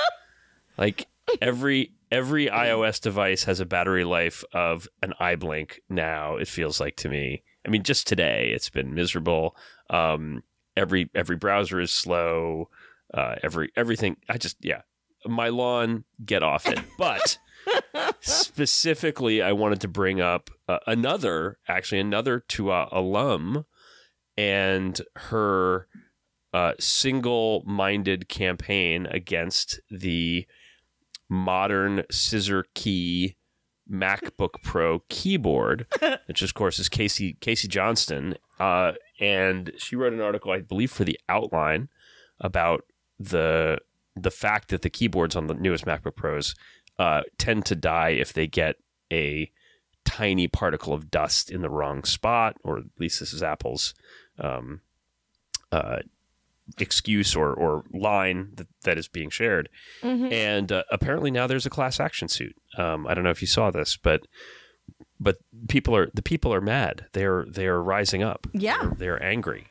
like 0.77 1.08
every 1.41 1.91
every 2.12 2.47
iOS 2.47 3.01
device 3.01 3.45
has 3.45 3.60
a 3.60 3.65
battery 3.65 4.04
life 4.04 4.43
of 4.54 4.88
an 5.01 5.13
eye 5.19 5.36
blink. 5.36 5.82
Now 5.89 6.36
it 6.36 6.47
feels 6.47 6.80
like 6.80 6.95
to 6.97 7.10
me. 7.10 7.41
I 7.65 7.69
mean, 7.69 7.82
just 7.84 8.06
today 8.08 8.51
it's 8.54 8.69
been 8.69 8.93
miserable. 8.93 9.56
Um, 9.89 10.43
every 10.77 11.10
every 11.15 11.38
browser 11.38 11.80
is 11.80 11.91
slow. 11.91 12.69
Uh, 13.12 13.36
every 13.41 13.71
everything. 13.75 14.17
I 14.30 14.38
just 14.38 14.58
yeah. 14.62 14.82
My 15.25 15.49
lawn, 15.49 16.04
get 16.25 16.41
off 16.43 16.67
it. 16.67 16.80
But 16.97 17.38
specifically, 18.21 19.41
I 19.41 19.51
wanted 19.51 19.81
to 19.81 19.88
bring 19.88 20.21
up 20.21 20.49
uh, 20.67 20.79
another, 20.88 21.57
actually 21.67 21.99
another 21.99 22.43
TUAW 22.47 22.89
alum, 22.91 23.65
and 24.38 25.01
her 25.15 25.88
uh, 26.53 26.73
single-minded 26.79 28.29
campaign 28.29 29.05
against 29.07 29.79
the 29.89 30.45
modern 31.29 32.03
scissor 32.12 32.65
key 32.73 33.36
MacBook 33.89 34.62
Pro 34.63 34.99
keyboard, 35.10 35.86
which 36.27 36.41
of 36.41 36.53
course 36.53 36.79
is 36.79 36.89
Casey 36.89 37.38
Casey 37.41 37.67
Johnston, 37.67 38.36
uh, 38.60 38.93
and 39.19 39.71
she 39.77 39.95
wrote 39.95 40.13
an 40.13 40.21
article, 40.21 40.51
I 40.51 40.60
believe, 40.60 40.91
for 40.91 41.03
the 41.03 41.19
Outline 41.27 41.89
about 42.39 42.86
the 43.19 43.79
the 44.15 44.31
fact 44.31 44.69
that 44.69 44.81
the 44.81 44.89
keyboards 44.89 45.36
on 45.36 45.47
the 45.47 45.53
newest 45.53 45.86
MacBook 45.86 46.15
Pros 46.15 46.53
uh, 46.99 47.21
tend 47.38 47.65
to 47.65 47.75
die 47.75 48.10
if 48.10 48.34
they 48.34 48.47
get 48.47 48.75
a 49.12 49.51
tiny 50.06 50.47
particle 50.47 50.93
of 50.93 51.12
dust 51.12 51.49
in 51.51 51.62
the 51.62 51.69
wrong 51.69 52.04
spot, 52.04 52.56
or 52.63 52.77
at 52.80 52.84
least 52.99 53.19
this 53.19 53.34
is 53.34 53.43
Apple's 53.43 53.93
um, 54.39 54.82
uh, 55.71 55.99
excuse 56.80 57.36
or, 57.36 57.54
or 57.54 57.84
line 57.93 58.51
that, 58.56 58.67
that 58.84 58.97
is 58.97 59.08
being 59.08 59.30
shared. 59.30 59.69
Mhm. 60.01 60.32
And 60.32 60.71
uh, 60.71 60.84
apparently 60.91 61.32
now 61.32 61.47
there's 61.47 61.65
a 61.65 61.69
class 61.69 61.99
action 61.99 62.27
suit. 62.27 62.56
Um, 62.77 63.06
I 63.08 63.13
don't 63.13 63.23
know 63.23 63.30
if 63.30 63.41
you 63.41 63.47
saw 63.47 63.71
this, 63.71 63.97
but 63.97 64.21
but 65.19 65.38
people 65.67 65.95
are 65.95 66.10
the 66.13 66.21
people 66.23 66.54
are 66.54 66.62
mad. 66.62 67.06
They're 67.13 67.45
they're 67.49 67.82
rising 67.82 68.23
up. 68.23 68.47
Yeah. 68.54 68.77
they're, 68.82 68.93
they're 68.97 69.23
angry. 69.23 69.67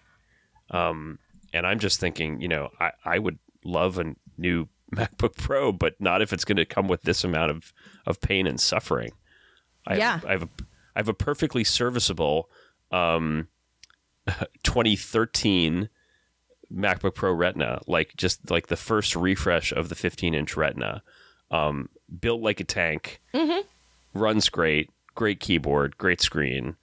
Um, 0.71 1.19
and 1.53 1.67
I'm 1.67 1.81
just 1.81 1.99
thinking, 1.99 2.41
you 2.41 2.47
know, 2.49 2.69
I, 2.79 2.93
I 3.05 3.19
would 3.19 3.39
love 3.65 3.99
a 3.99 4.15
new 4.39 4.69
MacBook 4.95 5.37
Pro, 5.37 5.73
but 5.73 6.01
not 6.01 6.23
if 6.23 6.33
it's 6.33 6.45
going 6.45 6.57
to 6.57 6.65
come 6.65 6.89
with 6.89 7.03
this 7.03 7.25
amount 7.25 7.51
of, 7.51 7.73
of 8.07 8.21
pain 8.21 8.47
and 8.47 8.61
suffering. 8.61 9.13
I 9.87 9.97
Yeah. 9.97 10.13
have, 10.13 10.25
I 10.27 10.31
have 10.33 10.43
a 10.43 10.49
I 10.97 10.99
have 10.99 11.09
a 11.09 11.15
perfectly 11.15 11.63
serviceable 11.65 12.49
um, 12.91 13.47
2013 14.65 15.89
MacBook 16.73 17.15
Pro 17.15 17.33
Retina, 17.33 17.81
like 17.87 18.15
just 18.17 18.51
like 18.51 18.69
the 18.69 18.77
first 18.77 19.17
refresh 19.17 19.73
of 19.73 19.89
the 19.89 19.95
15 19.95 20.35
inch 20.35 20.57
Retina, 20.57 21.03
um, 21.51 21.89
built 22.21 22.41
like 22.43 22.61
a 22.61 22.65
tank, 22.65 23.21
runs 24.15 24.49
great, 24.49 24.91
great 25.15 25.41
keyboard, 25.41 25.97
great 25.99 26.21
screen, 26.21 26.77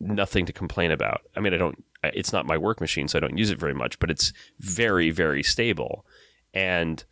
nothing 0.00 0.46
to 0.46 0.52
complain 0.52 0.90
about. 0.90 1.22
I 1.36 1.40
mean, 1.40 1.54
I 1.54 1.58
don't. 1.58 1.84
It's 2.02 2.32
not 2.32 2.44
my 2.46 2.58
work 2.58 2.80
machine, 2.80 3.08
so 3.08 3.18
I 3.18 3.20
don't 3.20 3.38
use 3.38 3.50
it 3.50 3.58
very 3.58 3.72
much, 3.74 3.98
but 3.98 4.10
it's 4.10 4.32
very, 4.58 5.10
very 5.10 5.42
stable. 5.42 6.04
And 6.52 7.02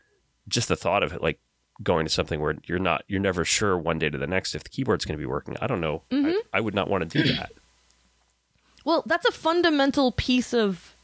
just 0.49 0.69
the 0.69 0.77
thought 0.77 1.03
of 1.03 1.13
it, 1.13 1.23
like 1.23 1.41
going 1.83 2.05
to 2.07 2.11
something 2.11 2.41
where 2.41 2.57
you're 2.67 2.79
not, 2.79 3.05
you're 3.09 3.21
never 3.21 3.45
sure 3.45 3.77
one 3.77 3.99
day 3.99 4.11
to 4.11 4.19
the 4.19 4.27
next 4.27 4.55
if 4.55 4.63
the 4.65 4.71
keyboard's 4.71 5.05
going 5.05 5.17
to 5.17 5.23
be 5.23 5.27
working. 5.27 5.57
I 5.61 5.67
don't 5.67 5.81
know. 5.81 6.03
I, 6.11 6.15
mm-hmm. 6.15 6.39
I 6.53 6.61
would 6.61 6.75
not 6.75 6.89
want 6.89 7.09
to 7.11 7.23
do 7.23 7.33
that. 7.35 7.53
Well, 8.85 9.03
that's 9.07 9.27
a 9.27 9.33
fundamental 9.33 10.13
piece 10.13 10.53
of 10.53 10.95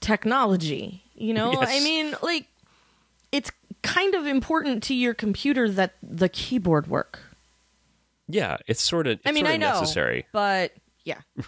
technology. 0.00 1.02
You 1.14 1.34
know, 1.34 1.52
Yes. 1.60 1.68
I 1.70 1.80
mean, 1.82 2.14
like, 2.22 2.46
it's 3.32 3.50
kind 3.82 4.14
of 4.14 4.26
important 4.26 4.82
to 4.84 4.94
your 4.94 5.14
computer 5.14 5.68
that 5.70 5.94
the 6.02 6.28
keyboard 6.28 6.86
work. 6.86 7.20
Yeah, 8.28 8.56
it's 8.66 8.82
sort 8.82 9.06
of. 9.06 9.14
It's 9.14 9.22
I 9.26 9.32
mean, 9.32 9.44
sort 9.44 9.54
I 9.54 9.56
know, 9.58 9.80
necessary. 9.80 10.26
but 10.32 10.72
yeah, 11.04 11.20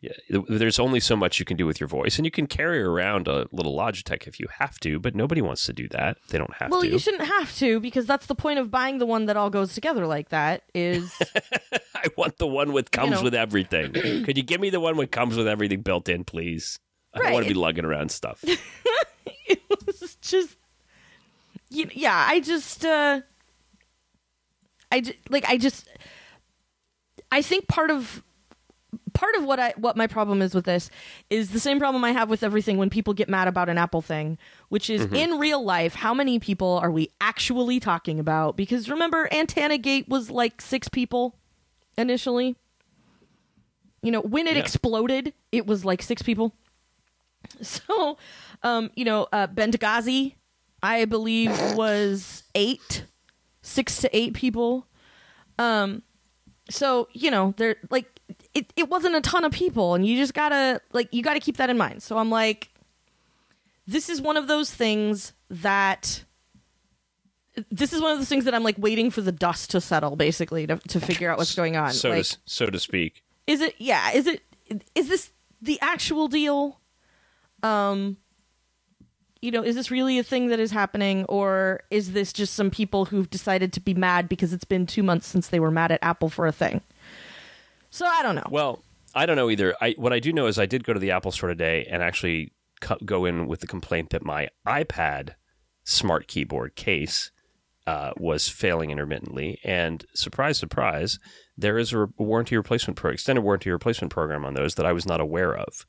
Yeah, 0.00 0.12
there's 0.48 0.78
only 0.78 1.00
so 1.00 1.16
much 1.16 1.40
you 1.40 1.44
can 1.44 1.56
do 1.56 1.66
with 1.66 1.80
your 1.80 1.88
voice, 1.88 2.18
and 2.18 2.24
you 2.24 2.30
can 2.30 2.46
carry 2.46 2.80
around 2.80 3.26
a 3.26 3.48
little 3.50 3.76
Logitech 3.76 4.28
if 4.28 4.38
you 4.38 4.46
have 4.58 4.78
to, 4.80 5.00
but 5.00 5.16
nobody 5.16 5.42
wants 5.42 5.66
to 5.66 5.72
do 5.72 5.88
that. 5.88 6.18
They 6.28 6.38
don't 6.38 6.54
have 6.54 6.70
well, 6.70 6.82
to. 6.82 6.86
Well, 6.86 6.92
you 6.92 7.00
shouldn't 7.00 7.26
have 7.26 7.52
to 7.56 7.80
because 7.80 8.06
that's 8.06 8.26
the 8.26 8.36
point 8.36 8.60
of 8.60 8.70
buying 8.70 8.98
the 8.98 9.06
one 9.06 9.26
that 9.26 9.36
all 9.36 9.50
goes 9.50 9.74
together 9.74 10.06
like 10.06 10.28
that. 10.28 10.62
Is 10.72 11.12
I 11.96 12.04
want 12.16 12.38
the 12.38 12.46
one 12.46 12.72
with 12.72 12.92
comes 12.92 13.10
know. 13.10 13.22
with 13.22 13.34
everything. 13.34 13.92
Could 14.24 14.36
you 14.36 14.44
give 14.44 14.60
me 14.60 14.70
the 14.70 14.78
one 14.78 14.96
with 14.96 15.10
comes 15.10 15.36
with 15.36 15.48
everything 15.48 15.80
built 15.80 16.08
in, 16.08 16.22
please? 16.22 16.78
I 17.12 17.18
don't 17.18 17.32
want 17.32 17.46
to 17.46 17.52
be 17.52 17.58
lugging 17.58 17.84
around 17.84 18.12
stuff. 18.12 18.44
it's 19.48 20.14
just 20.16 20.56
you 21.70 21.88
yeah 21.92 22.26
i 22.28 22.40
just 22.40 22.84
uh 22.84 23.20
i 24.92 25.00
ju- 25.00 25.14
like 25.30 25.44
i 25.48 25.56
just 25.56 25.88
i 27.30 27.42
think 27.42 27.68
part 27.68 27.90
of 27.90 28.22
part 29.18 29.34
of 29.34 29.44
what 29.44 29.58
i 29.58 29.72
what 29.76 29.96
my 29.96 30.06
problem 30.06 30.40
is 30.40 30.54
with 30.54 30.64
this 30.64 30.90
is 31.28 31.50
the 31.50 31.58
same 31.58 31.78
problem 31.80 32.04
i 32.04 32.12
have 32.12 32.30
with 32.30 32.44
everything 32.44 32.78
when 32.78 32.88
people 32.88 33.12
get 33.12 33.28
mad 33.28 33.48
about 33.48 33.68
an 33.68 33.76
apple 33.76 34.00
thing 34.00 34.38
which 34.68 34.88
is 34.88 35.04
in 35.12 35.38
real 35.38 35.64
life 35.64 35.94
how 35.94 36.14
many 36.14 36.38
people 36.38 36.78
are 36.80 36.90
we 36.92 37.10
actually 37.20 37.80
talking 37.80 38.20
about 38.20 38.56
because 38.56 38.88
remember 38.88 39.28
antenna 39.32 39.76
gate 39.76 40.08
was 40.08 40.30
like 40.30 40.60
six 40.60 40.88
people 40.88 41.34
initially 41.96 42.54
you 44.02 44.12
know 44.12 44.20
when 44.20 44.46
it 44.46 44.56
Yeah. 44.56 44.62
exploded 44.62 45.32
it 45.50 45.66
was 45.66 45.84
like 45.84 46.00
six 46.00 46.22
people 46.22 46.54
so, 47.62 48.18
um, 48.62 48.90
you 48.94 49.04
know, 49.04 49.26
uh, 49.32 49.46
Benghazi, 49.46 50.34
I 50.82 51.04
believe, 51.04 51.50
was 51.76 52.42
eight, 52.54 53.04
six 53.62 54.00
to 54.00 54.16
eight 54.16 54.34
people. 54.34 54.86
Um, 55.58 56.02
so 56.68 57.08
you 57.12 57.30
know, 57.30 57.54
they're 57.56 57.76
like, 57.90 58.17
it, 58.58 58.72
it 58.76 58.88
wasn't 58.90 59.14
a 59.14 59.20
ton 59.20 59.44
of 59.44 59.52
people, 59.52 59.94
and 59.94 60.04
you 60.06 60.16
just 60.16 60.34
gotta 60.34 60.80
like, 60.92 61.08
you 61.12 61.22
gotta 61.22 61.40
keep 61.40 61.56
that 61.58 61.70
in 61.70 61.78
mind. 61.78 62.02
So 62.02 62.18
I'm 62.18 62.30
like, 62.30 62.70
this 63.86 64.08
is 64.08 64.20
one 64.20 64.36
of 64.36 64.48
those 64.48 64.72
things 64.72 65.32
that. 65.50 66.24
This 67.72 67.92
is 67.92 68.00
one 68.00 68.12
of 68.12 68.18
those 68.18 68.28
things 68.28 68.44
that 68.44 68.54
I'm 68.54 68.62
like 68.62 68.76
waiting 68.78 69.10
for 69.10 69.20
the 69.20 69.32
dust 69.32 69.70
to 69.72 69.80
settle, 69.80 70.14
basically, 70.14 70.64
to, 70.68 70.76
to 70.76 71.00
figure 71.00 71.28
out 71.28 71.38
what's 71.38 71.56
going 71.56 71.76
on. 71.76 71.92
so 71.92 72.10
like, 72.10 72.24
to 72.24 72.36
so 72.44 72.66
to 72.66 72.78
speak. 72.78 73.24
is 73.48 73.60
it 73.60 73.74
yeah 73.78 74.12
is 74.12 74.28
it 74.28 74.42
is 74.94 75.08
this 75.08 75.32
the 75.60 75.76
actual 75.80 76.28
deal 76.28 76.78
um 77.64 78.16
you 79.42 79.50
know 79.50 79.64
is 79.64 79.74
this 79.74 79.90
really 79.90 80.20
a 80.20 80.22
thing 80.22 80.48
that 80.48 80.60
is 80.60 80.70
happening 80.70 81.24
or 81.24 81.80
is 81.90 82.12
this 82.12 82.32
just 82.32 82.54
some 82.54 82.70
people 82.70 83.06
who've 83.06 83.28
decided 83.28 83.72
to 83.72 83.80
be 83.80 83.92
mad 83.94 84.28
because 84.28 84.52
it's 84.52 84.64
been 84.64 84.86
two 84.86 85.02
months 85.02 85.26
since 85.26 85.48
they 85.48 85.58
were 85.58 85.72
mad 85.72 85.90
at 85.90 85.98
apple 86.00 86.28
for 86.28 86.46
a 86.46 86.52
thing 86.52 86.80
so 87.90 88.06
i 88.06 88.22
don't 88.22 88.34
know 88.34 88.46
Well, 88.50 88.82
I 89.14 89.24
don't 89.24 89.36
know 89.36 89.48
either. 89.50 89.74
I 89.80 89.92
what 89.96 90.12
I 90.12 90.20
do 90.20 90.32
know 90.34 90.46
is 90.46 90.58
I 90.58 90.66
did 90.66 90.84
go 90.84 90.92
to 90.92 91.00
the 91.00 91.10
Apple 91.12 91.32
Store 91.32 91.48
today 91.48 91.86
and 91.90 92.02
actually 92.02 92.52
co- 92.82 92.98
go 93.04 93.24
in 93.24 93.46
with 93.48 93.60
the 93.60 93.66
complaint 93.66 94.10
that 94.10 94.22
my 94.22 94.48
iPad 94.66 95.30
smart 95.82 96.28
keyboard 96.28 96.74
case 96.76 97.30
uh, 97.86 98.12
was 98.18 98.50
failing 98.50 98.90
intermittently. 98.90 99.58
And 99.64 100.04
surprise, 100.14 100.58
surprise, 100.58 101.18
there 101.56 101.78
is 101.78 101.94
a 101.94 102.00
re- 102.00 102.06
warranty 102.18 102.56
replacement 102.58 102.98
pro 102.98 103.10
extended 103.12 103.40
warranty 103.40 103.70
replacement 103.70 104.12
program 104.12 104.44
on 104.44 104.52
those 104.52 104.74
that 104.74 104.84
I 104.86 104.92
was 104.92 105.06
not 105.06 105.20
aware 105.22 105.56
of. 105.56 105.86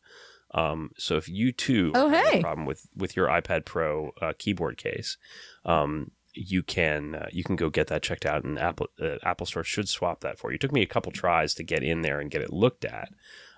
Um, 0.54 0.92
so 0.98 1.18
if 1.18 1.28
you 1.28 1.52
too 1.52 1.92
Oh, 1.96 2.08
have 2.08 2.26
hey. 2.26 2.40
a 2.40 2.42
problem 2.42 2.66
with 2.66 2.88
with 2.96 3.18
your 3.18 3.28
iPad 3.28 3.66
Pro 3.66 4.12
uh, 4.22 4.32
keyboard 4.40 4.78
case, 4.78 5.18
um, 5.66 6.12
you 6.34 6.64
can 6.64 7.16
uh, 7.16 7.28
you 7.32 7.44
can 7.44 7.56
go 7.56 7.70
get 7.70 7.88
that 7.88 8.04
checked 8.04 8.26
out, 8.26 8.44
and 8.44 8.60
Apple 8.60 8.88
uh, 9.02 9.18
Apple 9.24 9.46
Store 9.46 9.64
should 9.64 9.90
swap 9.90 10.22
that 10.22 10.38
for 10.38 10.52
you. 10.52 10.56
It 10.56 10.62
took 10.62 10.72
me 10.72 10.82
a 10.82 10.88
couple 10.88 11.12
tries 11.12 11.54
to 11.56 11.64
get 11.64 11.84
in 11.84 12.02
there 12.02 12.20
and 12.20 12.32
get 12.32 12.42
it 12.42 12.54
looked 12.54 12.86
at, 12.86 13.10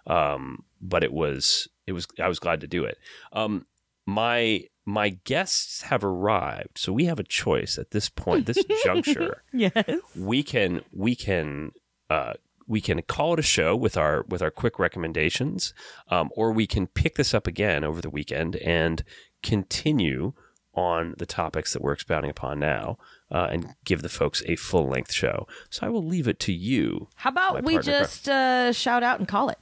um, 0.07 0.63
but 0.81 1.03
it 1.03 1.13
was 1.13 1.67
it 1.87 1.93
was 1.93 2.07
I 2.19 2.27
was 2.27 2.39
glad 2.39 2.61
to 2.61 2.67
do 2.67 2.85
it. 2.85 2.97
Um, 3.33 3.65
my 4.05 4.63
my 4.85 5.09
guests 5.09 5.83
have 5.83 6.03
arrived, 6.03 6.77
so 6.77 6.91
we 6.93 7.05
have 7.05 7.19
a 7.19 7.23
choice 7.23 7.77
at 7.77 7.91
this 7.91 8.09
point, 8.09 8.45
this 8.45 8.63
juncture 8.83 9.43
yes 9.53 9.73
we 10.15 10.41
can 10.43 10.81
we 10.91 11.15
can 11.15 11.71
uh, 12.09 12.33
we 12.67 12.81
can 12.81 13.01
call 13.01 13.33
it 13.33 13.39
a 13.39 13.43
show 13.43 13.75
with 13.75 13.97
our 13.97 14.23
with 14.29 14.41
our 14.41 14.49
quick 14.49 14.79
recommendations, 14.79 15.73
um, 16.09 16.29
or 16.35 16.51
we 16.51 16.65
can 16.65 16.87
pick 16.87 17.15
this 17.15 17.33
up 17.33 17.45
again 17.45 17.83
over 17.83 18.01
the 18.01 18.09
weekend 18.09 18.55
and 18.57 19.03
continue 19.43 20.33
on 20.73 21.15
the 21.17 21.25
topics 21.25 21.73
that 21.73 21.81
we're 21.81 21.91
expounding 21.91 22.31
upon 22.31 22.59
now, 22.59 22.97
uh, 23.29 23.47
and 23.51 23.75
give 23.83 24.01
the 24.01 24.09
folks 24.09 24.41
a 24.47 24.55
full 24.55 24.87
length 24.87 25.11
show. 25.11 25.47
So 25.69 25.85
I 25.85 25.89
will 25.89 26.03
leave 26.05 26.27
it 26.27 26.39
to 26.41 26.53
you. 26.53 27.09
how 27.15 27.29
about 27.29 27.63
we 27.63 27.77
just 27.79 28.29
uh 28.29 28.71
shout 28.71 29.03
out 29.03 29.19
and 29.19 29.27
call 29.27 29.49
it 29.49 29.59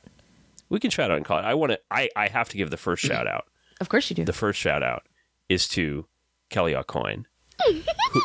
We 0.69 0.79
can 0.79 0.91
shout 0.91 1.09
out 1.09 1.17
and 1.17 1.25
call 1.25 1.39
it. 1.39 1.45
I 1.45 1.53
want 1.55 1.71
to. 1.71 1.79
I 1.89 2.09
I 2.15 2.27
have 2.27 2.49
to 2.49 2.57
give 2.57 2.69
the 2.69 2.77
first 2.77 3.03
shout 3.03 3.27
out. 3.27 3.45
of 3.81 3.89
course 3.89 4.09
you 4.09 4.15
do 4.15 4.23
The 4.25 4.33
first 4.33 4.59
shout 4.59 4.83
out 4.83 5.03
is 5.47 5.67
to 5.69 6.05
Kelly 6.49 6.73
Aucoin, 6.73 7.25
who, 7.65 8.21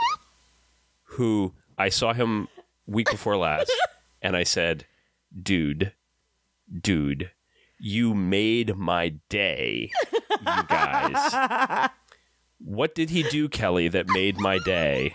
who 1.04 1.54
I 1.78 1.88
saw 1.88 2.12
him 2.12 2.48
week 2.86 3.10
before 3.10 3.36
last, 3.36 3.72
and 4.22 4.36
I 4.36 4.42
said, 4.44 4.84
"Dude, 5.42 5.92
dude, 6.80 7.30
you 7.78 8.14
made 8.14 8.76
my 8.76 9.14
day, 9.30 9.90
you 10.30 10.62
guys." 10.68 11.90
What 12.58 12.94
did 12.94 13.10
he 13.10 13.22
do, 13.24 13.48
Kelly, 13.48 13.88
that 13.88 14.08
made 14.08 14.38
my 14.38 14.58
day? 14.58 15.14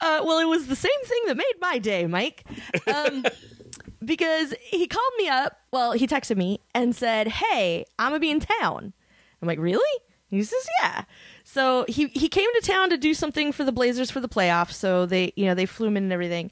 Uh, 0.00 0.22
well, 0.24 0.38
it 0.38 0.46
was 0.46 0.66
the 0.66 0.76
same 0.76 0.90
thing 1.04 1.22
that 1.26 1.36
made 1.36 1.54
my 1.60 1.78
day, 1.78 2.06
Mike. 2.06 2.44
Um, 2.92 3.24
because 4.04 4.54
he 4.60 4.86
called 4.86 5.12
me 5.18 5.28
up. 5.28 5.58
Well, 5.72 5.92
he 5.92 6.06
texted 6.06 6.36
me 6.36 6.60
and 6.74 6.94
said, 6.94 7.28
"Hey, 7.28 7.84
I'm 7.98 8.10
gonna 8.10 8.20
be 8.20 8.30
in 8.30 8.40
town." 8.40 8.92
I'm 9.40 9.48
like, 9.48 9.58
"Really?" 9.58 10.00
He 10.28 10.42
says, 10.42 10.66
"Yeah." 10.80 11.04
So 11.44 11.84
he 11.88 12.08
he 12.08 12.28
came 12.28 12.48
to 12.54 12.60
town 12.66 12.90
to 12.90 12.96
do 12.96 13.14
something 13.14 13.52
for 13.52 13.64
the 13.64 13.72
Blazers 13.72 14.10
for 14.10 14.20
the 14.20 14.28
playoffs. 14.28 14.72
So 14.72 15.06
they 15.06 15.32
you 15.36 15.46
know 15.46 15.54
they 15.54 15.66
flew 15.66 15.86
him 15.88 15.96
in 15.96 16.04
and 16.04 16.12
everything, 16.12 16.50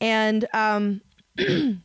and 0.00 0.46
um. 0.52 1.00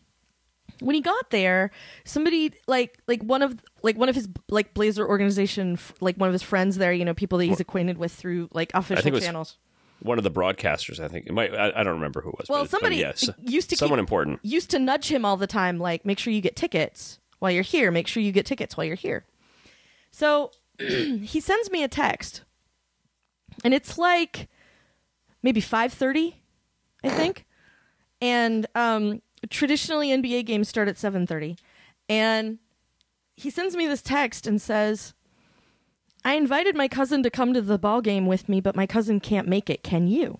When 0.81 0.95
he 0.95 1.01
got 1.01 1.29
there, 1.29 1.71
somebody 2.05 2.53
like 2.67 2.99
like 3.07 3.21
one 3.21 3.41
of 3.41 3.61
like 3.83 3.97
one 3.97 4.09
of 4.09 4.15
his 4.15 4.29
like 4.49 4.73
Blazer 4.73 5.07
organization 5.07 5.73
f- 5.73 5.93
like 5.99 6.15
one 6.17 6.29
of 6.29 6.33
his 6.33 6.43
friends 6.43 6.77
there, 6.77 6.93
you 6.93 7.03
know, 7.05 7.13
people 7.13 7.37
that 7.39 7.45
he's 7.45 7.59
acquainted 7.59 7.97
with 7.97 8.11
through 8.13 8.49
like 8.53 8.71
official 8.73 9.03
think 9.03 9.13
it 9.13 9.17
was- 9.17 9.25
channels. 9.25 9.57
One 10.01 10.17
of 10.17 10.23
the 10.23 10.31
broadcasters, 10.31 11.01
I 11.01 11.09
think. 11.09 11.27
It 11.27 11.33
might. 11.33 11.53
I, 11.53 11.73
I 11.75 11.83
don't 11.83 11.95
remember 11.95 12.21
who 12.21 12.29
it 12.29 12.37
was. 12.39 12.47
Well, 12.47 12.59
but, 12.59 12.63
but 12.63 12.69
somebody 12.71 12.95
yes, 12.95 13.29
used 13.45 13.69
to 13.69 13.75
keep- 13.75 13.79
someone 13.79 13.99
important. 13.99 14.39
used 14.43 14.69
to 14.69 14.79
nudge 14.79 15.11
him 15.11 15.25
all 15.25 15.35
the 15.35 15.45
time, 15.45 15.77
like, 15.77 16.05
make 16.05 16.17
sure 16.19 16.31
you 16.31 16.39
get 16.39 16.55
tickets 16.55 17.19
while 17.39 17.51
you're 17.51 17.63
here. 17.63 17.91
Make 17.91 18.07
sure 18.07 18.23
you 18.23 18.31
get 18.31 18.45
tickets 18.45 18.77
while 18.77 18.85
you're 18.85 18.95
here. 18.95 19.25
So 20.11 20.51
he 20.79 21.41
sends 21.41 21.69
me 21.69 21.83
a 21.83 21.89
text, 21.89 22.43
and 23.65 23.73
it's 23.73 23.97
like 23.97 24.47
maybe 25.43 25.59
five 25.59 25.91
thirty, 25.91 26.43
I 27.03 27.09
think. 27.09 27.45
And 28.21 28.67
um, 28.75 29.21
traditionally, 29.49 30.09
NBA 30.09 30.45
games 30.45 30.69
start 30.69 30.87
at 30.87 30.97
seven 30.97 31.25
thirty, 31.27 31.57
and 32.07 32.59
he 33.35 33.49
sends 33.49 33.75
me 33.75 33.87
this 33.87 34.01
text 34.01 34.47
and 34.47 34.61
says. 34.61 35.13
I 36.25 36.33
invited 36.33 36.75
my 36.75 36.89
cousin 36.89 37.23
to 37.23 37.29
come 37.29 37.53
to 37.53 37.61
the 37.61 37.79
ball 37.79 38.01
game 38.01 38.25
with 38.25 38.49
me, 38.49 38.59
but 38.59 38.75
my 38.75 38.85
cousin 38.85 39.21
can't 39.21 39.47
make 39.47 39.69
it. 39.69 39.83
Can 39.83 40.05
you? 40.09 40.39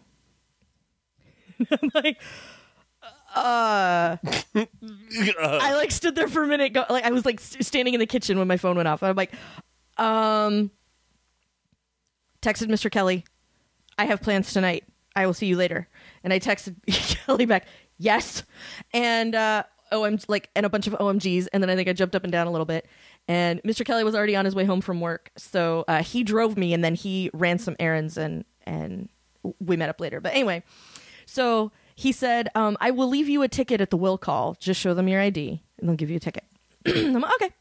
I'm 1.72 1.90
like, 1.94 2.22
uh, 3.36 4.18
I 4.56 5.74
like 5.76 5.92
stood 5.92 6.16
there 6.16 6.28
for 6.28 6.44
a 6.44 6.48
minute. 6.48 6.74
Go, 6.74 6.86
like 6.90 7.06
I 7.06 7.12
was 7.12 7.26
like 7.26 7.40
st- 7.40 7.66
standing 7.66 7.94
in 7.94 8.00
the 8.00 8.06
kitchen 8.06 8.38
when 8.38 8.48
my 8.48 8.58
phone 8.58 8.76
went 8.76 8.88
off. 8.88 9.04
I'm 9.04 9.16
like, 9.16 9.34
um, 9.98 10.72
texted 12.42 12.68
Mr. 12.68 12.90
Kelly. 12.92 13.26
I 13.98 14.06
have 14.06 14.22
plans 14.22 14.52
tonight. 14.54 14.84
I 15.16 15.26
will 15.26 15.34
see 15.34 15.48
you 15.48 15.58
later. 15.58 15.88
And 16.24 16.34
I 16.34 16.40
texted 16.40 16.76
Kelly 17.26 17.46
back. 17.46 17.66
Yes, 18.00 18.44
and 18.94 19.36
uh, 19.36 19.64
OM 19.92 20.18
like 20.28 20.50
and 20.56 20.66
a 20.66 20.70
bunch 20.70 20.88
of 20.88 20.94
OMGs, 20.94 21.48
and 21.54 21.62
then 21.62 21.70
I 21.70 21.76
think 21.76 21.88
I 21.88 21.94
jumped 21.94 22.16
up 22.16 22.24
and 22.24 22.32
down 22.32 22.48
a 22.48 22.52
little 22.52 22.66
bit. 22.66 22.88
And 23.28 23.62
Mr. 23.62 23.86
Kelly 23.86 24.04
was 24.04 24.16
already 24.16 24.36
on 24.36 24.46
his 24.46 24.56
way 24.56 24.66
home 24.66 24.82
from 24.82 25.02
work, 25.02 25.30
so 25.38 25.86
uh, 25.88 26.02
he 26.02 26.24
drove 26.24 26.58
me, 26.58 26.74
and 26.74 26.84
then 26.84 26.96
he 26.96 27.30
ran 27.34 27.60
some 27.60 27.76
errands, 27.80 28.18
and 28.18 28.46
and 28.66 29.10
we 29.60 29.78
met 29.78 29.90
up 29.90 30.00
later. 30.02 30.20
But 30.20 30.34
anyway, 30.34 30.64
so 31.26 31.72
he 31.96 32.12
said, 32.12 32.50
um, 32.56 32.78
"I 32.80 32.92
will 32.92 33.08
leave 33.08 33.30
you 33.30 33.44
a 33.44 33.48
ticket 33.48 33.82
at 33.82 33.92
the 33.92 33.98
will 33.98 34.18
call. 34.18 34.56
Just 34.60 34.80
show 34.80 34.94
them 34.94 35.08
your 35.08 35.22
ID, 35.22 35.62
and 35.78 35.88
they'll 35.88 35.96
give 35.96 36.10
you 36.10 36.18
a 36.18 36.22
ticket." 36.22 36.46
I'm 36.86 37.14
like, 37.14 37.34
okay. 37.36 37.54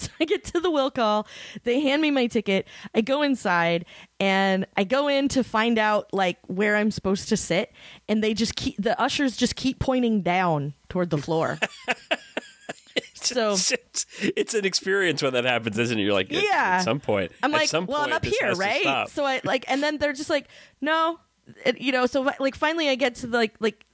So 0.10 0.10
I 0.20 0.24
get 0.24 0.44
to 0.44 0.60
the 0.60 0.70
will 0.70 0.90
call. 0.90 1.26
They 1.64 1.80
hand 1.80 2.00
me 2.00 2.10
my 2.10 2.26
ticket. 2.26 2.66
I 2.94 3.02
go 3.02 3.22
inside 3.22 3.84
and 4.18 4.66
I 4.76 4.84
go 4.84 5.08
in 5.08 5.28
to 5.28 5.44
find 5.44 5.78
out 5.78 6.12
like 6.12 6.38
where 6.46 6.76
I'm 6.76 6.90
supposed 6.90 7.28
to 7.28 7.36
sit. 7.36 7.72
And 8.08 8.24
they 8.24 8.32
just 8.32 8.56
keep 8.56 8.76
the 8.78 8.98
ushers 9.00 9.36
just 9.36 9.56
keep 9.56 9.78
pointing 9.78 10.22
down 10.22 10.74
toward 10.88 11.10
the 11.10 11.18
floor. 11.18 11.58
so 13.14 13.52
it's, 13.52 14.06
it's, 14.20 14.54
an 14.54 14.64
experience 14.64 15.22
when 15.22 15.32
that 15.34 15.44
happens, 15.44 15.78
isn't 15.78 15.98
it? 15.98 16.02
You're 16.02 16.14
like, 16.14 16.30
yeah. 16.30 16.78
At 16.78 16.82
some 16.82 17.00
point, 17.00 17.32
I'm 17.42 17.52
like, 17.52 17.72
well, 17.72 17.86
point, 17.86 18.00
I'm 18.00 18.12
up 18.12 18.24
here, 18.24 18.54
right? 18.54 19.08
So 19.08 19.24
I 19.24 19.40
like, 19.44 19.64
and 19.68 19.82
then 19.82 19.98
they're 19.98 20.12
just 20.12 20.30
like, 20.30 20.48
no, 20.80 21.20
it, 21.64 21.80
you 21.80 21.92
know. 21.92 22.06
So 22.06 22.22
like, 22.38 22.54
finally, 22.54 22.88
I 22.88 22.94
get 22.94 23.16
to 23.16 23.26
the, 23.26 23.36
like 23.36 23.54
like 23.60 23.84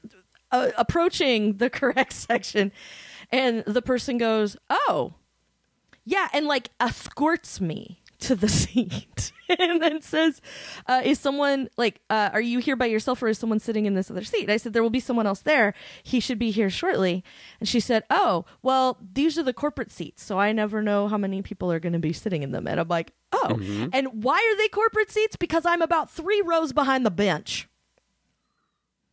uh, 0.52 0.70
approaching 0.76 1.56
the 1.58 1.70
correct 1.70 2.12
section, 2.12 2.72
and 3.30 3.64
the 3.66 3.82
person 3.82 4.18
goes, 4.18 4.56
oh 4.70 5.14
yeah, 6.06 6.28
and 6.32 6.46
like 6.46 6.70
escorts 6.80 7.60
me 7.60 8.00
to 8.20 8.34
the 8.34 8.48
seat 8.62 9.32
and 9.58 9.82
then 9.82 10.00
says, 10.00 10.40
uh, 10.86 11.02
Is 11.04 11.18
someone 11.18 11.68
like, 11.76 12.00
uh, 12.08 12.30
are 12.32 12.40
you 12.40 12.60
here 12.60 12.76
by 12.76 12.86
yourself 12.86 13.22
or 13.22 13.28
is 13.28 13.38
someone 13.38 13.58
sitting 13.58 13.86
in 13.86 13.94
this 13.94 14.10
other 14.10 14.24
seat? 14.24 14.48
I 14.48 14.56
said, 14.56 14.72
There 14.72 14.82
will 14.82 14.90
be 14.90 15.00
someone 15.00 15.26
else 15.26 15.40
there. 15.40 15.74
He 16.02 16.20
should 16.20 16.38
be 16.38 16.50
here 16.52 16.70
shortly. 16.70 17.24
And 17.60 17.68
she 17.68 17.80
said, 17.80 18.04
Oh, 18.08 18.44
well, 18.62 18.98
these 19.12 19.36
are 19.36 19.42
the 19.42 19.52
corporate 19.52 19.92
seats. 19.92 20.22
So 20.22 20.38
I 20.38 20.52
never 20.52 20.80
know 20.80 21.08
how 21.08 21.18
many 21.18 21.42
people 21.42 21.70
are 21.70 21.80
going 21.80 21.92
to 21.92 21.98
be 21.98 22.12
sitting 22.12 22.42
in 22.42 22.52
them. 22.52 22.66
And 22.66 22.80
I'm 22.80 22.88
like, 22.88 23.12
Oh, 23.32 23.48
mm-hmm. 23.50 23.88
and 23.92 24.22
why 24.22 24.36
are 24.36 24.56
they 24.56 24.68
corporate 24.68 25.10
seats? 25.10 25.36
Because 25.36 25.66
I'm 25.66 25.82
about 25.82 26.10
three 26.10 26.40
rows 26.40 26.72
behind 26.72 27.04
the 27.04 27.10
bench. 27.10 27.68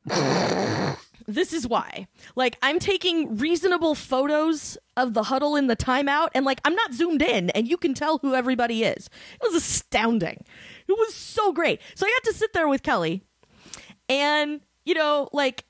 this 1.27 1.53
is 1.53 1.67
why. 1.67 2.07
Like, 2.35 2.57
I'm 2.61 2.79
taking 2.79 3.37
reasonable 3.37 3.95
photos 3.95 4.77
of 4.97 5.13
the 5.13 5.23
huddle 5.23 5.55
in 5.55 5.67
the 5.67 5.75
timeout, 5.75 6.29
and 6.35 6.45
like, 6.45 6.61
I'm 6.65 6.75
not 6.75 6.93
zoomed 6.93 7.21
in, 7.21 7.49
and 7.51 7.67
you 7.67 7.77
can 7.77 7.93
tell 7.93 8.19
who 8.19 8.35
everybody 8.35 8.83
is. 8.83 9.07
It 9.07 9.41
was 9.41 9.55
astounding. 9.55 10.43
It 10.87 10.97
was 10.97 11.13
so 11.13 11.51
great. 11.51 11.81
So 11.95 12.05
I 12.05 12.09
got 12.09 12.31
to 12.31 12.37
sit 12.37 12.53
there 12.53 12.67
with 12.67 12.83
Kelly, 12.83 13.23
and, 14.09 14.61
you 14.85 14.93
know, 14.93 15.29
like, 15.33 15.65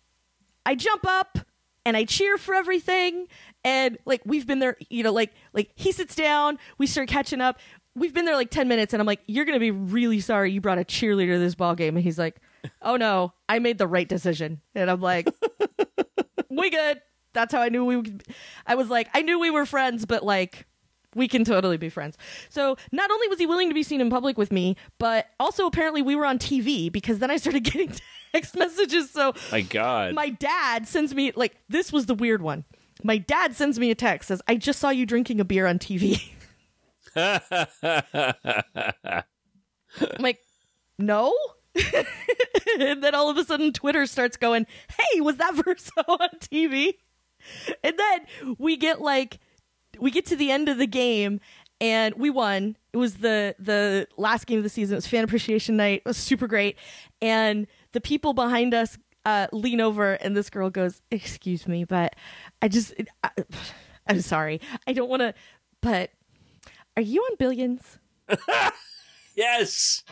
I 0.66 0.76
jump 0.76 1.06
up 1.08 1.40
and 1.86 1.98
I 1.98 2.06
cheer 2.06 2.38
for 2.38 2.56
everything. 2.56 3.28
And 3.64 3.98
like 4.06 4.22
we've 4.26 4.46
been 4.46 4.60
there, 4.60 4.78
you 4.90 5.04
know, 5.04 5.12
like 5.14 5.34
like 5.54 5.72
he 5.76 5.92
sits 5.92 6.16
down, 6.16 6.58
we 6.78 6.88
start 6.88 7.08
catching 7.08 7.42
up. 7.42 7.60
We've 7.96 8.14
been 8.14 8.26
there 8.26 8.36
like 8.36 8.50
ten 8.50 8.68
minutes, 8.68 8.94
and 8.94 9.00
I'm 9.00 9.06
like, 9.06 9.22
"You're 9.28 9.46
gonna 9.46 9.60
be 9.60 9.72
really 9.72 10.20
sorry 10.20 10.52
you 10.52 10.62
brought 10.62 10.80
a 10.80 10.84
cheerleader 10.84 11.34
to 11.34 11.40
this 11.40 11.56
ball 11.56 11.76
game." 11.76 11.96
And 11.96 12.04
he's 12.04 12.18
like, 12.18 12.38
oh 12.82 12.96
no, 12.96 13.34
I 13.48 13.60
made 13.60 13.78
the 13.78 13.88
right 13.88 14.08
decision. 14.08 14.62
And 14.76 14.90
I'm 14.90 15.02
like, 15.02 15.28
we 16.50 16.70
good. 16.70 17.02
That's 17.34 17.54
how 17.54 17.62
I 17.62 17.70
knew 17.70 17.86
we. 17.86 18.04
I 18.66 18.76
was 18.76 18.90
like, 18.90 19.10
I 19.14 19.22
knew 19.22 19.40
we 19.40 19.50
were 19.50 19.66
friends, 19.66 20.06
but 20.06 20.24
like, 20.24 20.68
we 21.16 21.28
can 21.28 21.44
totally 21.44 21.78
be 21.78 21.90
friends. 21.90 22.18
So 22.50 22.78
not 22.92 23.10
only 23.12 23.28
was 23.28 23.40
he 23.40 23.46
willing 23.46 23.70
to 23.70 23.74
be 23.76 23.84
seen 23.84 24.02
in 24.02 24.10
public 24.10 24.38
with 24.38 24.52
me, 24.52 24.76
but 25.00 25.28
also 25.40 25.66
apparently 25.66 26.02
we 26.02 26.16
were 26.16 26.26
on 26.26 26.40
TV 26.40 26.92
because 26.92 27.20
then 27.20 27.32
I 27.32 27.38
started 27.38 27.64
getting 27.64 27.92
text 28.34 28.56
messages. 28.56 29.10
So 29.10 29.34
my 29.52 29.62
God, 29.62 30.14
my 30.14 30.30
dad 30.30 30.88
sends 30.88 31.14
me 31.16 31.32
like 31.36 31.56
this 31.70 31.92
was 31.92 32.06
the 32.06 32.16
weird 32.16 32.42
one. 32.42 32.66
My 33.04 33.18
dad 33.18 33.56
sends 33.56 33.80
me 33.80 33.92
a 33.92 33.96
text 33.96 34.28
says, 34.28 34.42
"I 34.48 34.56
just 34.56 34.80
saw 34.80 34.90
you 34.90 35.06
drinking 35.06 35.40
a 35.40 35.46
beer 35.46 35.68
on 35.68 35.80
TV." 35.80 36.22
I'm 40.02 40.18
like, 40.20 40.40
no. 40.98 41.36
and 42.80 43.04
then 43.04 43.16
all 43.16 43.30
of 43.30 43.38
a 43.38 43.44
sudden 43.44 43.74
Twitter 43.74 44.06
starts 44.06 44.38
going, 44.38 44.66
"Hey, 44.90 45.22
was 45.22 45.38
that 45.38 45.56
Verso 45.66 46.02
on 46.08 46.30
TV?" 46.40 46.94
And 47.84 47.98
then 47.98 48.56
we 48.58 48.78
get 48.78 49.02
like 49.02 49.40
we 50.00 50.12
get 50.12 50.26
to 50.28 50.36
the 50.36 50.52
end 50.52 50.70
of 50.70 50.78
the 50.78 50.88
game 50.88 51.40
and 51.82 52.16
we 52.16 52.30
won. 52.30 52.78
It 52.94 52.98
was 52.98 53.16
the 53.16 53.56
the 53.60 54.08
last 54.18 54.46
game 54.46 54.58
of 54.58 54.64
the 54.64 54.70
season. 54.70 54.94
It 54.94 54.98
was 54.98 55.08
fan 55.08 55.24
appreciation 55.24 55.78
night. 55.78 56.02
It 56.06 56.08
was 56.08 56.18
super 56.18 56.48
great. 56.48 56.78
And 57.22 57.68
the 57.92 58.02
people 58.02 58.34
behind 58.34 58.74
us 58.74 58.98
uh, 59.26 59.48
lean 59.52 59.82
over 59.82 60.14
and 60.14 60.36
this 60.36 60.50
girl 60.50 60.70
goes, 60.70 61.02
"Excuse 61.12 61.68
me, 61.68 61.84
but 61.84 62.16
I 62.62 62.68
just 62.68 62.94
I, 63.24 63.30
I'm 64.08 64.22
sorry. 64.22 64.62
I 64.88 64.94
don't 64.94 65.10
want 65.10 65.22
to 65.22 65.34
but 65.82 66.12
are 66.96 67.04
you 67.04 67.22
on 67.22 67.36
Billions?" 67.38 67.98
yes. 69.36 70.04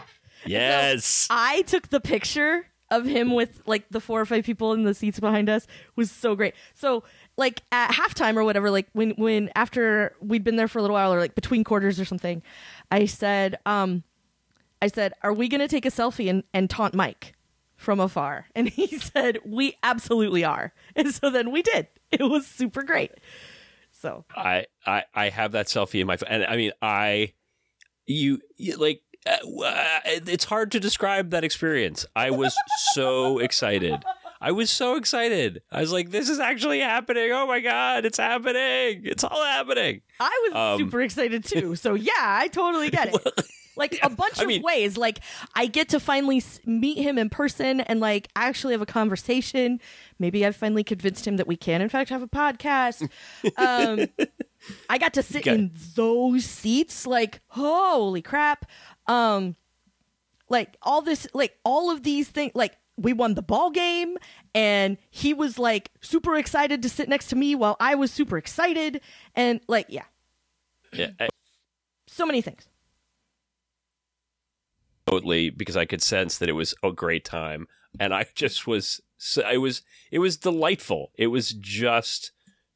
Yes. 0.45 1.05
So 1.05 1.33
I 1.35 1.61
took 1.63 1.89
the 1.89 1.99
picture 1.99 2.65
of 2.91 3.05
him 3.05 3.33
with 3.33 3.61
like 3.65 3.87
the 3.89 4.01
four 4.01 4.19
or 4.19 4.25
five 4.25 4.43
people 4.43 4.73
in 4.73 4.83
the 4.83 4.93
seats 4.93 5.19
behind 5.19 5.49
us 5.49 5.65
was 5.95 6.11
so 6.11 6.35
great. 6.35 6.53
So 6.73 7.03
like 7.37 7.61
at 7.71 7.91
halftime 7.91 8.35
or 8.35 8.43
whatever, 8.43 8.69
like 8.69 8.87
when 8.93 9.11
when 9.11 9.49
after 9.55 10.15
we'd 10.19 10.43
been 10.43 10.57
there 10.57 10.67
for 10.67 10.79
a 10.79 10.81
little 10.81 10.95
while 10.95 11.13
or 11.13 11.19
like 11.19 11.33
between 11.33 11.63
quarters 11.63 11.99
or 11.99 12.05
something, 12.05 12.43
I 12.91 13.05
said, 13.05 13.57
um, 13.65 14.03
I 14.81 14.87
said, 14.87 15.13
"Are 15.23 15.33
we 15.33 15.47
gonna 15.47 15.69
take 15.69 15.85
a 15.85 15.91
selfie 15.91 16.29
and, 16.29 16.43
and 16.53 16.69
taunt 16.69 16.93
Mike 16.93 17.33
from 17.77 17.99
afar?" 17.99 18.47
And 18.55 18.67
he 18.67 18.99
said, 18.99 19.39
"We 19.45 19.77
absolutely 19.81 20.43
are." 20.43 20.73
And 20.95 21.13
so 21.13 21.29
then 21.29 21.51
we 21.51 21.61
did. 21.61 21.87
It 22.11 22.23
was 22.23 22.45
super 22.45 22.83
great. 22.83 23.11
So 23.93 24.25
I 24.35 24.65
I 24.85 25.05
I 25.13 25.29
have 25.29 25.53
that 25.53 25.67
selfie 25.67 26.01
in 26.01 26.07
my 26.07 26.17
phone, 26.17 26.29
and 26.29 26.45
I 26.45 26.57
mean 26.57 26.71
I 26.81 27.33
you, 28.05 28.41
you 28.57 28.75
like 28.75 29.01
it's 29.25 30.45
hard 30.45 30.71
to 30.71 30.79
describe 30.79 31.29
that 31.31 31.43
experience. 31.43 32.05
I 32.15 32.31
was 32.31 32.55
so 32.93 33.39
excited. 33.39 34.03
I 34.43 34.51
was 34.51 34.71
so 34.71 34.95
excited. 34.95 35.61
I 35.71 35.81
was 35.81 35.91
like, 35.91 36.09
"This 36.09 36.27
is 36.27 36.39
actually 36.39 36.79
happening! 36.79 37.31
Oh 37.31 37.45
my 37.45 37.59
god, 37.59 38.05
it's 38.05 38.17
happening! 38.17 39.01
It's 39.05 39.23
all 39.23 39.43
happening!" 39.45 40.01
I 40.19 40.47
was 40.47 40.55
um, 40.55 40.85
super 40.85 41.01
excited 41.01 41.45
too. 41.45 41.75
So 41.81 41.93
yeah, 41.93 42.11
I 42.17 42.47
totally 42.47 42.89
get 42.89 43.13
it. 43.13 43.41
like 43.77 43.93
yeah, 43.93 44.07
a 44.07 44.09
bunch 44.09 44.39
I 44.39 44.43
of 44.43 44.47
mean, 44.47 44.63
ways. 44.63 44.97
Like 44.97 45.19
I 45.53 45.67
get 45.67 45.89
to 45.89 45.99
finally 45.99 46.43
meet 46.65 46.97
him 46.97 47.19
in 47.19 47.29
person 47.29 47.81
and 47.81 47.99
like 47.99 48.29
actually 48.35 48.73
have 48.73 48.81
a 48.81 48.87
conversation. 48.87 49.79
Maybe 50.17 50.43
I've 50.43 50.55
finally 50.55 50.83
convinced 50.83 51.27
him 51.27 51.37
that 51.37 51.47
we 51.47 51.55
can, 51.55 51.81
in 51.81 51.89
fact, 51.89 52.09
have 52.09 52.23
a 52.23 52.27
podcast. 52.27 53.07
Um, 53.57 54.07
I 54.89 54.97
got 54.97 55.13
to 55.15 55.23
sit 55.23 55.47
in 55.47 55.71
those 55.95 56.45
seats. 56.45 57.07
Like 57.07 57.41
holy 57.47 58.21
crap! 58.21 58.65
Um, 59.07 59.55
like 60.49 60.77
all 60.81 61.01
this, 61.01 61.27
like 61.33 61.57
all 61.63 61.89
of 61.91 62.03
these 62.03 62.27
things, 62.29 62.51
like 62.55 62.77
we 62.97 63.13
won 63.13 63.33
the 63.33 63.41
ball 63.41 63.71
game 63.71 64.17
and 64.53 64.97
he 65.09 65.33
was 65.33 65.57
like 65.57 65.89
super 66.01 66.35
excited 66.35 66.81
to 66.83 66.89
sit 66.89 67.09
next 67.09 67.27
to 67.27 67.35
me 67.35 67.55
while 67.55 67.77
I 67.79 67.95
was 67.95 68.11
super 68.11 68.37
excited 68.37 69.01
and 69.35 69.61
like 69.67 69.87
yeah. 69.89 70.03
Yeah. 70.93 71.11
I- 71.19 71.29
so 72.07 72.25
many 72.25 72.41
things. 72.41 72.67
Totally 75.07 75.49
because 75.49 75.77
I 75.77 75.85
could 75.85 76.01
sense 76.01 76.37
that 76.37 76.49
it 76.49 76.53
was 76.53 76.75
a 76.83 76.91
great 76.91 77.25
time 77.25 77.67
and 77.99 78.13
I 78.13 78.25
just 78.35 78.67
was 78.67 79.01
it 79.37 79.59
was 79.59 79.81
it 80.11 80.19
was 80.19 80.37
delightful. 80.37 81.11
It 81.15 81.27
was 81.27 81.51
just 81.51 82.31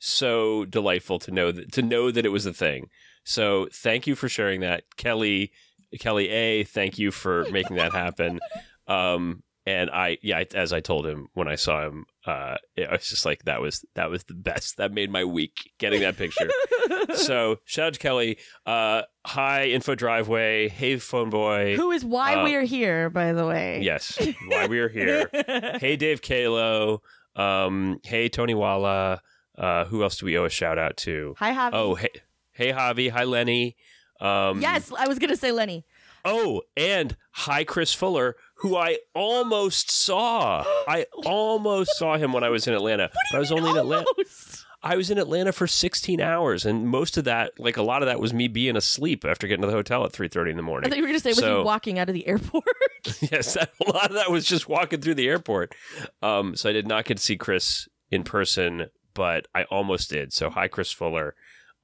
so 0.06 0.66
delightful 0.66 1.20
to 1.20 1.32
know 1.32 1.52
that 1.52 1.72
to 1.74 1.82
know 1.82 2.12
that 2.12 2.26
it 2.26 2.30
was 2.30 2.46
a 2.46 2.54
thing. 2.54 2.90
So 3.24 3.68
thank 3.74 4.08
you 4.08 4.16
for 4.16 4.30
sharing 4.30 4.62
that, 4.62 4.84
Kelly. 4.98 5.52
Kelly 6.00 6.30
A, 6.30 6.64
thank 6.64 7.00
you 7.00 7.12
for 7.12 7.46
making 7.52 7.78
that 7.78 7.94
happen. 7.94 8.40
Um, 8.88 9.42
and 9.68 9.90
I, 9.90 10.20
yeah, 10.22 10.44
as 10.54 10.72
I 10.72 10.80
told 10.80 11.08
him 11.08 11.28
when 11.34 11.48
I 11.48 11.56
saw 11.56 11.88
him, 11.88 12.06
uh, 12.28 12.58
I 12.78 12.92
was 12.92 13.08
just 13.08 13.26
like, 13.26 13.46
that 13.46 13.62
was 13.62 13.84
that 13.96 14.12
was 14.12 14.24
the 14.26 14.36
best. 14.36 14.78
That 14.78 14.94
made 14.94 15.10
my 15.10 15.24
week 15.24 15.72
getting 15.80 16.02
that 16.02 16.18
picture. 16.18 16.52
so 17.16 17.58
shout 17.66 17.88
out 17.88 17.94
to 17.94 18.00
Kelly. 18.00 18.38
Uh, 18.68 19.02
hi, 19.26 19.70
Info 19.70 19.96
Driveway. 19.96 20.70
Hey, 20.70 20.98
Phone 20.98 21.32
Boy. 21.32 21.76
Who 21.78 21.90
is 21.90 22.06
why 22.06 22.36
uh, 22.36 22.44
we 22.44 22.54
are 22.54 22.62
here, 22.62 23.10
by 23.10 23.34
the 23.34 23.46
way. 23.48 23.82
Yes, 23.82 24.20
why 24.48 24.68
we 24.68 24.80
are 24.80 24.90
here. 24.90 25.32
hey, 25.80 25.96
Dave 25.96 26.22
Caolo. 26.22 27.00
Um, 27.36 28.00
hey, 28.04 28.30
Tony 28.30 28.54
Walla. 28.54 29.20
Uh, 29.58 29.86
who 29.86 30.04
else 30.04 30.18
do 30.18 30.26
we 30.26 30.38
owe 30.38 30.46
a 30.46 30.50
shout 30.50 30.78
out 30.78 30.98
to? 30.98 31.36
Hi, 31.40 31.54
Javi. 31.54 31.70
Oh, 31.74 31.96
hey, 31.96 32.10
hey, 32.52 32.72
Javi. 32.72 33.10
Hi, 33.12 33.24
Lenny. 33.24 33.76
Um, 34.20 34.62
yes, 34.62 34.92
I 34.98 35.08
was 35.08 35.20
gonna 35.20 35.36
say 35.36 35.52
Lenny. 35.52 35.86
Oh, 36.24 36.64
and 36.76 37.16
hi, 37.32 37.64
Chris 37.64 37.94
Fuller, 37.94 38.36
who 38.56 38.76
I 38.76 38.98
almost 39.14 39.92
saw. 39.92 40.64
I 40.88 41.06
almost 41.26 41.98
saw 41.98 42.18
him 42.18 42.34
when 42.34 42.44
I 42.44 42.50
was 42.50 42.68
in 42.68 42.74
Atlanta. 42.74 43.12
I 43.34 43.40
was 43.40 43.52
only 43.52 43.70
almost? 43.70 43.78
in 43.78 43.82
Atlanta. 44.24 44.62
I 44.84 44.96
was 44.98 45.10
in 45.10 45.18
Atlanta 45.18 45.52
for 45.52 45.66
16 45.66 46.22
hours, 46.22 46.64
and 46.64 46.88
most 46.88 47.18
of 47.18 47.24
that, 47.24 47.54
like 47.60 47.76
a 47.76 47.82
lot 47.82 48.04
of 48.04 48.06
that, 48.06 48.20
was 48.20 48.34
me 48.36 48.48
being 48.48 48.76
asleep 48.78 49.26
after 49.26 49.48
getting 49.48 49.62
to 49.62 49.68
the 49.68 49.74
hotel 49.74 50.06
at 50.06 50.12
3:30 50.12 50.52
in 50.52 50.58
the 50.58 50.64
morning. 50.64 50.88
I 50.88 50.90
thought 50.92 50.98
you 50.98 51.04
were 51.04 51.08
going 51.08 51.20
to 51.20 51.24
say 51.24 51.34
So- 51.34 51.60
you 51.60 51.66
walking 51.66 51.98
out 52.00 52.08
of 52.08 52.14
the 52.14 52.28
airport. 52.28 52.66
yes, 53.32 53.54
that, 53.56 53.72
a 53.86 53.92
lot 53.92 54.06
of 54.12 54.14
that 54.14 54.30
was 54.32 54.46
just 54.46 54.70
walking 54.70 55.02
through 55.02 55.16
the 55.16 55.28
airport. 55.28 55.74
Um, 56.22 56.56
so 56.56 56.70
I 56.70 56.74
did 56.74 56.88
not 56.88 57.06
get 57.06 57.18
to 57.18 57.24
see 57.24 57.36
Chris 57.36 57.88
in 58.12 58.24
person, 58.24 58.88
but 59.16 59.48
I 59.56 59.64
almost 59.64 60.12
did. 60.12 60.32
So 60.34 60.52
hi, 60.52 60.68
Chris 60.68 60.92
Fuller. 60.92 61.34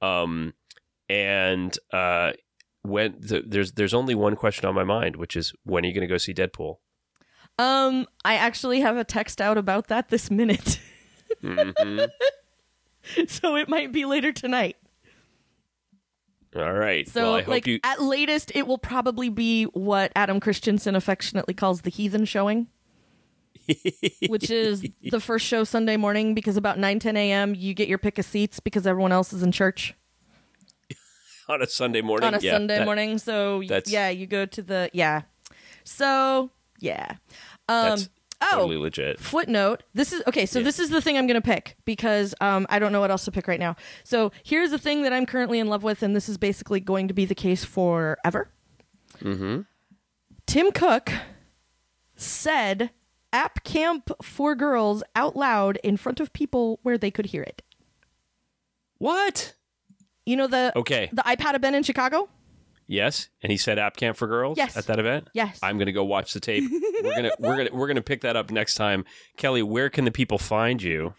Um, 0.00 0.54
and 1.08 1.76
uh, 1.92 2.32
when 2.82 3.16
the, 3.18 3.42
there's 3.44 3.72
there's 3.72 3.94
only 3.94 4.14
one 4.14 4.36
question 4.36 4.68
on 4.68 4.74
my 4.76 4.84
mind, 4.84 5.16
which 5.16 5.34
is 5.36 5.52
when 5.64 5.84
are 5.84 5.88
you 5.88 5.94
going 5.94 6.06
to 6.06 6.12
go 6.12 6.18
see 6.18 6.32
Deadpool? 6.34 6.76
um, 7.58 8.06
I 8.24 8.34
actually 8.36 8.80
have 8.80 8.96
a 8.96 9.04
text 9.04 9.40
out 9.40 9.58
about 9.58 9.88
that 9.88 10.08
this 10.08 10.30
minute, 10.30 10.78
Mhm. 11.42 12.08
so 13.28 13.56
it 13.56 13.68
might 13.68 13.92
be 13.92 14.04
later 14.06 14.32
tonight. 14.32 14.76
All 16.54 16.72
right. 16.72 17.08
So, 17.08 17.34
well, 17.34 17.42
like 17.46 17.66
you. 17.66 17.80
at 17.82 18.02
latest, 18.02 18.52
it 18.54 18.66
will 18.66 18.78
probably 18.78 19.28
be 19.30 19.64
what 19.64 20.12
Adam 20.14 20.38
Christianson 20.38 20.94
affectionately 20.94 21.54
calls 21.54 21.80
the 21.82 21.90
heathen 21.90 22.24
showing. 22.26 22.68
Which 24.28 24.50
is 24.50 24.84
the 25.10 25.20
first 25.20 25.46
show 25.46 25.64
Sunday 25.64 25.96
morning 25.96 26.34
because 26.34 26.56
about 26.56 26.78
9 26.78 26.98
10 26.98 27.16
a.m. 27.16 27.54
you 27.54 27.74
get 27.74 27.88
your 27.88 27.98
pick 27.98 28.18
of 28.18 28.24
seats 28.24 28.60
because 28.60 28.86
everyone 28.86 29.12
else 29.12 29.32
is 29.32 29.42
in 29.42 29.52
church 29.52 29.94
on 31.48 31.60
a 31.62 31.66
Sunday 31.66 32.00
morning. 32.00 32.26
on 32.26 32.34
a 32.34 32.38
Yeah, 32.40 32.52
Sunday 32.52 32.78
that- 32.78 32.84
morning. 32.84 33.18
So 33.18 33.62
that's- 33.62 33.90
yeah, 33.92 34.08
you 34.08 34.26
go 34.26 34.46
to 34.46 34.62
the 34.62 34.90
yeah. 34.92 35.22
So 35.84 36.50
yeah. 36.78 37.16
Um, 37.68 37.98
oh, 38.40 38.48
totally 38.52 38.76
legit. 38.76 39.18
footnote. 39.20 39.82
This 39.94 40.12
is 40.12 40.22
okay. 40.26 40.46
So 40.46 40.58
Yeah. 40.60 40.64
this 40.64 40.78
is 40.78 40.90
the 40.90 41.00
thing 41.00 41.16
I'm 41.18 41.26
going 41.26 41.40
to 41.40 41.46
pick 41.46 41.76
because 41.84 42.34
um, 42.40 42.66
I 42.70 42.78
don't 42.78 42.92
know 42.92 43.00
what 43.00 43.10
else 43.10 43.24
to 43.26 43.32
pick 43.32 43.46
right 43.48 43.60
now. 43.60 43.76
So 44.04 44.32
here's 44.44 44.70
the 44.70 44.78
thing 44.78 45.02
that 45.02 45.12
I'm 45.12 45.26
currently 45.26 45.58
in 45.58 45.68
love 45.68 45.82
with, 45.82 46.02
and 46.02 46.14
this 46.16 46.28
is 46.28 46.38
basically 46.38 46.80
going 46.80 47.08
to 47.08 47.14
be 47.14 47.24
the 47.24 47.34
case 47.34 47.64
forever. 47.64 48.50
Mm-hmm. 49.20 49.60
Tim 50.46 50.72
Cook 50.72 51.12
said 52.16 52.90
"App 53.32 53.64
Camp 53.64 54.10
for 54.22 54.54
Girls" 54.54 55.02
out 55.16 55.36
loud 55.36 55.78
in 55.82 55.96
front 55.96 56.20
of 56.20 56.32
people 56.32 56.78
where 56.82 56.98
they 56.98 57.10
could 57.10 57.26
hear 57.26 57.42
it. 57.42 57.62
What? 58.98 59.54
You 60.24 60.36
know 60.36 60.46
the 60.46 60.72
Okay. 60.76 61.10
the 61.12 61.22
iPad 61.22 61.54
event 61.54 61.76
in 61.76 61.82
Chicago. 61.82 62.28
Yes, 62.86 63.28
and 63.42 63.50
he 63.50 63.56
said 63.56 63.78
App 63.78 63.96
Camp 63.96 64.16
for 64.16 64.26
Girls 64.26 64.58
Yes. 64.58 64.76
at 64.76 64.86
that 64.86 64.98
event. 64.98 65.28
Yes. 65.34 65.58
I'm 65.62 65.78
gonna 65.78 65.92
go 65.92 66.04
watch 66.04 66.32
the 66.32 66.40
tape. 66.40 66.64
we're 67.02 67.14
gonna 67.14 67.30
we're 67.38 67.56
gonna 67.56 67.70
we're 67.72 67.86
gonna 67.88 68.02
pick 68.02 68.20
that 68.22 68.36
up 68.36 68.50
next 68.50 68.74
time. 68.74 69.04
Kelly, 69.36 69.62
where 69.62 69.88
can 69.90 70.04
the 70.04 70.10
people 70.10 70.38
find 70.38 70.82
you? 70.82 71.14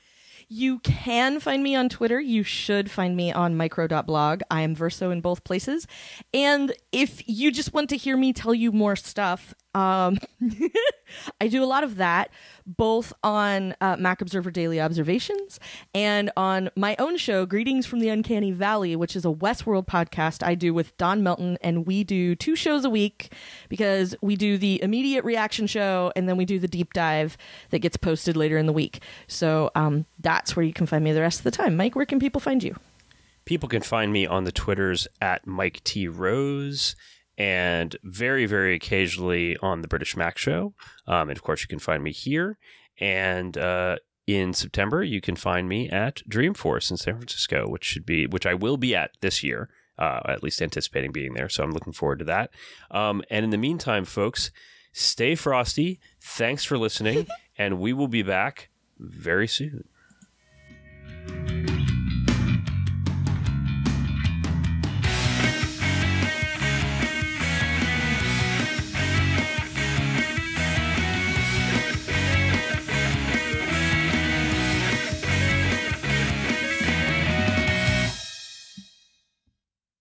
You 0.49 0.80
can 0.80 1.39
find 1.39 1.64
me 1.64 1.74
on 1.76 1.89
Twitter. 1.89 2.20
You 2.20 2.43
should 2.43 2.91
find 2.91 3.16
me 3.16 3.32
on 3.32 3.55
micro.blog. 3.55 4.41
I 4.51 4.61
am 4.61 4.76
Verso 4.76 5.09
in 5.09 5.22
both 5.22 5.43
places. 5.43 5.88
And 6.34 6.74
if 6.91 7.28
you 7.28 7.51
just 7.51 7.74
want 7.74 7.89
to 7.89 7.97
hear 7.97 8.16
me 8.18 8.34
tell 8.34 8.53
you 8.53 8.72
more 8.72 8.95
stuff, 8.95 9.53
um, 9.74 10.19
I 11.41 11.47
do 11.47 11.63
a 11.63 11.65
lot 11.65 11.84
of 11.84 11.97
that, 11.97 12.30
both 12.65 13.13
on 13.24 13.76
uh, 13.82 13.97
Mac 13.97 14.21
Observer 14.21 14.51
Daily 14.51 14.80
Observations 14.80 15.59
and 15.93 16.32
on 16.38 16.69
my 16.76 16.95
own 16.99 17.17
show, 17.17 17.45
Greetings 17.45 17.86
from 17.86 17.99
the 17.99 18.09
Uncanny 18.09 18.51
Valley, 18.51 18.95
which 18.95 19.15
is 19.15 19.26
a 19.26 19.30
Westworld 19.30 19.86
podcast 19.86 20.45
I 20.45 20.55
do 20.55 20.74
with 20.74 20.95
Don 20.97 21.24
Melton. 21.24 21.57
And 21.61 21.86
we 21.86 22.03
do 22.03 22.36
two 22.36 22.55
shows 22.55 22.86
a 22.86 22.89
week 22.89 23.34
because 23.69 24.15
we 24.21 24.36
do 24.36 24.57
the 24.57 24.82
immediate 24.82 25.26
reaction 25.26 25.67
show 25.67 26.11
and 26.15 26.30
then 26.30 26.38
we 26.38 26.45
do 26.45 26.59
the 26.59 26.67
deep 26.67 26.93
dive 26.93 27.38
that 27.71 27.80
gets 27.80 27.97
posted 27.97 28.38
later 28.38 28.57
in 28.57 28.65
the 28.65 28.74
week. 28.74 29.01
So 29.28 29.71
um, 29.76 30.05
that's 30.19 30.55
where 30.55 30.65
you 30.65 30.74
can 30.74 30.86
find 30.86 31.03
me 31.03 31.11
the 31.11 31.21
rest 31.21 31.39
of 31.39 31.43
the 31.43 31.51
time. 31.51 31.76
Mike, 31.76 31.95
where 31.95 32.05
can 32.05 32.19
people 32.19 32.41
find 32.41 32.63
you? 32.63 32.76
People 33.45 33.67
can 33.67 33.82
find 33.82 34.13
me 34.13 34.26
on 34.26 34.45
the 34.45 34.53
Twitters 34.53 35.07
at 35.19 35.45
Mike 35.45 35.84
T 35.84 36.07
Rose 36.07 36.95
and 37.38 37.95
very 38.03 38.45
very 38.45 38.75
occasionally 38.75 39.57
on 39.57 39.81
the 39.81 39.88
British 39.88 40.15
Mac 40.15 40.38
Show. 40.38 40.73
Um, 41.07 41.29
and 41.29 41.38
of 41.38 41.43
course, 41.43 41.61
you 41.61 41.67
can 41.67 41.79
find 41.79 42.03
me 42.03 42.11
here. 42.11 42.57
And 42.99 43.57
uh, 43.57 43.97
in 44.27 44.53
September, 44.53 45.03
you 45.03 45.21
can 45.21 45.36
find 45.36 45.67
me 45.67 45.89
at 45.89 46.21
Dreamforce 46.29 46.91
in 46.91 46.97
San 46.97 47.15
Francisco, 47.15 47.67
which 47.67 47.84
should 47.84 48.05
be 48.05 48.27
which 48.27 48.45
I 48.45 48.53
will 48.53 48.77
be 48.77 48.95
at 48.95 49.11
this 49.21 49.43
year. 49.43 49.69
Uh, 49.95 50.21
at 50.25 50.41
least 50.41 50.59
anticipating 50.59 51.11
being 51.11 51.36
there, 51.36 51.47
so 51.47 51.63
I'm 51.63 51.71
looking 51.71 51.93
forward 51.93 52.17
to 52.19 52.25
that. 52.25 52.49
Um, 52.89 53.21
and 53.29 53.43
in 53.43 53.51
the 53.51 53.59
meantime, 53.59 54.05
folks, 54.05 54.49
stay 54.91 55.36
frosty. 55.36 55.99
Thanks 56.19 56.63
for 56.63 56.79
listening, 56.79 57.27
and 57.59 57.79
we 57.79 57.93
will 57.93 58.07
be 58.07 58.23
back 58.23 58.69
very 58.97 59.47
soon. 59.47 59.84